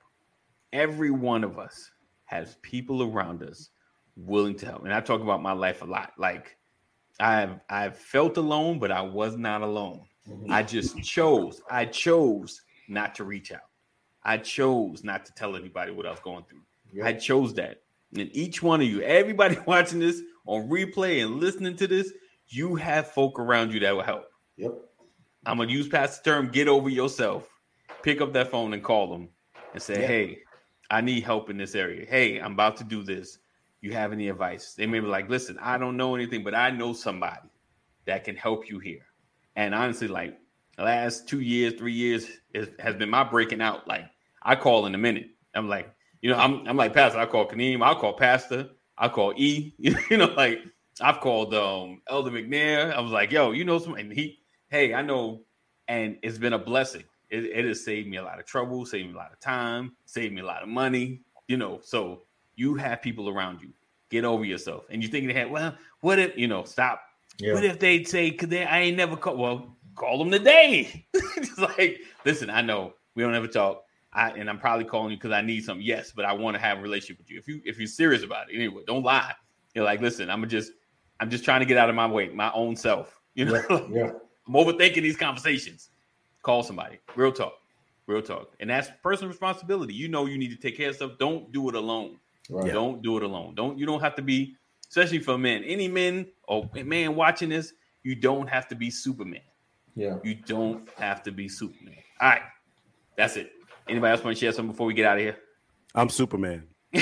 Every 0.73 1.11
one 1.11 1.43
of 1.43 1.57
us 1.57 1.89
has 2.25 2.55
people 2.61 3.03
around 3.03 3.41
us 3.43 3.69
willing 4.15 4.55
to 4.57 4.65
help, 4.65 4.83
and 4.83 4.93
I 4.93 5.01
talk 5.01 5.21
about 5.21 5.41
my 5.41 5.53
life 5.53 5.81
a 5.81 5.85
lot. 5.85 6.13
Like 6.17 6.57
I've 7.19 7.59
I've 7.69 7.97
felt 7.97 8.38
alone, 8.38 8.79
but 8.79 8.91
I 8.91 9.01
was 9.01 9.38
not 9.38 9.61
alone. 9.61 10.01
Mhm. 10.29 10.51
I 10.51 10.63
just 10.63 11.01
chose. 11.01 11.61
I 11.69 11.85
chose 11.85 12.61
not 12.88 13.15
to 13.15 13.23
reach 13.23 13.51
out. 13.51 13.61
I 14.23 14.38
chose 14.38 15.03
not 15.03 15.25
to 15.25 15.33
tell 15.33 15.55
anybody 15.55 15.91
what 15.91 16.05
I 16.05 16.11
was 16.11 16.19
going 16.19 16.43
through. 16.49 16.61
Yeah. 16.91 17.05
I 17.05 17.13
chose 17.13 17.53
that. 17.55 17.81
And 18.15 18.29
each 18.35 18.61
one 18.61 18.81
of 18.81 18.88
you, 18.88 19.01
everybody 19.01 19.57
watching 19.65 19.99
this 19.99 20.21
on 20.45 20.69
replay 20.69 21.23
and 21.23 21.39
listening 21.39 21.75
to 21.77 21.88
this, 21.88 22.11
you 22.49 22.75
have 22.75 23.11
folk 23.11 23.39
around 23.39 23.73
you 23.73 23.79
that 23.81 23.95
will 23.95 24.03
help. 24.03 24.25
Yep. 24.57 24.73
I'm 25.45 25.57
gonna 25.57 25.71
use 25.71 25.87
past 25.87 26.23
the 26.23 26.31
term, 26.31 26.49
get 26.49 26.67
over 26.67 26.89
yourself. 26.89 27.47
Pick 28.03 28.21
up 28.21 28.33
that 28.33 28.51
phone 28.51 28.73
and 28.73 28.83
call 28.83 29.09
them 29.09 29.29
and 29.73 29.81
say, 29.81 30.01
Yeah. 30.01 30.07
Hey, 30.07 30.39
I 30.89 31.01
need 31.01 31.23
help 31.23 31.49
in 31.49 31.57
this 31.57 31.75
area. 31.75 32.05
Hey, 32.07 32.39
I'm 32.39 32.53
about 32.53 32.77
to 32.77 32.83
do 32.83 33.03
this. 33.03 33.39
You 33.81 33.93
have 33.93 34.11
any 34.11 34.29
advice? 34.29 34.73
They 34.73 34.87
may 34.87 34.99
be 34.99 35.07
like, 35.07 35.29
listen, 35.29 35.57
I 35.61 35.77
don't 35.77 35.97
know 35.97 36.15
anything, 36.15 36.43
but 36.43 36.55
I 36.55 36.71
know 36.71 36.93
somebody 36.93 37.49
that 38.05 38.23
can 38.23 38.35
help 38.35 38.69
you 38.69 38.79
here. 38.79 39.05
And 39.55 39.75
honestly, 39.75 40.07
like 40.07 40.37
the 40.77 40.83
last 40.83 41.27
two 41.27 41.41
years, 41.41 41.73
three 41.73 41.93
years 41.93 42.27
is, 42.53 42.69
has 42.79 42.95
been 42.95 43.09
my 43.09 43.23
breaking 43.23 43.61
out. 43.61 43.87
Like 43.87 44.05
I 44.41 44.55
call 44.55 44.85
in 44.85 44.95
a 44.95 44.97
minute. 44.97 45.29
I'm 45.53 45.67
like, 45.67 45.93
you 46.21 46.29
know, 46.29 46.37
I'm 46.37 46.67
I'm 46.67 46.77
like 46.77 46.93
Pastor. 46.93 47.19
I 47.19 47.25
call 47.25 47.47
Kaneem. 47.47 47.83
I'll 47.83 47.95
call 47.99 48.13
Pastor. 48.13 48.69
I 48.97 49.09
call 49.09 49.33
E. 49.35 49.73
You 50.09 50.17
know, 50.17 50.33
like 50.35 50.59
I've 51.01 51.19
called 51.19 51.53
um 51.53 52.01
Elder 52.09 52.31
McNair. 52.31 52.93
I 52.93 52.99
was 52.99 53.11
like, 53.11 53.31
yo, 53.31 53.51
you 53.51 53.65
know, 53.65 53.77
some 53.79 53.95
and 53.95 54.11
he, 54.11 54.39
hey, 54.69 54.93
I 54.93 55.01
know, 55.01 55.41
and 55.87 56.17
it's 56.23 56.37
been 56.37 56.53
a 56.53 56.59
blessing. 56.59 57.03
It, 57.29 57.45
it 57.45 57.65
has 57.65 57.83
saved 57.83 58.07
me 58.07 58.17
a 58.17 58.23
lot 58.23 58.39
of 58.39 58.45
trouble, 58.45 58.85
saved 58.85 59.07
me 59.07 59.13
a 59.13 59.17
lot 59.17 59.31
of 59.33 59.39
time, 59.39 59.95
saved 60.05 60.33
me 60.33 60.41
a 60.41 60.45
lot 60.45 60.63
of 60.63 60.69
money. 60.69 61.21
You 61.47 61.57
know, 61.57 61.79
so 61.83 62.23
you 62.55 62.75
have 62.75 63.01
people 63.01 63.29
around 63.29 63.61
you. 63.61 63.69
Get 64.09 64.23
over 64.25 64.45
yourself. 64.45 64.85
And 64.89 65.03
you 65.03 65.09
think 65.09 65.27
they 65.27 65.33
had, 65.33 65.51
well, 65.51 65.75
what 66.01 66.19
if 66.19 66.37
you 66.37 66.47
know? 66.47 66.63
Stop 66.63 67.01
Yeah. 67.39 67.53
what 67.53 67.63
if 67.65 67.79
they 67.79 68.03
say, 68.03 68.31
"Cause 68.31 68.49
they, 68.49 68.63
I 68.65 68.79
ain't 68.79 68.97
never 68.97 69.17
call"? 69.17 69.35
Well, 69.37 69.77
call 69.95 70.17
them 70.19 70.31
today. 70.31 71.05
Just 71.35 71.57
like, 71.59 71.99
listen, 72.25 72.49
I 72.49 72.61
know 72.61 72.93
we 73.15 73.23
don't 73.23 73.35
ever 73.35 73.47
talk, 73.47 73.83
I, 74.13 74.29
and 74.31 74.49
I'm 74.49 74.59
probably 74.59 74.85
calling 74.85 75.11
you 75.11 75.17
because 75.17 75.31
I 75.31 75.41
need 75.41 75.63
something. 75.65 75.85
Yes, 75.85 76.11
but 76.15 76.23
I 76.23 76.31
want 76.33 76.55
to 76.55 76.61
have 76.61 76.77
a 76.77 76.81
relationship 76.81 77.17
with 77.17 77.29
you. 77.29 77.37
If 77.39 77.47
you 77.47 77.61
if 77.65 77.77
you're 77.77 77.87
serious 77.87 78.23
about 78.23 78.49
it, 78.49 78.55
anyway, 78.55 78.83
don't 78.87 79.03
lie. 79.03 79.33
You're 79.75 79.85
like, 79.85 79.99
listen, 80.01 80.29
I'm 80.29 80.37
gonna 80.39 80.47
just, 80.47 80.71
I'm 81.20 81.30
just 81.30 81.43
trying 81.43 81.59
to 81.61 81.65
get 81.65 81.78
out 81.78 81.89
of 81.89 81.95
my 81.95 82.07
way, 82.07 82.30
my 82.30 82.51
own 82.53 82.76
self. 82.76 83.13
You 83.38 83.45
know, 83.45 83.53
Yeah. 83.70 83.82
yeah. 83.91 84.11
I'm 84.47 84.53
overthinking 84.55 85.03
these 85.03 85.15
conversations. 85.15 85.89
Call 86.41 86.63
somebody. 86.63 86.97
Real 87.15 87.32
talk. 87.32 87.53
Real 88.07 88.24
talk. 88.24 88.51
And 88.59 88.68
that's 88.68 88.89
personal 89.03 89.30
responsibility. 89.30 89.93
You 89.93 90.07
know 90.07 90.26
you 90.26 90.39
need 90.39 90.49
to 90.49 90.55
take 90.55 90.76
care 90.76 90.89
of 90.89 90.95
stuff. 90.95 91.11
Don't 91.20 91.51
do 91.51 91.70
it 91.70 91.76
alone. 91.76 92.18
Right. 92.49 92.72
Don't 92.74 93.03
do 93.03 93.15
it 93.18 93.22
alone. 93.24 93.53
Don't 93.53 93.78
you 93.78 93.86
don't 93.86 93.99
have 94.01 94.15
to 94.15 94.24
be, 94.24 94.55
especially 94.89 95.20
for 95.20 95.38
men. 95.38 95.63
Any 95.65 95.88
men 95.88 96.26
or 96.47 96.68
man 96.84 97.15
watching 97.15 97.49
this, 97.49 97.74
you 98.01 98.15
don't 98.15 98.47
have 98.47 98.68
to 98.70 98.76
be 98.76 98.89
Superman. 98.89 99.41
Yeah. 99.93 100.15
You 100.24 100.34
don't 100.34 100.89
have 100.97 101.22
to 101.24 101.32
be 101.32 101.47
Superman. 101.47 101.97
All 102.20 102.30
right. 102.30 102.41
That's 103.18 103.36
it. 103.38 103.51
Anybody 103.88 104.11
else 104.13 104.24
want 104.24 104.36
to 104.36 104.39
share 104.39 104.51
something 104.51 104.72
before 104.72 104.88
we 104.88 104.95
get 104.95 105.05
out 105.05 105.18
of 105.18 105.24
here? 105.24 105.38
I'm 105.93 106.09
Superman. 106.09 106.68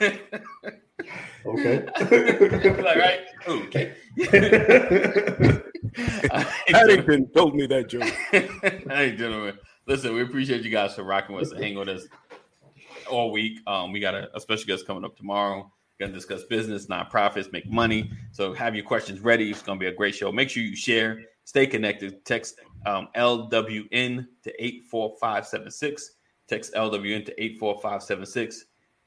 Okay. 0.00 1.86
like, 2.82 2.96
right? 2.96 3.20
Okay. 3.46 3.94
Paddington 6.68 7.28
told 7.34 7.54
me 7.54 7.66
that 7.66 7.88
joke. 7.88 8.02
hey, 8.32 9.14
gentlemen. 9.16 9.56
Listen, 9.86 10.14
we 10.14 10.22
appreciate 10.22 10.62
you 10.62 10.70
guys 10.70 10.94
for 10.94 11.04
rocking 11.04 11.34
with 11.34 11.46
us 11.46 11.52
and 11.52 11.62
hanging 11.62 11.78
with 11.78 11.88
us 11.88 12.06
all 13.10 13.30
week. 13.30 13.60
Um, 13.66 13.92
we 13.92 14.00
got 14.00 14.14
a, 14.14 14.28
a 14.36 14.40
special 14.40 14.66
guest 14.66 14.86
coming 14.86 15.04
up 15.04 15.16
tomorrow. 15.16 15.72
Going 15.98 16.12
to 16.12 16.16
discuss 16.16 16.44
business, 16.44 16.86
nonprofits, 16.86 17.52
make 17.52 17.70
money. 17.70 18.10
So 18.30 18.52
have 18.52 18.74
your 18.74 18.84
questions 18.84 19.20
ready. 19.20 19.50
It's 19.50 19.62
going 19.62 19.78
to 19.78 19.82
be 19.82 19.88
a 19.88 19.94
great 19.94 20.14
show. 20.14 20.30
Make 20.30 20.50
sure 20.50 20.62
you 20.62 20.76
share, 20.76 21.22
stay 21.44 21.66
connected. 21.66 22.24
Text 22.24 22.60
um, 22.86 23.08
LWN 23.16 24.26
to 24.42 24.64
84576. 24.64 26.10
Text 26.48 26.72
LWN 26.72 27.26
to 27.26 27.42
84576, 27.42 28.64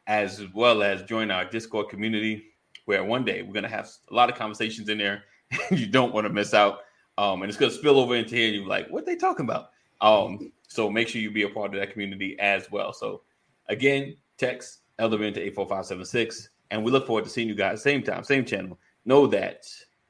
as 0.08 0.44
well 0.54 0.84
as 0.84 1.04
join 1.04 1.32
our 1.32 1.46
Discord 1.46 1.90
community 1.90 2.46
where 2.86 3.04
one 3.04 3.24
day 3.24 3.42
we're 3.42 3.54
going 3.54 3.64
to 3.64 3.70
have 3.70 3.90
a 4.10 4.14
lot 4.14 4.30
of 4.30 4.36
conversations 4.36 4.90
in 4.90 4.98
there. 4.98 5.24
you 5.72 5.88
don't 5.88 6.14
want 6.14 6.26
to 6.26 6.34
miss 6.34 6.54
out. 6.54 6.80
Um, 7.18 7.42
and 7.42 7.50
it's 7.50 7.58
going 7.58 7.72
to 7.72 7.78
spill 7.78 8.00
over 8.00 8.16
into 8.16 8.36
here. 8.36 8.52
You're 8.52 8.68
like, 8.68 8.90
what 8.90 9.06
they 9.06 9.16
talking 9.16 9.46
about? 9.46 9.70
Um, 10.02 10.52
so 10.68 10.90
make 10.90 11.08
sure 11.08 11.22
you 11.22 11.32
be 11.32 11.44
a 11.44 11.50
part 11.50 11.74
of 11.74 11.80
that 11.80 11.92
community 11.92 12.38
as 12.40 12.72
well. 12.72 12.94
So 12.94 13.22
again, 13.68 14.18
text 14.38 14.80
LWN 15.00 15.34
to 15.36 15.42
84576. 15.42 16.50
And 16.72 16.84
we 16.84 16.92
look 16.92 17.06
forward 17.06 17.26
to 17.26 17.30
seeing 17.30 17.48
you 17.48 17.56
guys 17.56 17.84
same 17.84 18.02
time, 18.02 18.24
same 18.24 18.46
channel. 18.46 18.80
Know 19.06 19.28
that 19.28 19.66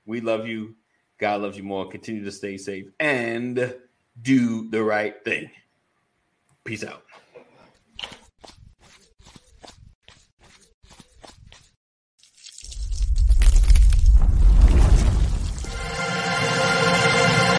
we 0.05 0.21
love 0.21 0.47
you. 0.47 0.75
God 1.17 1.41
loves 1.41 1.57
you 1.57 1.63
more. 1.63 1.87
Continue 1.87 2.23
to 2.23 2.31
stay 2.31 2.57
safe 2.57 2.87
and 2.99 3.75
do 4.21 4.69
the 4.69 4.81
right 4.81 5.23
thing. 5.23 5.49
Peace 6.63 6.83
out. 6.83 7.03